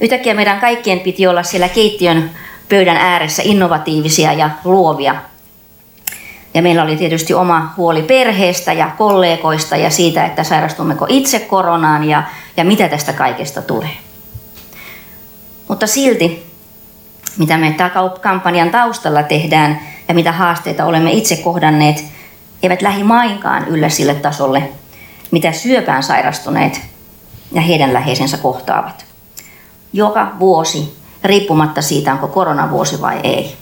Yhtäkkiä 0.00 0.34
meidän 0.34 0.60
kaikkien 0.60 1.00
piti 1.00 1.26
olla 1.26 1.42
siellä 1.42 1.68
keittiön 1.68 2.30
pöydän 2.68 2.96
ääressä 2.96 3.42
innovatiivisia 3.44 4.32
ja 4.32 4.50
luovia. 4.64 5.14
Ja 6.54 6.62
meillä 6.62 6.82
oli 6.82 6.96
tietysti 6.96 7.34
oma 7.34 7.74
huoli 7.76 8.02
perheestä 8.02 8.72
ja 8.72 8.90
kollegoista 8.98 9.76
ja 9.76 9.90
siitä, 9.90 10.26
että 10.26 10.44
sairastummeko 10.44 11.06
itse 11.08 11.40
koronaan 11.40 12.04
ja, 12.04 12.22
ja 12.56 12.64
mitä 12.64 12.88
tästä 12.88 13.12
kaikesta 13.12 13.62
tulee. 13.62 13.96
Mutta 15.68 15.86
silti, 15.86 16.46
mitä 17.38 17.58
me 17.58 17.76
kampanjan 18.20 18.70
taustalla 18.70 19.22
tehdään 19.22 19.80
ja 20.08 20.14
mitä 20.14 20.32
haasteita 20.32 20.84
olemme 20.84 21.12
itse 21.12 21.36
kohdanneet, 21.36 22.04
eivät 22.62 22.82
lähimainkaan 22.82 23.68
yllä 23.68 23.88
sille 23.88 24.14
tasolle, 24.14 24.68
mitä 25.30 25.52
syöpään 25.52 26.02
sairastuneet 26.02 26.80
ja 27.52 27.60
heidän 27.60 27.92
läheisensä 27.92 28.36
kohtaavat. 28.36 29.04
Joka 29.92 30.32
vuosi, 30.38 30.96
riippumatta 31.24 31.82
siitä, 31.82 32.12
onko 32.12 32.28
koronavuosi 32.28 33.00
vai 33.00 33.20
ei. 33.22 33.56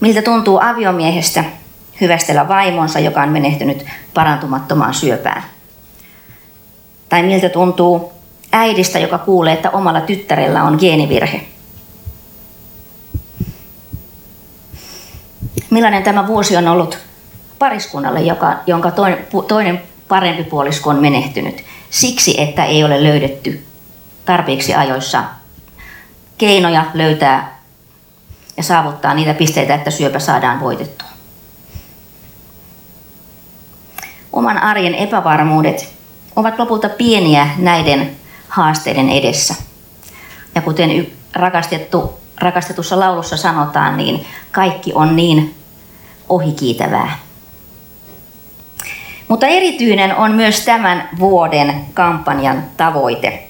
Miltä 0.00 0.22
tuntuu 0.22 0.60
aviomiehestä 0.62 1.44
hyvästellä 2.00 2.48
vaimonsa, 2.48 2.98
joka 2.98 3.22
on 3.22 3.28
menehtynyt 3.28 3.86
parantumattomaan 4.14 4.94
syöpään? 4.94 5.42
Tai 7.08 7.22
miltä 7.22 7.48
tuntuu 7.48 8.12
äidistä, 8.52 8.98
joka 8.98 9.18
kuulee, 9.18 9.52
että 9.52 9.70
omalla 9.70 10.00
tyttärellä 10.00 10.62
on 10.62 10.76
geenivirhe? 10.80 11.46
Millainen 15.70 16.02
tämä 16.02 16.26
vuosi 16.26 16.56
on 16.56 16.68
ollut 16.68 16.98
pariskunnalle, 17.60 18.20
joka, 18.20 18.56
jonka 18.66 18.90
toinen, 18.90 19.26
toinen 19.48 19.82
parempi 20.08 20.44
puolisko 20.44 20.90
on 20.90 21.00
menehtynyt? 21.00 21.64
Siksi, 21.90 22.40
että 22.40 22.64
ei 22.64 22.84
ole 22.84 23.02
löydetty 23.02 23.66
tarpeeksi 24.24 24.74
ajoissa 24.74 25.24
keinoja 26.38 26.84
löytää 26.94 27.60
ja 28.56 28.62
saavuttaa 28.62 29.14
niitä 29.14 29.34
pisteitä, 29.34 29.74
että 29.74 29.90
syöpä 29.90 30.18
saadaan 30.18 30.60
voitettua. 30.60 31.08
Oman 34.32 34.58
arjen 34.58 34.94
epävarmuudet 34.94 35.92
ovat 36.36 36.58
lopulta 36.58 36.88
pieniä 36.88 37.48
näiden 37.58 38.16
haasteiden 38.48 39.08
edessä. 39.08 39.54
Ja 40.54 40.62
kuten 40.62 41.06
rakastettu, 41.32 42.20
rakastetussa 42.40 43.00
laulussa 43.00 43.36
sanotaan, 43.36 43.96
niin 43.96 44.26
kaikki 44.52 44.92
on 44.94 45.16
niin 45.16 45.54
ohikiitävää. 46.28 47.29
Mutta 49.30 49.46
erityinen 49.46 50.16
on 50.16 50.32
myös 50.32 50.64
tämän 50.64 51.08
vuoden 51.18 51.74
kampanjan 51.94 52.64
tavoite. 52.76 53.48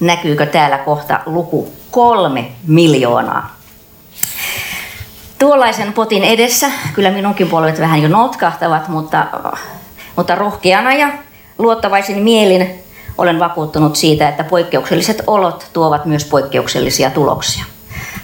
Näkyykö 0.00 0.46
täällä 0.46 0.78
kohta 0.78 1.20
luku 1.26 1.72
kolme 1.90 2.50
miljoonaa? 2.66 3.56
Tuollaisen 5.38 5.92
potin 5.92 6.24
edessä, 6.24 6.70
kyllä 6.92 7.10
minunkin 7.10 7.48
puolueet 7.48 7.80
vähän 7.80 8.02
jo 8.02 8.08
notkahtavat, 8.08 8.88
mutta, 8.88 9.26
mutta 10.16 10.34
rohkeana 10.34 10.94
ja 10.94 11.08
luottavaisin 11.58 12.22
mielin 12.22 12.70
olen 13.18 13.38
vakuuttunut 13.38 13.96
siitä, 13.96 14.28
että 14.28 14.44
poikkeukselliset 14.44 15.22
olot 15.26 15.66
tuovat 15.72 16.06
myös 16.06 16.24
poikkeuksellisia 16.24 17.10
tuloksia. 17.10 17.64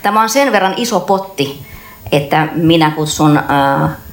Tämä 0.02 0.22
on 0.22 0.28
sen 0.28 0.52
verran 0.52 0.74
iso 0.76 1.00
potti, 1.00 1.66
että 2.12 2.48
minä 2.52 2.90
kutsun 2.90 3.40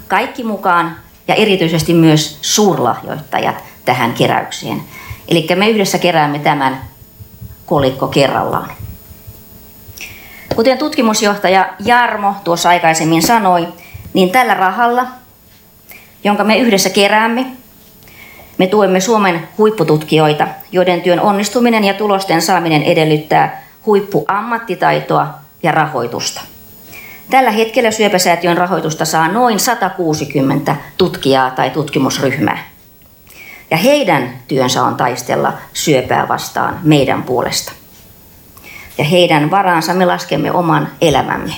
kaikki 0.08 0.44
mukaan 0.44 0.96
ja 1.28 1.36
erityisesti 1.36 1.94
myös 1.94 2.38
suurlahjoittajat 2.42 3.64
tähän 3.86 4.14
keräykseen. 4.14 4.82
Eli 5.28 5.48
me 5.56 5.70
yhdessä 5.70 5.98
keräämme 5.98 6.40
tämän 6.40 6.82
kolikko 7.66 8.08
kerrallaan. 8.08 8.72
Kuten 10.56 10.78
tutkimusjohtaja 10.78 11.70
Jarmo 11.80 12.36
tuossa 12.44 12.70
aikaisemmin 12.70 13.22
sanoi, 13.22 13.68
niin 14.14 14.30
tällä 14.30 14.54
rahalla, 14.54 15.08
jonka 16.24 16.44
me 16.44 16.58
yhdessä 16.58 16.90
keräämme, 16.90 17.46
me 18.58 18.68
tuemme 18.68 19.00
Suomen 19.00 19.48
huippututkijoita, 19.58 20.48
joiden 20.72 21.02
työn 21.02 21.20
onnistuminen 21.20 21.84
ja 21.84 21.94
tulosten 21.94 22.42
saaminen 22.42 22.84
edellyttää 22.84 23.64
huippuammattitaitoa 23.86 25.28
ja 25.64 25.72
rahoitusta. 25.72 26.42
Tällä 27.32 27.52
hetkellä 27.52 27.92
syöpäsäätiön 27.92 28.58
rahoitusta 28.58 29.06
saa 29.06 29.28
noin 29.28 29.60
160 29.60 30.76
tutkijaa 30.98 31.52
tai 31.52 31.70
tutkimusryhmää. 31.70 32.70
Ja 33.72 33.78
heidän 33.78 34.40
työnsä 34.48 34.84
on 34.84 34.96
taistella 34.96 35.54
syöpää 35.74 36.28
vastaan 36.28 36.80
meidän 36.84 37.24
puolesta. 37.24 37.72
Ja 38.98 39.04
heidän 39.04 39.52
varaansa 39.52 39.94
me 39.94 40.06
laskemme 40.06 40.52
oman 40.52 40.88
elämämme. 41.02 41.54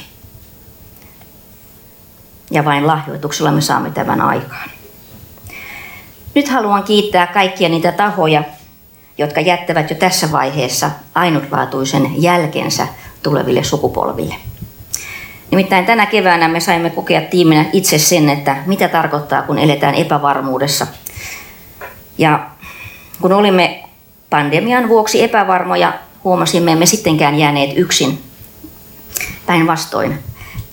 Ja 2.52 2.66
vain 2.66 2.88
lahjoituksella 2.88 3.52
me 3.52 3.62
saamme 3.62 3.90
tämän 3.90 4.22
aikaan. 4.22 4.70
Nyt 6.36 6.50
haluan 6.50 6.84
kiittää 6.84 7.28
kaikkia 7.28 7.70
niitä 7.70 7.92
tahoja, 7.92 8.44
jotka 9.18 9.42
jättävät 9.42 9.90
jo 9.90 9.96
tässä 9.96 10.32
vaiheessa 10.32 10.92
ainutlaatuisen 11.16 12.24
jälkensä 12.24 12.88
tuleville 13.24 13.64
sukupolville. 13.64 14.53
Nimittäin 15.54 15.86
tänä 15.86 16.06
keväänä 16.06 16.48
me 16.48 16.60
saimme 16.60 16.90
kokea 16.90 17.22
tiiminä 17.22 17.66
itse 17.74 17.98
sen, 17.98 18.30
että 18.30 18.58
mitä 18.66 18.88
tarkoittaa, 18.88 19.42
kun 19.42 19.60
eletään 19.60 19.96
epävarmuudessa. 19.96 20.88
Ja 22.18 22.50
kun 23.22 23.34
olimme 23.34 23.84
pandemian 24.30 24.90
vuoksi 24.90 25.24
epävarmoja, 25.24 25.94
huomasimme 26.24 26.72
emme 26.72 26.86
sittenkään 26.86 27.40
jääneet 27.40 27.78
yksin. 27.78 28.24
Päinvastoin 29.46 30.20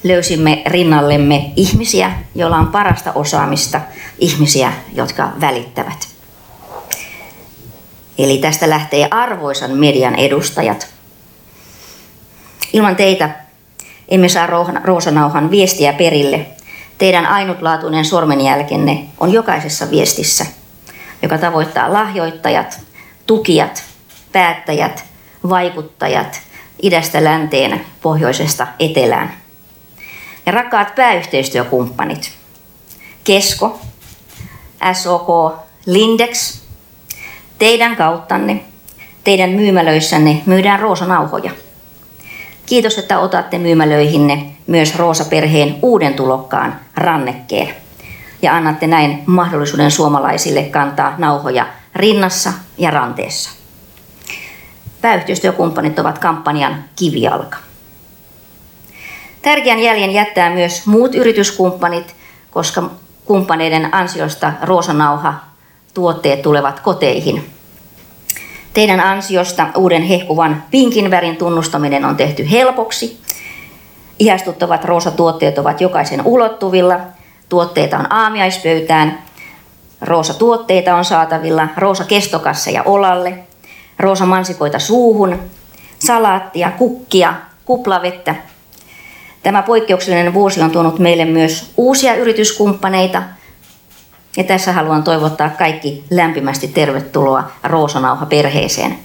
löysimme 0.05 0.63
rinnallemme 0.67 1.53
ihmisiä, 1.57 2.13
joilla 2.35 2.57
on 2.57 2.69
parasta 2.69 3.13
osaamista, 3.13 3.81
ihmisiä, 4.19 4.73
jotka 4.95 5.33
välittävät. 5.41 6.09
Eli 8.19 8.39
tästä 8.39 8.71
lähtee 8.71 9.09
arvoisan 9.11 9.71
median 9.71 10.15
edustajat. 10.15 10.89
Ilman 12.73 12.97
teitä 12.97 13.50
emme 14.11 14.29
saa 14.29 14.49
Roosanauhan 14.85 15.51
viestiä 15.51 15.93
perille. 15.93 16.47
Teidän 16.99 17.27
ainutlaatuinen 17.27 18.05
sormenjälkenne 18.05 19.05
on 19.21 19.33
jokaisessa 19.33 19.91
viestissä, 19.91 20.47
joka 21.23 21.39
tavoittaa 21.39 21.93
lahjoittajat, 21.93 22.81
tukijat, 23.27 23.85
päättäjät, 24.33 25.05
vaikuttajat 25.49 26.41
idästä 26.83 27.25
länteen, 27.25 27.87
pohjoisesta 28.03 28.67
etelään. 28.79 29.33
Ja 30.47 30.53
rakkaat 30.53 30.95
pääyhteistyökumppanit, 30.95 32.33
Kesko, 33.25 33.81
SOK, 34.93 35.57
Lindex, 35.87 36.61
teidän 37.59 37.97
kauttanne, 37.97 38.65
teidän 39.25 39.51
myymälöissänne 39.51 40.43
myydään 40.47 40.81
roosanauhoja. 40.81 41.51
Kiitos, 42.71 42.99
että 42.99 43.19
otatte 43.19 43.59
myymälöihinne 43.59 44.47
myös 44.67 44.97
Roosa-perheen 44.97 45.77
uuden 45.83 46.15
tulokkaan 46.15 46.81
rannekkeen 46.97 47.75
ja 48.43 48.57
annatte 48.57 48.87
näin 48.87 49.23
mahdollisuuden 49.27 49.91
suomalaisille 49.91 50.63
kantaa 50.63 51.15
nauhoja 51.19 51.67
rinnassa 51.95 52.53
ja 52.79 52.91
ranteessa. 52.91 53.51
Pääyhteistyökumppanit 55.01 55.99
ovat 55.99 56.19
kampanjan 56.19 56.85
kivijalka. 56.97 57.57
Tärkeän 59.43 59.81
jäljen 59.81 60.11
jättää 60.11 60.51
myös 60.51 60.87
muut 60.87 61.15
yrityskumppanit, 61.15 62.15
koska 62.51 62.91
kumppaneiden 63.25 63.95
ansiosta 63.95 64.53
Roosanauha 64.63 65.35
tuotteet 65.95 66.43
tulevat 66.43 66.81
koteihin. 66.81 67.60
Teidän 68.75 69.01
ansiosta 69.01 69.67
uuden 69.77 70.03
hehkuvan 70.03 70.63
pinkin 70.71 71.11
värin 71.11 71.37
tunnustaminen 71.37 72.05
on 72.05 72.17
tehty 72.17 72.51
helpoksi. 72.51 73.21
Ihastuttavat 74.19 74.85
roosatuotteet 74.85 75.59
ovat 75.59 75.81
jokaisen 75.81 76.27
ulottuvilla. 76.27 77.01
Tuotteita 77.49 77.99
on 77.99 78.13
aamiaispöytään. 78.13 79.23
Roosa-tuotteita 80.01 80.97
on 80.97 81.05
saatavilla. 81.05 81.69
Roosa-kestokasseja 81.77 82.83
olalle. 82.83 83.39
Roosa-mansikoita 83.99 84.79
suuhun. 84.79 85.39
Salaattia, 85.99 86.71
kukkia, 86.71 87.35
kuplavettä. 87.65 88.35
Tämä 89.43 89.63
poikkeuksellinen 89.63 90.35
vuosi 90.35 90.63
on 90.63 90.71
tuonut 90.71 90.99
meille 90.99 91.25
myös 91.25 91.73
uusia 91.77 92.15
yrityskumppaneita– 92.15 93.23
ja 94.37 94.45
tässä 94.45 94.73
haluan 94.73 95.03
toivottaa 95.03 95.49
kaikki 95.49 96.05
lämpimästi 96.11 96.69
tervetuloa 96.69 97.51
Roosanauha-perheeseen. 97.65 98.99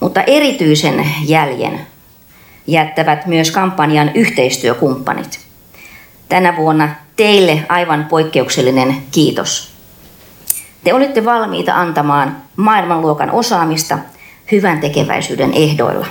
Mutta 0.00 0.22
erityisen 0.22 1.06
jäljen 1.26 1.80
jättävät 2.66 3.26
myös 3.26 3.50
kampanjan 3.50 4.10
yhteistyökumppanit. 4.14 5.40
Tänä 6.28 6.56
vuonna 6.56 6.88
teille 7.16 7.66
aivan 7.68 8.04
poikkeuksellinen 8.04 8.96
kiitos. 9.12 9.74
Te 10.84 10.94
olitte 10.94 11.24
valmiita 11.24 11.74
antamaan 11.80 12.36
maailmanluokan 12.56 13.30
osaamista 13.30 13.98
hyvän 14.52 14.80
tekeväisyyden 14.80 15.52
ehdoilla. 15.54 16.06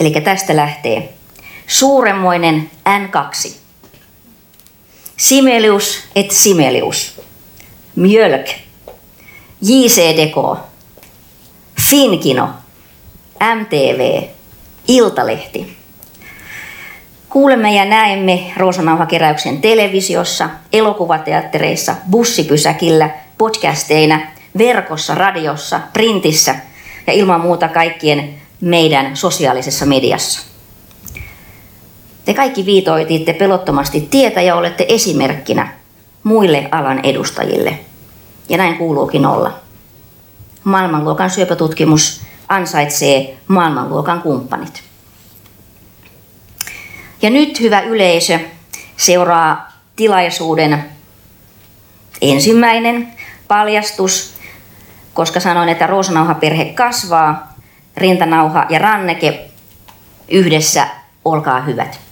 Eli 0.00 0.10
tästä 0.10 0.56
lähtee 0.56 1.14
Suuremmoinen 1.66 2.70
N2. 2.88 3.63
Simelius 5.16 6.04
et 6.16 6.30
Simelius. 6.30 7.20
Mjölk. 7.96 8.48
JC 9.62 10.16
Deko. 10.16 10.58
Finkino. 11.90 12.48
MTV. 13.54 14.22
Iltalehti. 14.88 15.76
Kuulemme 17.28 17.74
ja 17.74 17.84
näemme 17.84 18.52
Roosanauhakeräyksen 18.56 19.60
televisiossa, 19.60 20.50
elokuvateattereissa, 20.72 21.94
bussipysäkillä, 22.10 23.10
podcasteina, 23.38 24.20
verkossa, 24.58 25.14
radiossa, 25.14 25.80
printissä 25.92 26.54
ja 27.06 27.12
ilman 27.12 27.40
muuta 27.40 27.68
kaikkien 27.68 28.34
meidän 28.60 29.16
sosiaalisessa 29.16 29.86
mediassa. 29.86 30.53
Te 32.24 32.34
kaikki 32.34 32.66
viitoititte 32.66 33.32
pelottomasti 33.32 34.00
tietä 34.00 34.42
ja 34.42 34.54
olette 34.54 34.86
esimerkkinä 34.88 35.72
muille 36.22 36.68
alan 36.70 37.00
edustajille. 37.02 37.78
Ja 38.48 38.58
näin 38.58 38.78
kuuluukin 38.78 39.26
olla. 39.26 39.54
Maailmanluokan 40.64 41.30
syöpätutkimus 41.30 42.22
ansaitsee 42.48 43.36
maailmanluokan 43.48 44.22
kumppanit. 44.22 44.82
Ja 47.22 47.30
nyt, 47.30 47.60
hyvä 47.60 47.80
yleisö, 47.80 48.38
seuraa 48.96 49.72
tilaisuuden 49.96 50.84
ensimmäinen 52.22 53.12
paljastus, 53.48 54.34
koska 55.14 55.40
sanoin, 55.40 55.68
että 55.68 55.86
Roosanauha-perhe 55.86 56.64
kasvaa, 56.64 57.54
Rintanauha 57.96 58.66
ja 58.70 58.78
Ranneke 58.78 59.50
yhdessä, 60.28 60.88
olkaa 61.24 61.60
hyvät. 61.60 62.03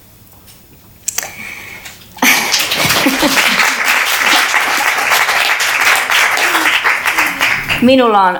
Minulla 7.81 8.21
on 8.21 8.39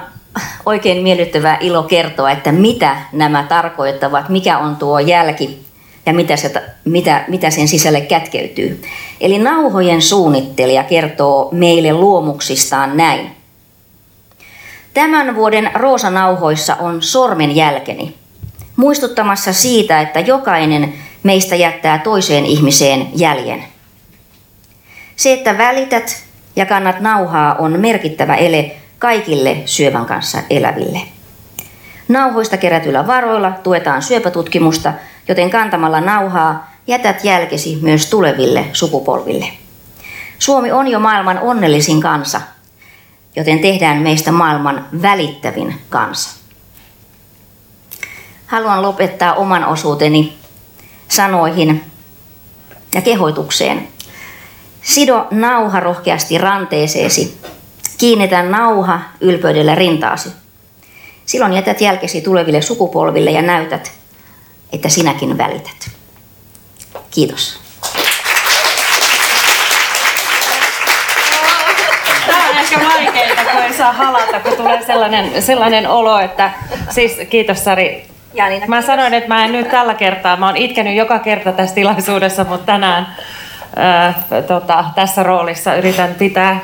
oikein 0.66 1.04
miellyttävää 1.04 1.58
ilo 1.62 1.84
kertoa, 1.84 2.32
että 2.32 2.52
mitä 2.52 2.98
nämä 3.12 3.44
tarkoittavat, 3.44 4.30
mikä 4.30 4.58
on 4.58 4.76
tuo 4.76 5.00
jälki 5.00 5.66
ja 6.06 6.14
mitä, 6.14 6.36
se, 6.36 6.54
mitä, 6.86 7.26
mitä 7.28 7.50
sen 7.50 7.68
sisälle 7.68 8.02
kätkeytyy. 8.02 8.82
Eli 9.22 9.40
nauhojen 9.40 10.02
suunnittelija 10.02 10.84
kertoo 10.84 11.50
meille 11.52 11.94
luomuksistaan 11.94 12.98
näin. 12.98 13.32
Tämän 14.94 15.36
vuoden 15.36 15.72
roosanauhoissa 15.74 16.76
on 16.76 17.02
sormenjälkeni, 17.02 18.16
muistuttamassa 18.76 19.54
siitä, 19.54 20.02
että 20.02 20.20
jokainen 20.20 20.94
meistä 21.24 21.56
jättää 21.56 21.98
toiseen 21.98 22.46
ihmiseen 22.46 23.08
jäljen. 23.16 23.73
Se, 25.16 25.34
että 25.34 25.58
välität 25.58 26.24
ja 26.56 26.66
kannat 26.66 27.00
nauhaa, 27.00 27.56
on 27.56 27.80
merkittävä 27.80 28.36
ele 28.36 28.76
kaikille 29.00 29.58
syövän 29.66 30.06
kanssa 30.06 30.38
eläville. 30.50 31.02
Nauhoista 32.08 32.58
kerätyillä 32.58 33.08
varoilla 33.08 33.52
tuetaan 33.52 34.02
syöpätutkimusta, 34.02 34.94
joten 35.28 35.50
kantamalla 35.50 36.02
nauhaa 36.02 36.74
jätät 36.88 37.24
jälkesi 37.24 37.80
myös 37.82 38.06
tuleville 38.06 38.66
sukupolville. 38.74 39.48
Suomi 40.40 40.72
on 40.72 40.88
jo 40.88 41.00
maailman 41.00 41.40
onnellisin 41.40 42.02
kansa, 42.02 42.42
joten 43.36 43.60
tehdään 43.60 43.98
meistä 43.98 44.32
maailman 44.32 44.88
välittävin 45.02 45.82
kansa. 45.90 46.30
Haluan 48.48 48.82
lopettaa 48.82 49.34
oman 49.34 49.66
osuuteni 49.66 50.38
sanoihin 51.08 51.84
ja 52.94 53.02
kehoitukseen. 53.02 53.88
Sido 54.84 55.28
nauha 55.32 55.80
rohkeasti 55.80 56.38
ranteeseesi. 56.38 57.38
Kiinnitä 57.98 58.44
nauha 58.44 59.00
ylpeydellä 59.22 59.76
rintaasi. 59.76 60.30
Silloin 61.26 61.54
jätät 61.54 61.82
jälkesi 61.82 62.22
tuleville 62.22 62.62
sukupolville 62.62 63.32
ja 63.32 63.42
näytät, 63.42 63.92
että 64.74 64.90
sinäkin 64.90 65.38
välität. 65.38 65.92
Kiitos. 67.12 67.60
Tämä 72.28 72.50
on 72.50 72.58
ehkä 72.58 72.80
vaikeaa, 72.80 73.46
kun 73.52 73.62
ei 73.62 73.74
saa 73.74 73.94
halata, 73.94 74.40
kun 74.40 74.58
tulee 74.58 74.84
sellainen, 74.86 75.44
sellainen 75.44 75.90
olo, 75.90 76.20
että 76.20 76.52
siis 76.90 77.18
kiitos 77.30 77.64
Sari. 77.64 78.06
Janina, 78.34 78.66
Mä 78.68 78.82
sanoin, 78.82 79.14
että 79.14 79.28
mä 79.28 79.46
en 79.46 79.52
nyt 79.52 79.70
tällä 79.70 79.94
kertaa, 79.94 80.38
mä 80.38 80.46
oon 80.48 80.58
itkenyt 80.58 80.96
joka 80.96 81.20
kerta 81.20 81.52
tässä 81.52 81.76
tilaisuudessa, 81.76 82.44
mutta 82.44 82.66
tänään 82.66 83.16
tota, 84.48 84.86
tässä 84.96 85.24
roolissa 85.24 85.76
yritän 85.76 86.16
pitää 86.16 86.60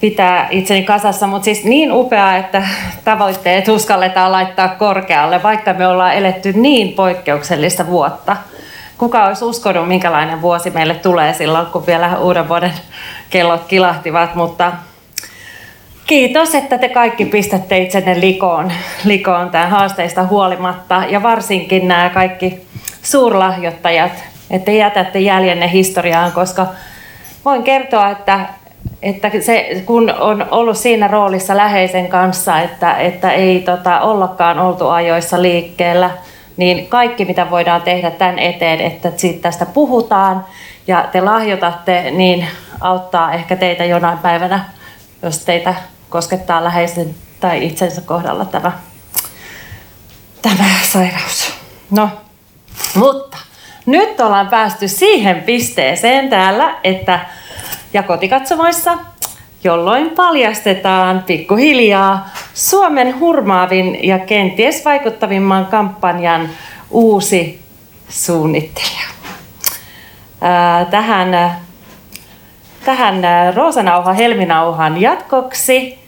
pitää 0.00 0.48
itseni 0.50 0.82
kasassa, 0.82 1.26
mutta 1.26 1.44
siis 1.44 1.64
niin 1.64 1.92
upeaa, 1.92 2.36
että 2.36 2.62
tavoitteet 3.04 3.68
uskalletaan 3.68 4.32
laittaa 4.32 4.68
korkealle, 4.68 5.42
vaikka 5.42 5.72
me 5.72 5.86
ollaan 5.86 6.14
eletty 6.14 6.52
niin 6.52 6.92
poikkeuksellista 6.92 7.86
vuotta. 7.86 8.36
Kuka 8.98 9.24
olisi 9.24 9.44
uskonut, 9.44 9.88
minkälainen 9.88 10.42
vuosi 10.42 10.70
meille 10.70 10.94
tulee 10.94 11.34
silloin, 11.34 11.66
kun 11.66 11.86
vielä 11.86 12.18
uuden 12.18 12.48
vuoden 12.48 12.72
kellot 13.30 13.64
kilahtivat, 13.64 14.34
mutta 14.34 14.72
Kiitos, 16.06 16.54
että 16.54 16.78
te 16.78 16.88
kaikki 16.88 17.24
pistätte 17.24 17.78
itsenne 17.78 18.20
likoon, 18.20 18.72
likoon 19.04 19.50
tämän 19.50 19.70
haasteista 19.70 20.26
huolimatta 20.26 21.04
ja 21.08 21.22
varsinkin 21.22 21.88
nämä 21.88 22.10
kaikki 22.14 22.60
suurlahjoittajat, 23.02 24.12
että 24.50 24.70
jätätte 24.70 25.18
jäljenne 25.18 25.72
historiaan, 25.72 26.32
koska 26.32 26.66
voin 27.44 27.62
kertoa, 27.62 28.10
että 28.10 28.48
että 29.02 29.30
se, 29.40 29.82
kun 29.86 30.14
on 30.18 30.46
ollut 30.50 30.78
siinä 30.78 31.08
roolissa 31.08 31.56
läheisen 31.56 32.08
kanssa, 32.08 32.60
että, 32.60 32.96
että 32.96 33.32
ei 33.32 33.60
tota, 33.60 34.00
ollakaan 34.00 34.58
oltu 34.58 34.88
ajoissa 34.88 35.42
liikkeellä, 35.42 36.10
niin 36.56 36.86
kaikki 36.86 37.24
mitä 37.24 37.50
voidaan 37.50 37.82
tehdä 37.82 38.10
tämän 38.10 38.38
eteen, 38.38 38.80
että 38.80 39.12
siitä 39.16 39.42
tästä 39.42 39.66
puhutaan 39.66 40.44
ja 40.86 41.08
te 41.12 41.20
lahjoitatte, 41.20 42.10
niin 42.10 42.46
auttaa 42.80 43.32
ehkä 43.32 43.56
teitä 43.56 43.84
jonain 43.84 44.18
päivänä, 44.18 44.64
jos 45.22 45.38
teitä 45.38 45.74
koskettaa 46.08 46.64
läheisen 46.64 47.14
tai 47.40 47.66
itsensä 47.66 48.00
kohdalla 48.00 48.44
tämä, 48.44 48.72
tämä 50.42 50.64
sairaus. 50.92 51.52
No, 51.90 52.08
mutta 52.94 53.38
nyt 53.86 54.20
ollaan 54.20 54.48
päästy 54.48 54.88
siihen 54.88 55.42
pisteeseen 55.42 56.28
täällä, 56.28 56.74
että 56.84 57.20
ja 57.92 58.02
kotikatsomoissa, 58.02 58.98
jolloin 59.64 60.10
paljastetaan 60.10 61.22
pikkuhiljaa 61.26 62.28
Suomen 62.54 63.20
hurmaavin 63.20 63.98
ja 64.06 64.18
kenties 64.18 64.84
vaikuttavimman 64.84 65.66
kampanjan 65.66 66.48
uusi 66.90 67.60
suunnittelija. 68.08 69.06
Tähän, 70.90 71.56
tähän 72.84 73.22
Roosanauha 73.54 74.12
Helminauhan 74.12 75.00
jatkoksi 75.00 75.98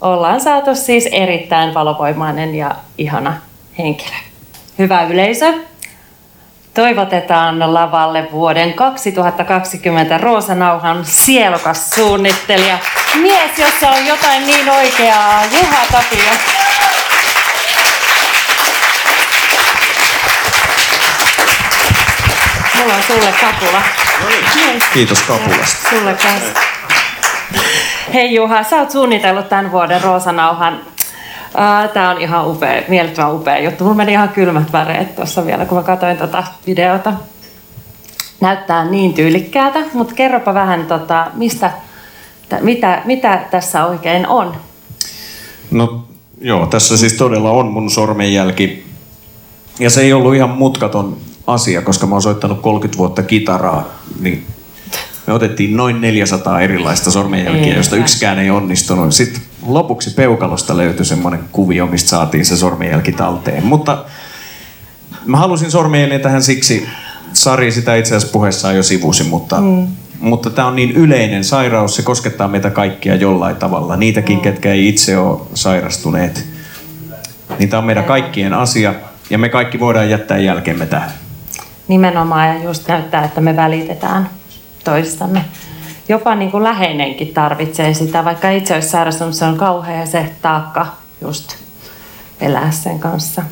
ollaan 0.00 0.40
saatu 0.40 0.74
siis 0.74 1.08
erittäin 1.12 1.74
valovoimainen 1.74 2.54
ja 2.54 2.70
ihana 2.98 3.34
henkilö. 3.78 4.25
Hyvä 4.78 5.02
yleisö, 5.02 5.54
Toivotetaan 6.74 7.74
lavalle 7.74 8.28
vuoden 8.32 8.74
2020 8.74 10.18
Roosanauhan 10.18 11.04
sielokas 11.04 11.90
suunnittelija. 11.90 12.78
Mies, 13.14 13.58
jossa 13.58 13.88
on 13.88 14.06
jotain 14.06 14.46
niin 14.46 14.70
oikeaa, 14.70 15.42
Juha 15.44 15.86
Tapio. 15.92 16.32
Mulla 22.78 22.94
on 22.94 23.02
sulle 23.06 23.34
kapula. 23.40 23.82
Kiitos 24.92 25.22
kapulasta. 25.22 25.90
Sulle 25.90 26.14
kanssa. 26.14 26.60
Hei 28.14 28.34
Juha, 28.34 28.62
sä 28.62 28.76
oot 28.76 28.90
suunnitellut 28.90 29.48
tämän 29.48 29.72
vuoden 29.72 30.02
Roosanauhan 30.02 30.80
Tämä 31.94 32.10
on 32.10 32.20
ihan 32.20 32.46
upea, 32.46 32.82
mielettömän 32.88 33.34
upea 33.34 33.58
juttu. 33.58 33.84
Mulla 33.84 33.96
meni 33.96 34.12
ihan 34.12 34.28
kylmät 34.28 34.72
väreet 34.72 35.16
tuossa 35.16 35.46
vielä, 35.46 35.66
kun 35.66 35.78
mä 35.78 35.84
katsoin 35.84 36.16
tota 36.16 36.44
videota. 36.66 37.12
Näyttää 38.40 38.84
niin 38.84 39.14
tyylikkäältä, 39.14 39.78
mutta 39.92 40.14
kerropa 40.14 40.54
vähän, 40.54 40.86
tota, 40.86 41.26
mistä, 41.34 41.70
t- 42.48 42.60
mitä, 42.60 43.02
mitä 43.04 43.44
tässä 43.50 43.86
oikein 43.86 44.26
on? 44.26 44.56
No 45.70 46.04
joo, 46.40 46.66
tässä 46.66 46.96
siis 46.96 47.12
todella 47.12 47.50
on 47.50 47.66
mun 47.66 47.90
sormenjälki. 47.90 48.86
Ja 49.78 49.90
se 49.90 50.00
ei 50.00 50.12
ollut 50.12 50.34
ihan 50.34 50.50
mutkaton 50.50 51.16
asia, 51.46 51.82
koska 51.82 52.06
mä 52.06 52.14
oon 52.14 52.22
soittanut 52.22 52.60
30 52.60 52.98
vuotta 52.98 53.22
kitaraa, 53.22 53.84
niin 54.20 54.46
me 55.26 55.32
otettiin 55.32 55.76
noin 55.76 56.00
400 56.00 56.60
erilaista 56.60 57.10
sormenjälkiä, 57.10 57.74
joista 57.74 57.96
yksikään 57.96 58.38
ei 58.38 58.50
onnistunut. 58.50 59.12
Sitten 59.12 59.42
lopuksi 59.66 60.10
peukalosta 60.10 60.76
löytyi 60.76 61.04
semmoinen 61.04 61.40
kuvio, 61.52 61.86
mistä 61.86 62.10
saatiin 62.10 62.46
se 62.46 62.56
sormenjälki 62.56 63.12
talteen. 63.12 63.64
Mutta 63.64 64.04
Mä 65.26 65.36
halusin 65.36 65.70
sormenjäljen 65.70 66.20
tähän 66.20 66.42
siksi, 66.42 66.88
Sari 67.32 67.70
sitä 67.70 67.94
itse 67.94 68.16
asiassa 68.16 68.32
puheessaan 68.32 68.76
jo 68.76 68.82
sivusi, 68.82 69.24
mutta, 69.24 69.60
mm. 69.60 69.86
mutta 70.20 70.50
tämä 70.50 70.68
on 70.68 70.76
niin 70.76 70.90
yleinen 70.90 71.44
sairaus, 71.44 71.96
se 71.96 72.02
koskettaa 72.02 72.48
meitä 72.48 72.70
kaikkia 72.70 73.14
jollain 73.14 73.56
tavalla. 73.56 73.96
Niitäkin, 73.96 74.36
mm. 74.36 74.42
ketkä 74.42 74.72
ei 74.72 74.88
itse 74.88 75.18
ole 75.18 75.40
sairastuneet. 75.54 76.46
Niin 77.58 77.68
tämä 77.68 77.78
on 77.78 77.84
meidän 77.84 78.04
kaikkien 78.04 78.54
asia 78.54 78.94
ja 79.30 79.38
me 79.38 79.48
kaikki 79.48 79.80
voidaan 79.80 80.10
jättää 80.10 80.38
jälkeemme 80.38 80.86
tähän. 80.86 81.10
Nimenomaan 81.88 82.48
ja 82.48 82.62
just 82.64 82.88
näyttää, 82.88 83.24
että 83.24 83.40
me 83.40 83.56
välitetään 83.56 84.30
toistamme. 84.84 85.44
Jopa 86.08 86.34
niin 86.34 86.50
kuin 86.50 86.64
läheinenkin 86.64 87.34
tarvitsee 87.34 87.94
sitä, 87.94 88.24
vaikka 88.24 88.50
itse 88.50 88.74
olisi 88.74 88.88
sairastunut, 88.88 89.34
se 89.34 89.44
on 89.44 89.56
kauhea 89.56 90.06
se 90.06 90.26
taakka 90.42 90.86
just 91.20 91.56
elää 92.40 92.70
sen 92.70 92.98
kanssa. 92.98 93.42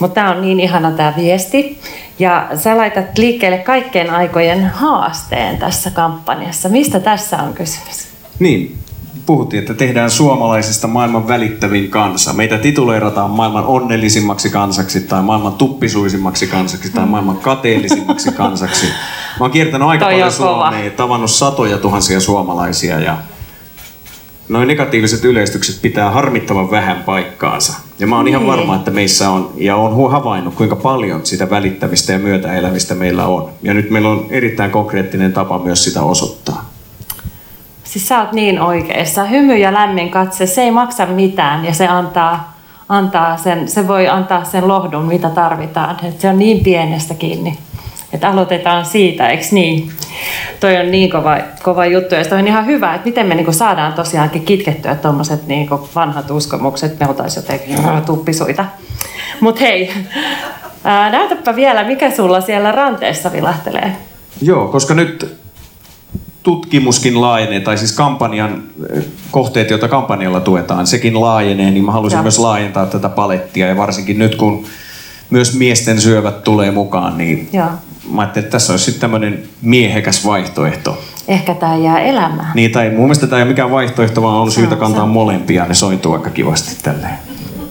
Mutta 0.00 0.14
tämä 0.14 0.30
on 0.30 0.42
niin 0.42 0.60
ihana 0.60 0.90
tämä 0.90 1.14
viesti. 1.16 1.80
Ja 2.18 2.48
sä 2.54 2.76
laitat 2.76 3.18
liikkeelle 3.18 3.58
kaikkien 3.58 4.10
aikojen 4.10 4.66
haasteen 4.66 5.58
tässä 5.58 5.90
kampanjassa. 5.90 6.68
Mistä 6.68 7.00
tässä 7.00 7.36
on 7.36 7.54
kysymys? 7.54 8.08
Niin, 8.38 8.78
puhuttiin, 9.26 9.60
että 9.60 9.74
tehdään 9.74 10.10
suomalaisista 10.10 10.88
maailman 10.88 11.28
välittävin 11.28 11.90
kansa. 11.90 12.32
Meitä 12.32 12.58
tituleerataan 12.58 13.30
maailman 13.30 13.66
onnellisimmaksi 13.66 14.50
kansaksi 14.50 15.00
tai 15.00 15.22
maailman 15.22 15.52
tuppisuisimmaksi 15.52 16.46
kansaksi 16.46 16.92
tai 16.92 17.06
maailman 17.06 17.36
kateellisimmaksi 17.36 18.32
kansaksi. 18.32 18.86
Mä 19.40 19.44
oon 19.44 19.50
kiertänyt 19.50 19.88
aika 19.88 20.04
paljon 20.04 20.32
Suomea, 20.32 20.90
tavannut 20.90 21.30
satoja 21.30 21.78
tuhansia 21.78 22.20
suomalaisia 22.20 23.00
ja 23.00 23.16
noin 24.48 24.68
negatiiviset 24.68 25.24
yleistykset 25.24 25.82
pitää 25.82 26.10
harmittavan 26.10 26.70
vähän 26.70 27.02
paikkaansa. 27.02 27.80
Ja 27.98 28.06
mä 28.06 28.16
oon 28.16 28.24
niin. 28.24 28.32
ihan 28.32 28.46
varma, 28.46 28.76
että 28.76 28.90
meissä 28.90 29.30
on, 29.30 29.50
ja 29.56 29.76
on 29.76 30.10
havainnut, 30.10 30.54
kuinka 30.54 30.76
paljon 30.76 31.26
sitä 31.26 31.50
välittämistä 31.50 32.12
ja 32.12 32.18
myötäelämistä 32.18 32.94
meillä 32.94 33.26
on. 33.26 33.50
Ja 33.62 33.74
nyt 33.74 33.90
meillä 33.90 34.08
on 34.08 34.26
erittäin 34.30 34.70
konkreettinen 34.70 35.32
tapa 35.32 35.58
myös 35.58 35.84
sitä 35.84 36.02
osoittaa. 36.02 36.70
Siis 37.84 38.08
sä 38.08 38.20
oot 38.20 38.32
niin 38.32 38.60
oikeassa. 38.60 39.24
Hymy 39.24 39.56
ja 39.56 39.72
lämmin 39.72 40.10
katse, 40.10 40.46
se 40.46 40.62
ei 40.62 40.70
maksa 40.70 41.06
mitään 41.06 41.64
ja 41.64 41.74
se 41.74 41.86
antaa, 41.86 42.58
antaa 42.88 43.36
sen, 43.36 43.68
se 43.68 43.88
voi 43.88 44.08
antaa 44.08 44.44
sen 44.44 44.68
lohdun, 44.68 45.04
mitä 45.04 45.30
tarvitaan. 45.30 46.04
Et 46.04 46.20
se 46.20 46.28
on 46.28 46.38
niin 46.38 46.64
pienestä 46.64 47.14
kiinni. 47.14 47.58
Että 48.14 48.28
aloitetaan 48.28 48.84
siitä, 48.84 49.28
eikö 49.28 49.44
niin? 49.50 49.92
Toi 50.60 50.76
on 50.76 50.90
niin 50.90 51.10
kova, 51.10 51.38
kova 51.62 51.86
juttu 51.86 52.14
ja 52.14 52.24
se 52.24 52.34
on 52.34 52.48
ihan 52.48 52.66
hyvä, 52.66 52.94
että 52.94 53.08
miten 53.08 53.26
me 53.26 53.34
niinku 53.34 53.52
saadaan 53.52 53.92
tosiaankin 53.92 54.44
kitkettyä 54.44 54.94
tuommoiset 54.94 55.46
niinku 55.46 55.88
vanhat 55.94 56.30
uskomukset, 56.30 57.00
me 57.00 57.08
oltaisiin 57.08 57.44
jotenkin 57.44 58.02
tuppisuita. 58.06 58.64
Mutta 59.40 59.60
hei, 59.60 59.92
ää, 60.84 61.10
näytäpä 61.10 61.56
vielä, 61.56 61.84
mikä 61.84 62.10
sulla 62.10 62.40
siellä 62.40 62.72
ranteessa 62.72 63.32
vilahtelee. 63.32 63.96
Joo, 64.42 64.68
koska 64.68 64.94
nyt 64.94 65.36
tutkimuskin 66.42 67.20
laajenee, 67.20 67.60
tai 67.60 67.78
siis 67.78 67.92
kampanjan 67.92 68.62
kohteet, 69.30 69.70
joita 69.70 69.88
kampanjalla 69.88 70.40
tuetaan, 70.40 70.86
sekin 70.86 71.20
laajenee, 71.20 71.70
niin 71.70 71.84
mä 71.84 71.92
haluaisin 71.92 72.18
ja. 72.18 72.22
myös 72.22 72.38
laajentaa 72.38 72.86
tätä 72.86 73.08
palettia. 73.08 73.66
Ja 73.66 73.76
varsinkin 73.76 74.18
nyt, 74.18 74.34
kun 74.34 74.66
myös 75.30 75.58
miesten 75.58 76.00
syövät 76.00 76.44
tulee 76.44 76.70
mukaan, 76.70 77.18
niin 77.18 77.48
ja. 77.52 77.70
Mä 78.10 78.22
ajattelin, 78.22 78.44
että 78.44 78.52
tässä 78.52 78.72
olisi 78.72 78.84
sitten 78.84 79.00
tämmöinen 79.00 79.42
miehekäs 79.62 80.26
vaihtoehto. 80.26 81.02
Ehkä 81.28 81.54
tämä 81.54 81.76
jää 81.76 82.00
elämään. 82.00 82.52
Niin, 82.54 82.72
tai 82.72 82.90
mun 82.90 83.00
mielestä 83.00 83.26
tämä 83.26 83.38
ei 83.38 83.42
ole 83.42 83.48
mikään 83.48 83.70
vaihtoehto, 83.70 84.22
vaan 84.22 84.34
on 84.34 84.50
syytä 84.50 84.76
kantaa 84.76 85.06
molempia, 85.06 85.66
ne 85.66 85.74
sointuu 85.74 86.12
aika 86.12 86.30
kivasti 86.30 86.76
tälleen. 86.82 87.18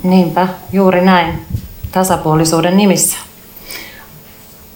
Niinpä, 0.03 0.47
juuri 0.73 1.01
näin, 1.01 1.45
tasapuolisuuden 1.91 2.77
nimissä. 2.77 3.17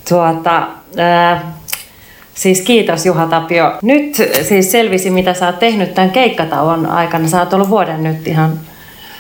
Tuota, 0.10 0.68
äh, 1.00 1.44
Siis 2.38 2.62
kiitos 2.62 3.06
Juha 3.06 3.26
Tapio. 3.26 3.78
Nyt 3.82 4.16
siis 4.48 4.72
selvisi, 4.72 5.10
mitä 5.10 5.34
sä 5.34 5.46
oot 5.46 5.60
tehnyt 5.60 5.94
tämän 5.94 6.12
keikkatauon 6.12 6.86
aikana. 6.86 7.28
Sä 7.28 7.40
oot 7.40 7.54
ollut 7.54 7.70
vuoden 7.70 8.04
nyt 8.04 8.28
ihan 8.28 8.60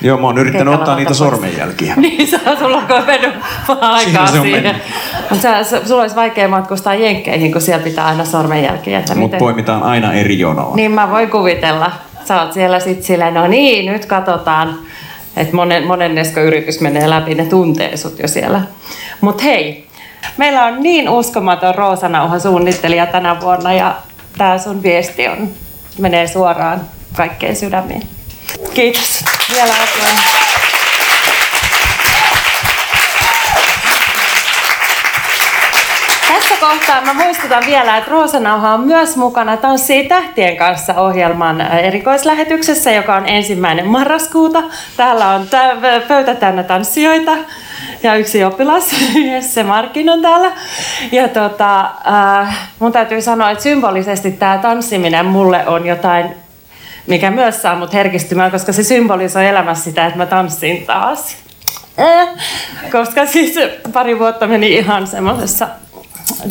Joo, 0.01 0.17
mä 0.17 0.27
oon 0.27 0.37
yrittänyt 0.37 0.73
ottaa 0.73 0.95
niitä 0.95 1.07
pois. 1.09 1.17
sormenjälkiä. 1.17 1.93
niin, 2.01 2.27
sä, 2.27 2.39
sulla 2.59 2.77
on 2.77 3.05
mennyt 3.05 3.33
aikaa 3.67 4.27
siihen. 4.27 4.41
siihen. 4.41 4.81
Mutta 5.29 5.63
sulla 5.85 6.01
olisi 6.01 6.15
vaikea 6.15 6.47
matkustaa 6.47 6.95
jenkkeihin, 6.95 7.51
kun 7.51 7.61
siellä 7.61 7.83
pitää 7.83 8.05
aina 8.05 8.25
sormenjälkiä. 8.25 8.99
Mutta 8.99 9.15
miten... 9.15 9.39
poimitaan 9.39 9.83
aina 9.83 10.13
eri 10.13 10.39
jonoon. 10.39 10.75
Niin 10.75 10.91
mä 10.91 11.09
voin 11.09 11.29
kuvitella. 11.29 11.91
Sä 12.25 12.41
oot 12.41 12.53
siellä 12.53 12.79
sit 12.79 13.03
silleen, 13.03 13.33
no 13.33 13.47
niin, 13.47 13.91
nyt 13.91 14.05
katsotaan. 14.05 14.79
Että 15.37 15.55
monen, 15.55 15.87
monennesko 15.87 16.39
yritys 16.39 16.81
menee 16.81 17.09
läpi, 17.09 17.35
ne 17.35 17.45
tuntee 17.45 17.97
sut 17.97 18.19
jo 18.19 18.27
siellä. 18.27 18.61
Mutta 19.21 19.43
hei, 19.43 19.87
Meillä 20.37 20.65
on 20.65 20.83
niin 20.83 21.09
uskomaton 21.09 21.75
Roosanauha 21.75 22.39
suunnittelija 22.39 23.05
tänä 23.05 23.41
vuonna 23.41 23.73
ja 23.73 23.95
tämä 24.37 24.57
sun 24.57 24.83
viesti 24.83 25.27
on, 25.27 25.49
menee 25.97 26.27
suoraan 26.27 26.81
kaikkeen 27.15 27.55
sydämiin. 27.55 28.03
Kiitos. 28.73 29.23
Vielä 29.53 29.73
apua. 29.73 30.46
Kohtaa 36.69 37.01
mä 37.01 37.13
muistutan 37.13 37.63
vielä, 37.65 37.97
että 37.97 38.11
Roosanauha 38.11 38.73
on 38.73 38.79
myös 38.79 39.17
mukana 39.17 39.57
Tanssii 39.57 40.07
tähtien 40.07 40.57
kanssa 40.57 40.93
ohjelman 40.93 41.61
erikoislähetyksessä, 41.61 42.91
joka 42.91 43.15
on 43.15 43.29
ensimmäinen 43.29 43.87
marraskuuta. 43.87 44.63
Täällä 44.97 45.29
on 45.29 45.47
pöytä 46.07 46.35
täynnä 46.35 46.63
tanssijoita 46.63 47.31
ja 48.03 48.15
yksi 48.15 48.43
oppilas, 48.43 48.95
se 49.53 49.63
Markin 49.63 50.09
on 50.09 50.21
täällä. 50.21 50.51
Ja 51.11 51.27
tota, 51.27 51.91
äh, 52.41 52.69
mun 52.79 52.91
täytyy 52.91 53.21
sanoa, 53.21 53.51
että 53.51 53.63
symbolisesti 53.63 54.31
tämä 54.31 54.57
tanssiminen 54.57 55.25
mulle 55.25 55.67
on 55.67 55.85
jotain, 55.85 56.25
mikä 57.07 57.31
myös 57.31 57.61
saa 57.61 57.75
mut 57.75 57.93
herkistymään, 57.93 58.51
koska 58.51 58.73
se 58.73 58.83
symbolisoi 58.83 59.47
elämässä 59.47 59.83
sitä, 59.83 60.05
että 60.05 60.17
mä 60.17 60.25
tanssin 60.25 60.85
taas. 60.85 61.37
Äh, 61.99 62.27
koska 62.91 63.25
siis 63.25 63.55
pari 63.93 64.19
vuotta 64.19 64.47
meni 64.47 64.73
ihan 64.73 65.07
semmoisessa 65.07 65.67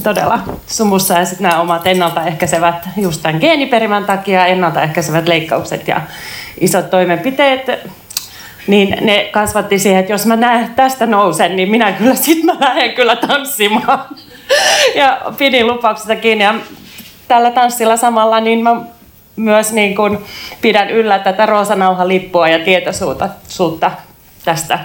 todella 0.03 0.39
sumussa 0.66 1.14
ja 1.14 1.24
sitten 1.24 1.49
nämä 1.49 1.61
omat 1.61 1.87
ennaltaehkäisevät 1.87 2.89
just 2.97 3.22
tämän 3.22 3.41
geeniperimän 3.41 4.05
takia 4.05 4.47
ennaltaehkäisevät 4.47 5.28
leikkaukset 5.28 5.89
ja 5.89 6.01
isot 6.61 6.91
toimenpiteet 6.91 7.70
niin 8.66 8.97
ne 9.01 9.28
kasvatti 9.32 9.78
siihen, 9.78 10.01
että 10.01 10.12
jos 10.12 10.26
mä 10.26 10.37
näen 10.37 10.74
tästä 10.74 11.07
nousen, 11.07 11.57
niin 11.57 11.70
minä 11.70 11.93
kyllä 11.93 12.14
sit 12.14 12.45
mä 12.45 12.57
lähden 12.61 12.93
kyllä 12.93 13.16
tanssimaan. 13.16 14.07
Ja 14.95 15.20
pidin 15.39 15.66
lupauksesta 15.66 16.16
kiinni 16.16 16.45
ja 16.45 16.55
tällä 17.28 17.51
tanssilla 17.51 17.97
samalla 17.97 18.41
niin 18.41 18.62
mä 18.62 18.80
myös 19.37 19.72
niin 19.72 19.97
kuin 19.97 20.18
pidän 20.61 20.91
yllä 20.91 21.18
tätä 21.18 21.47
roosanauha-lippua 21.47 22.49
ja 22.49 22.59
tietoisuutta 22.59 23.91
tästä, 24.45 24.78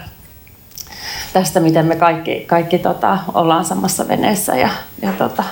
tästä 1.34 1.59
miten 1.59 1.86
me 1.86 1.95
kaikki, 1.95 2.43
kaikki 2.47 2.77
tota, 2.77 3.17
ollaan 3.34 3.65
samassa 3.65 4.07
veneessä. 4.07 4.55
Ja, 4.55 4.69
ja 5.01 5.11
tota, 5.11 5.43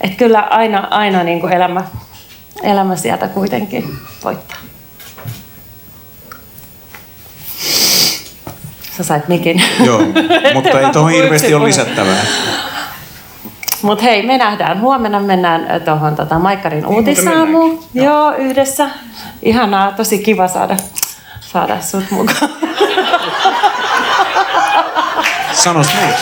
et 0.00 0.14
kyllä 0.14 0.40
aina, 0.40 0.88
aina 0.90 1.22
niin 1.22 1.40
kuin 1.40 1.52
elämä, 1.52 1.84
elämä 2.62 2.96
sieltä 2.96 3.28
kuitenkin 3.28 3.98
voittaa. 4.24 4.56
Sä 8.96 9.04
sait 9.04 9.28
mikin. 9.28 9.62
Joo, 9.84 10.00
mutta 10.54 10.80
ei 10.80 10.90
tuohon 10.92 11.12
hirveästi 11.12 11.54
ole 11.54 11.64
lisättävää. 11.64 12.24
Mutta 13.82 14.04
hei, 14.04 14.26
me 14.26 14.38
nähdään 14.38 14.80
huomenna. 14.80 15.20
Mennään 15.20 15.82
tuohon 15.84 16.16
tota, 16.16 16.38
Maikkarin 16.38 16.82
niin, 16.82 16.94
uutisaamuun. 16.94 17.84
Joo. 17.94 18.06
Joo, 18.06 18.34
yhdessä. 18.36 18.90
Ihanaa, 19.42 19.92
tosi 19.92 20.18
kiva 20.18 20.48
saada, 20.48 20.76
saada 21.40 21.80
sut 21.80 22.10
mukaan. 22.10 22.50
Sanos 25.52 25.86
muut. 25.94 26.14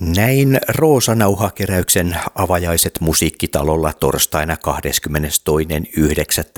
Näin 0.00 0.60
Roosa-nauhakeräyksen 0.68 2.16
avajaiset 2.34 2.92
musiikkitalolla 3.00 3.92
torstaina 3.92 4.56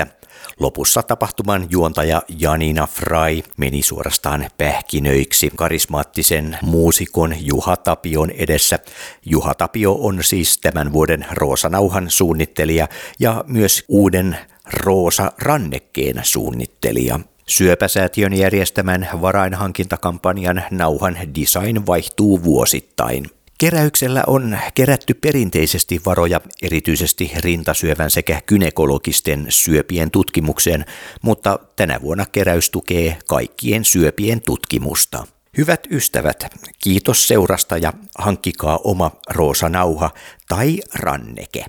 22.9. 0.03 0.07
Lopussa 0.61 1.03
tapahtuman 1.03 1.67
juontaja 1.71 2.23
Janina 2.39 2.87
Fry 2.87 3.43
meni 3.57 3.83
suorastaan 3.83 4.51
pähkinöiksi 4.59 5.51
karismaattisen 5.57 6.59
muusikon 6.63 7.35
Juha 7.41 7.77
Tapion 7.77 8.31
edessä. 8.31 8.79
Juha 9.27 9.55
Tapio 9.55 9.93
on 9.93 10.25
siis 10.25 10.59
tämän 10.59 10.93
vuoden 10.93 11.27
Roosanauhan 11.31 12.11
suunnittelija 12.11 12.89
ja 13.19 13.45
myös 13.47 13.85
uuden 13.89 14.39
Roosa 14.73 15.33
Rannekkeen 15.39 16.21
suunnittelija. 16.23 17.21
Syöpäsäätiön 17.51 18.33
järjestämän 18.33 19.09
varainhankintakampanjan 19.21 20.63
nauhan 20.71 21.17
design 21.41 21.87
vaihtuu 21.87 22.45
vuosittain. 22.45 23.27
Keräyksellä 23.59 24.25
on 24.27 24.59
kerätty 24.75 25.15
perinteisesti 25.15 26.01
varoja 26.07 26.41
erityisesti 26.63 27.33
rintasyövän 27.37 28.11
sekä 28.11 28.41
kynekologisten 28.47 29.47
syöpien 29.49 30.11
tutkimukseen, 30.11 30.85
mutta 31.23 31.59
tänä 31.77 32.01
vuonna 32.03 32.27
keräys 32.33 32.71
tukee 32.71 33.19
kaikkien 33.27 33.85
syöpien 33.85 34.41
tutkimusta. 34.41 35.27
Hyvät 35.57 35.87
ystävät, 35.91 36.47
kiitos 36.83 37.29
seurasta 37.29 37.79
ja 37.79 37.93
hankkikaa 38.19 38.79
oma 38.85 39.11
roosanauha 39.31 40.11
tai 40.49 40.81
ranneke. 40.95 41.65